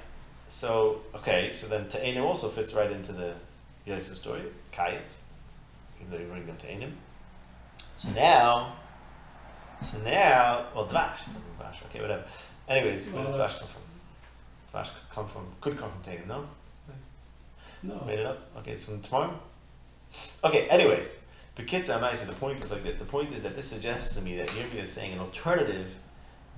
So, 0.52 1.00
okay, 1.14 1.50
so 1.52 1.66
then 1.66 1.88
Ta'anim 1.88 2.22
also 2.22 2.48
fits 2.48 2.74
right 2.74 2.92
into 2.92 3.12
the 3.12 3.32
Yosef 3.86 4.16
story, 4.16 4.42
Kayat, 4.70 5.16
even 5.98 6.12
though 6.12 6.18
you 6.18 6.26
bring 6.26 6.46
them 6.46 6.56
to 6.58 6.66
Ta'anim. 6.66 6.92
So 7.96 8.10
now, 8.10 8.76
so 9.82 9.98
now, 9.98 10.66
well, 10.74 10.86
Dvash, 10.86 11.24
Dvash, 11.58 11.82
okay, 11.86 12.00
whatever. 12.00 12.24
Anyways, 12.68 13.10
where 13.10 13.24
does 13.24 13.32
Dvash 13.32 13.58
come 13.60 13.68
from? 13.68 13.82
Dvash 14.72 14.90
could 14.94 15.10
come 15.10 15.26
from, 15.26 15.46
could 15.60 15.78
come 15.78 15.90
from 15.90 16.02
Ta'anim, 16.02 16.28
no? 16.28 16.46
No. 17.82 18.04
Made 18.06 18.20
it 18.20 18.26
up? 18.26 18.50
Okay, 18.58 18.72
it's 18.72 18.84
from 18.84 19.00
tomorrow? 19.00 19.40
Okay, 20.44 20.68
anyways, 20.68 21.18
Bekitza 21.56 21.98
Amaisa, 21.98 22.26
the 22.26 22.34
point 22.34 22.62
is 22.62 22.70
like 22.70 22.84
this. 22.84 22.96
The 22.96 23.06
point 23.06 23.32
is 23.32 23.42
that 23.42 23.56
this 23.56 23.66
suggests 23.66 24.14
to 24.16 24.22
me 24.22 24.36
that 24.36 24.48
Yirmiyah 24.48 24.82
is 24.82 24.92
saying 24.92 25.14
an 25.14 25.18
alternative 25.18 25.96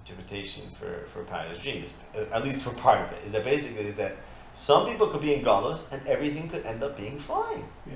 interpretation 0.06 0.64
for, 0.78 1.04
for 1.06 1.24
Pharaoh's 1.24 1.62
dreams, 1.62 1.92
uh, 2.14 2.24
at 2.32 2.44
least 2.44 2.62
for 2.62 2.70
part 2.74 3.00
of 3.00 3.12
it, 3.12 3.22
is 3.26 3.32
that 3.32 3.44
basically 3.44 3.86
is 3.86 3.96
that 3.96 4.16
some 4.52 4.86
people 4.86 5.06
could 5.08 5.20
be 5.20 5.34
in 5.34 5.42
Galus 5.42 5.90
and 5.92 6.06
everything 6.06 6.48
could 6.48 6.64
end 6.64 6.82
up 6.82 6.96
being 6.96 7.18
fine. 7.18 7.64
Yeah. 7.86 7.94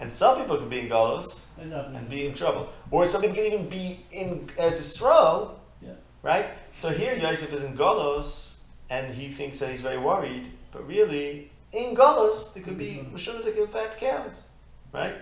And 0.00 0.12
some 0.12 0.38
people 0.38 0.56
could 0.56 0.70
be 0.70 0.80
in 0.80 0.88
Galus 0.88 1.46
And 1.60 1.72
and 1.72 2.08
be 2.08 2.26
in 2.26 2.34
trouble. 2.34 2.68
Or 2.90 3.06
some 3.06 3.20
people 3.20 3.36
could 3.36 3.52
even 3.52 3.68
be 3.68 4.00
in 4.10 4.46
Eretz 4.58 4.80
Yisrael, 4.80 5.50
Yeah. 5.80 5.92
right? 6.22 6.46
So 6.76 6.88
here 6.90 7.14
Yosef 7.16 7.52
is 7.52 7.62
in 7.64 7.76
Galus 7.76 8.58
and 8.90 9.12
he 9.14 9.28
thinks 9.28 9.58
that 9.60 9.70
he's 9.70 9.80
very 9.80 9.98
worried, 9.98 10.48
but 10.72 10.86
really, 10.86 11.50
in 11.72 11.94
Galus, 11.94 12.52
there 12.52 12.62
could 12.62 12.76
be 12.76 13.06
Meshuna, 13.12 13.42
there 13.44 13.52
could 13.52 13.66
be 13.66 13.72
fat 13.72 13.96
cows, 13.98 14.42
right? 14.92 15.14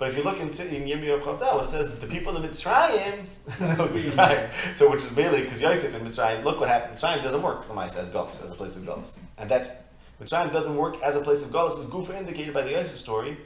But 0.00 0.08
if 0.10 0.16
you 0.16 0.22
look 0.24 0.40
into 0.40 0.62
in 0.74 0.84
Yirmiyah 0.84 1.20
Chavdal, 1.20 1.62
it 1.62 1.68
says 1.68 1.96
the 1.98 2.06
people 2.06 2.34
in 2.36 2.42
Mitzrayim, 2.42 3.26
right? 4.16 4.48
So 4.74 4.90
which 4.90 5.00
is 5.04 5.14
mainly 5.14 5.42
because 5.42 5.60
Yosef 5.60 5.94
in 5.94 6.06
Mitzrayim, 6.08 6.42
look 6.42 6.58
what 6.58 6.70
happened. 6.70 6.96
Mitzrayim 6.98 7.22
doesn't 7.22 7.42
work, 7.42 7.68
Lamais, 7.68 7.96
as 7.98 8.08
Galus, 8.08 8.42
as 8.42 8.50
a 8.50 8.54
place 8.54 8.78
of 8.78 8.84
Galus. 8.84 9.18
And 9.36 9.50
that's, 9.50 9.68
Mitzrayim 10.20 10.50
doesn't 10.52 10.74
work 10.74 11.00
as 11.02 11.16
a 11.16 11.20
place 11.20 11.44
of 11.44 11.52
Galus, 11.52 11.78
is 11.78 11.84
Gufa 11.84 12.16
indicated 12.16 12.54
by 12.54 12.62
the 12.62 12.70
Yosef 12.70 12.96
story, 12.98 13.36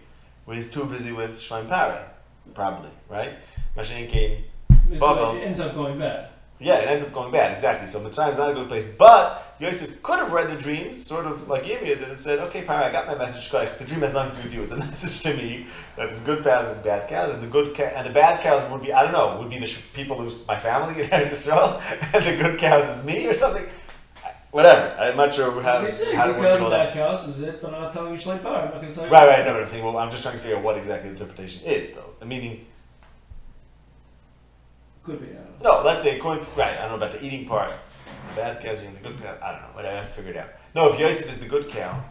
where 0.45 0.55
he's 0.57 0.71
too 0.71 0.85
busy 0.85 1.11
with 1.13 1.41
Shlaim 1.41 1.67
Pare, 1.69 2.09
probably, 2.55 2.91
right? 3.09 3.33
Mashiach 3.77 4.09
came 4.09 4.45
Bavel. 4.91 5.33
like- 5.35 5.43
It 5.43 5.47
ends 5.47 5.59
up 5.59 5.75
going 5.75 5.99
bad. 5.99 6.29
yeah, 6.61 6.75
it 6.77 6.87
ends 6.89 7.03
up 7.03 7.13
going 7.13 7.33
bad, 7.33 7.51
exactly. 7.53 7.89
So 7.89 7.99
Mitzrayim 7.99 8.31
is 8.31 8.39
not 8.39 8.51
a 8.53 8.55
good 8.55 8.69
place. 8.69 8.95
But 8.95 9.44
Yosef 9.61 10.03
could 10.03 10.19
have 10.19 10.33
read 10.33 10.51
the 10.51 10.57
dreams, 10.57 11.01
sort 11.05 11.27
of 11.27 11.49
like 11.49 11.63
Yirmiyah 11.65 11.99
did, 12.01 12.03
and 12.03 12.19
said, 12.19 12.41
okay, 12.41 12.63
Pari, 12.63 12.85
I 12.87 12.91
got 12.93 13.07
my 13.07 13.15
message. 13.15 13.49
The 13.51 13.85
dream 13.85 14.01
has 14.01 14.13
nothing 14.13 14.35
to 14.35 14.37
do 14.37 14.43
with 14.43 14.55
you. 14.55 14.63
It's 14.65 14.73
a 14.73 14.77
message 14.91 15.23
to 15.23 15.37
me 15.41 15.67
that 15.97 16.07
there's 16.07 16.21
good 16.21 16.43
cows 16.43 16.69
and 16.69 16.83
bad 16.83 17.09
cows, 17.09 17.33
and 17.33 17.41
the 17.43 17.47
good 17.47 17.75
ca- 17.77 17.93
and 17.95 18.05
the 18.07 18.13
bad 18.13 18.43
cows 18.43 18.69
would 18.71 18.83
be, 18.83 18.93
I 18.93 19.05
don't 19.05 19.13
know, 19.13 19.39
would 19.39 19.51
be 19.51 19.59
the 19.59 19.67
sh- 19.67 19.81
people 19.93 20.17
who's 20.19 20.47
my 20.49 20.59
family 20.59 21.03
in 21.05 21.09
Eretz 21.11 21.31
Yisrael, 21.31 21.81
and 22.15 22.25
the 22.25 22.43
good 22.43 22.59
cows 22.59 22.85
is 22.89 23.07
me 23.07 23.27
or 23.29 23.35
something. 23.35 23.65
Whatever. 24.51 24.95
I'm 25.01 25.17
not 25.17 25.35
sure 25.35 25.51
how, 25.63 25.81
how 25.81 26.27
to 26.27 26.33
good 26.33 26.37
work 26.37 26.37
cows 26.37 26.61
all 26.61 26.67
and 26.67 26.73
that. 26.73 26.87
bad 26.87 26.95
cows 26.95 27.29
is 27.29 27.41
it, 27.41 27.61
but 27.63 27.75
I'm 27.75 27.83
not 27.83 27.93
telling 27.93 28.13
you 28.13 28.19
Shleit 28.19 28.43
Bar. 28.43 28.57
I'm 28.67 28.71
not 28.71 28.75
going 28.81 28.89
to 28.89 28.95
tell 28.95 29.05
you. 29.07 29.11
Right, 29.13 29.27
right. 29.29 29.45
No, 29.45 29.53
but 29.53 29.63
I'm 29.63 29.67
saying, 29.69 29.85
well, 29.85 29.97
I'm 29.99 30.11
just 30.13 30.23
trying 30.23 30.37
to 30.37 30.41
figure 30.41 30.57
out 30.57 30.63
what 30.63 30.77
exactly 30.77 31.11
the 31.11 31.17
interpretation 31.17 31.67
is, 31.67 31.93
though. 31.93 32.11
The 32.21 32.27
meaning, 32.27 32.65
Could 35.03 35.21
be. 35.21 35.27
I 35.29 35.41
don't 35.41 35.63
know. 35.63 35.81
No, 35.81 35.85
let's 35.85 36.03
say 36.03 36.17
according 36.17 36.45
to 36.45 36.51
right. 36.53 36.77
I 36.79 36.83
don't 36.89 36.91
know 37.01 37.07
about 37.07 37.13
the 37.13 37.25
eating 37.25 37.47
part. 37.47 37.73
The 38.31 38.41
bad 38.41 38.61
cows 38.63 38.83
and 38.83 38.97
the 38.97 39.01
good 39.09 39.21
cow. 39.21 39.37
I 39.43 39.53
don't 39.53 39.63
know. 39.63 39.69
Whatever. 39.75 39.95
I 39.97 39.99
have 39.99 40.09
to 40.09 40.15
figure 40.15 40.31
it 40.33 40.37
out. 40.37 40.49
No, 40.75 40.93
if 40.93 40.99
Yosef 41.01 41.29
is 41.29 41.39
the 41.39 41.47
good 41.49 41.69
cow, 41.69 42.03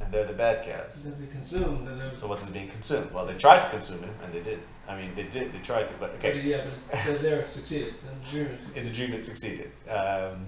and 0.00 0.12
they're 0.12 0.24
the 0.24 0.32
bad 0.32 0.64
cows, 0.64 1.02
They'll 1.02 1.14
be 1.14 1.26
consumed. 1.26 1.86
And 1.88 2.00
they're, 2.00 2.14
so 2.14 2.26
what's 2.26 2.48
it 2.48 2.52
being 2.52 2.68
consumed? 2.68 3.12
Well, 3.12 3.26
they 3.26 3.34
tried 3.34 3.60
to 3.60 3.68
consume 3.70 4.02
him, 4.02 4.14
and 4.24 4.32
they 4.32 4.40
did. 4.40 4.60
I 4.88 4.96
mean, 5.00 5.14
they 5.14 5.24
did. 5.24 5.52
They 5.52 5.58
tried 5.58 5.86
to, 5.88 5.94
but 6.00 6.18
but 6.20 6.30
okay. 6.30 6.40
yeah, 6.40 6.66
but 6.90 7.20
there 7.22 7.46
succeeded. 7.48 7.94
And. 8.32 8.58
In 8.74 8.86
the 8.86 8.92
dream, 8.92 9.12
it 9.12 9.24
succeeded. 9.24 9.70
Um, 9.88 10.46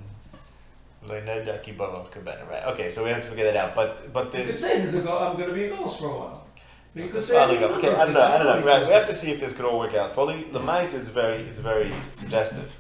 Leonardo 1.05 1.59
Kibaro 1.59 2.11
Cabana, 2.11 2.45
right? 2.51 2.65
Okay, 2.73 2.89
so 2.89 3.03
we 3.05 3.11
have 3.11 3.21
to 3.23 3.29
figure 3.29 3.45
that 3.45 3.57
out. 3.57 3.75
But 3.75 4.13
but 4.13 4.33
the, 4.33 4.39
You 4.39 4.45
the 4.47 4.53
could 4.53 4.61
say 4.61 4.85
that 4.85 5.05
go- 5.05 5.19
I'm 5.19 5.37
going 5.37 5.49
to 5.49 5.55
be 5.55 5.65
a 5.65 5.71
goals 5.71 5.97
for 5.97 6.07
a 6.07 6.19
while. 6.19 6.47
You 6.95 7.09
could 7.09 7.23
say 7.25 7.35
finally 7.35 7.59
any 7.59 7.67
go. 7.69 7.75
Okay, 7.75 7.95
I 7.95 8.05
don't 8.05 8.15
know. 8.15 8.23
I 8.23 8.39
don't 8.39 8.47
know. 8.47 8.67
Right, 8.67 8.87
we 8.87 8.93
have 8.93 9.07
to 9.09 9.15
see 9.15 9.31
if 9.31 9.41
this 9.41 9.53
could 9.55 9.65
all 9.65 9.79
work 9.79 9.95
out 9.95 10.13
fully. 10.13 10.45
Lemais 10.53 10.93
is 10.95 11.09
very, 11.09 11.39
it's 11.43 11.59
very 11.59 11.91
suggestive 12.13 12.71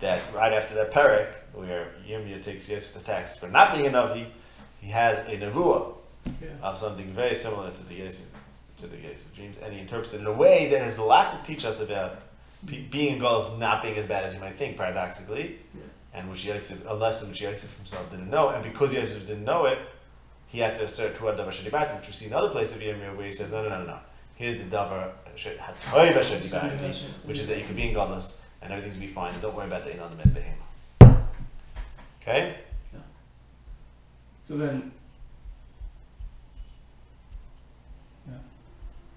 that 0.00 0.22
right 0.34 0.52
after 0.52 0.74
that 0.74 0.92
parak, 0.92 1.28
where 1.52 1.88
Yirmiyah 2.08 2.42
takes 2.42 2.68
yes 2.68 2.92
the 2.92 3.00
text 3.00 3.40
for 3.40 3.48
not 3.48 3.74
being 3.74 3.86
a 3.86 3.90
navi, 3.90 4.26
he 4.80 4.90
has 4.90 5.18
a 5.28 5.36
nevuah 5.36 5.94
Yeah. 6.40 6.48
of 6.62 6.78
something 6.78 7.06
very 7.12 7.34
similar 7.34 7.70
to 7.70 7.84
the 7.84 7.94
Yosef, 7.94 8.28
to 8.76 8.86
the 8.86 8.96
Yosef 8.96 9.34
dreams, 9.34 9.58
and 9.62 9.72
he 9.72 9.80
interprets 9.80 10.14
it 10.14 10.20
in 10.20 10.26
a 10.26 10.32
way 10.32 10.68
that 10.70 10.80
has 10.82 10.98
a 10.98 11.02
lot 11.02 11.32
to 11.32 11.38
teach 11.42 11.64
us 11.64 11.80
about 11.80 12.20
be, 12.64 12.78
being 12.82 13.14
in 13.14 13.18
Gaul 13.18 13.56
not 13.58 13.82
being 13.82 13.96
as 13.96 14.06
bad 14.06 14.24
as 14.24 14.32
you 14.34 14.40
might 14.40 14.54
think, 14.54 14.76
paradoxically, 14.76 15.58
Yeah. 15.74 15.80
and 16.14 16.30
which 16.30 16.44
Yosef, 16.44 16.84
a 16.88 16.94
lesson 16.94 17.28
which 17.28 17.40
Yosef 17.40 17.76
himself 17.76 18.08
didn't 18.10 18.30
know, 18.30 18.50
and 18.50 18.62
because 18.62 18.94
Yosef 18.94 19.26
didn't 19.26 19.44
know 19.44 19.64
it, 19.66 19.78
he 20.46 20.58
had 20.60 20.76
to 20.76 20.84
assert 20.84 21.16
Tuad 21.16 21.36
Davar 21.38 21.48
Shadibati, 21.48 21.96
which 21.98 22.08
we 22.08 22.12
see 22.12 22.26
in 22.26 22.32
other 22.34 22.50
places 22.50 22.76
of 22.76 22.82
Yirmiyah 22.82 23.16
where 23.16 23.26
he 23.26 23.32
says, 23.32 23.50
no, 23.52 23.62
no, 23.62 23.68
no, 23.70 23.78
no, 23.80 23.86
no. 23.86 23.98
Here's 24.36 24.56
the 24.62 24.64
Davar 24.76 25.10
which 27.24 27.38
is 27.38 27.48
that 27.48 27.58
you 27.58 27.64
can 27.64 27.74
be 27.74 27.88
in 27.88 27.94
godless 27.94 28.41
and 28.62 28.72
everything's 28.72 28.94
gonna 28.94 29.06
be 29.06 29.12
fine, 29.12 29.32
and 29.32 29.42
don't 29.42 29.54
worry 29.54 29.66
about 29.66 29.84
the 29.84 29.90
Inan 29.90 30.12
and 30.22 30.36
Behema. 30.36 31.16
Okay? 32.20 32.56
So 34.46 34.56
then, 34.56 34.92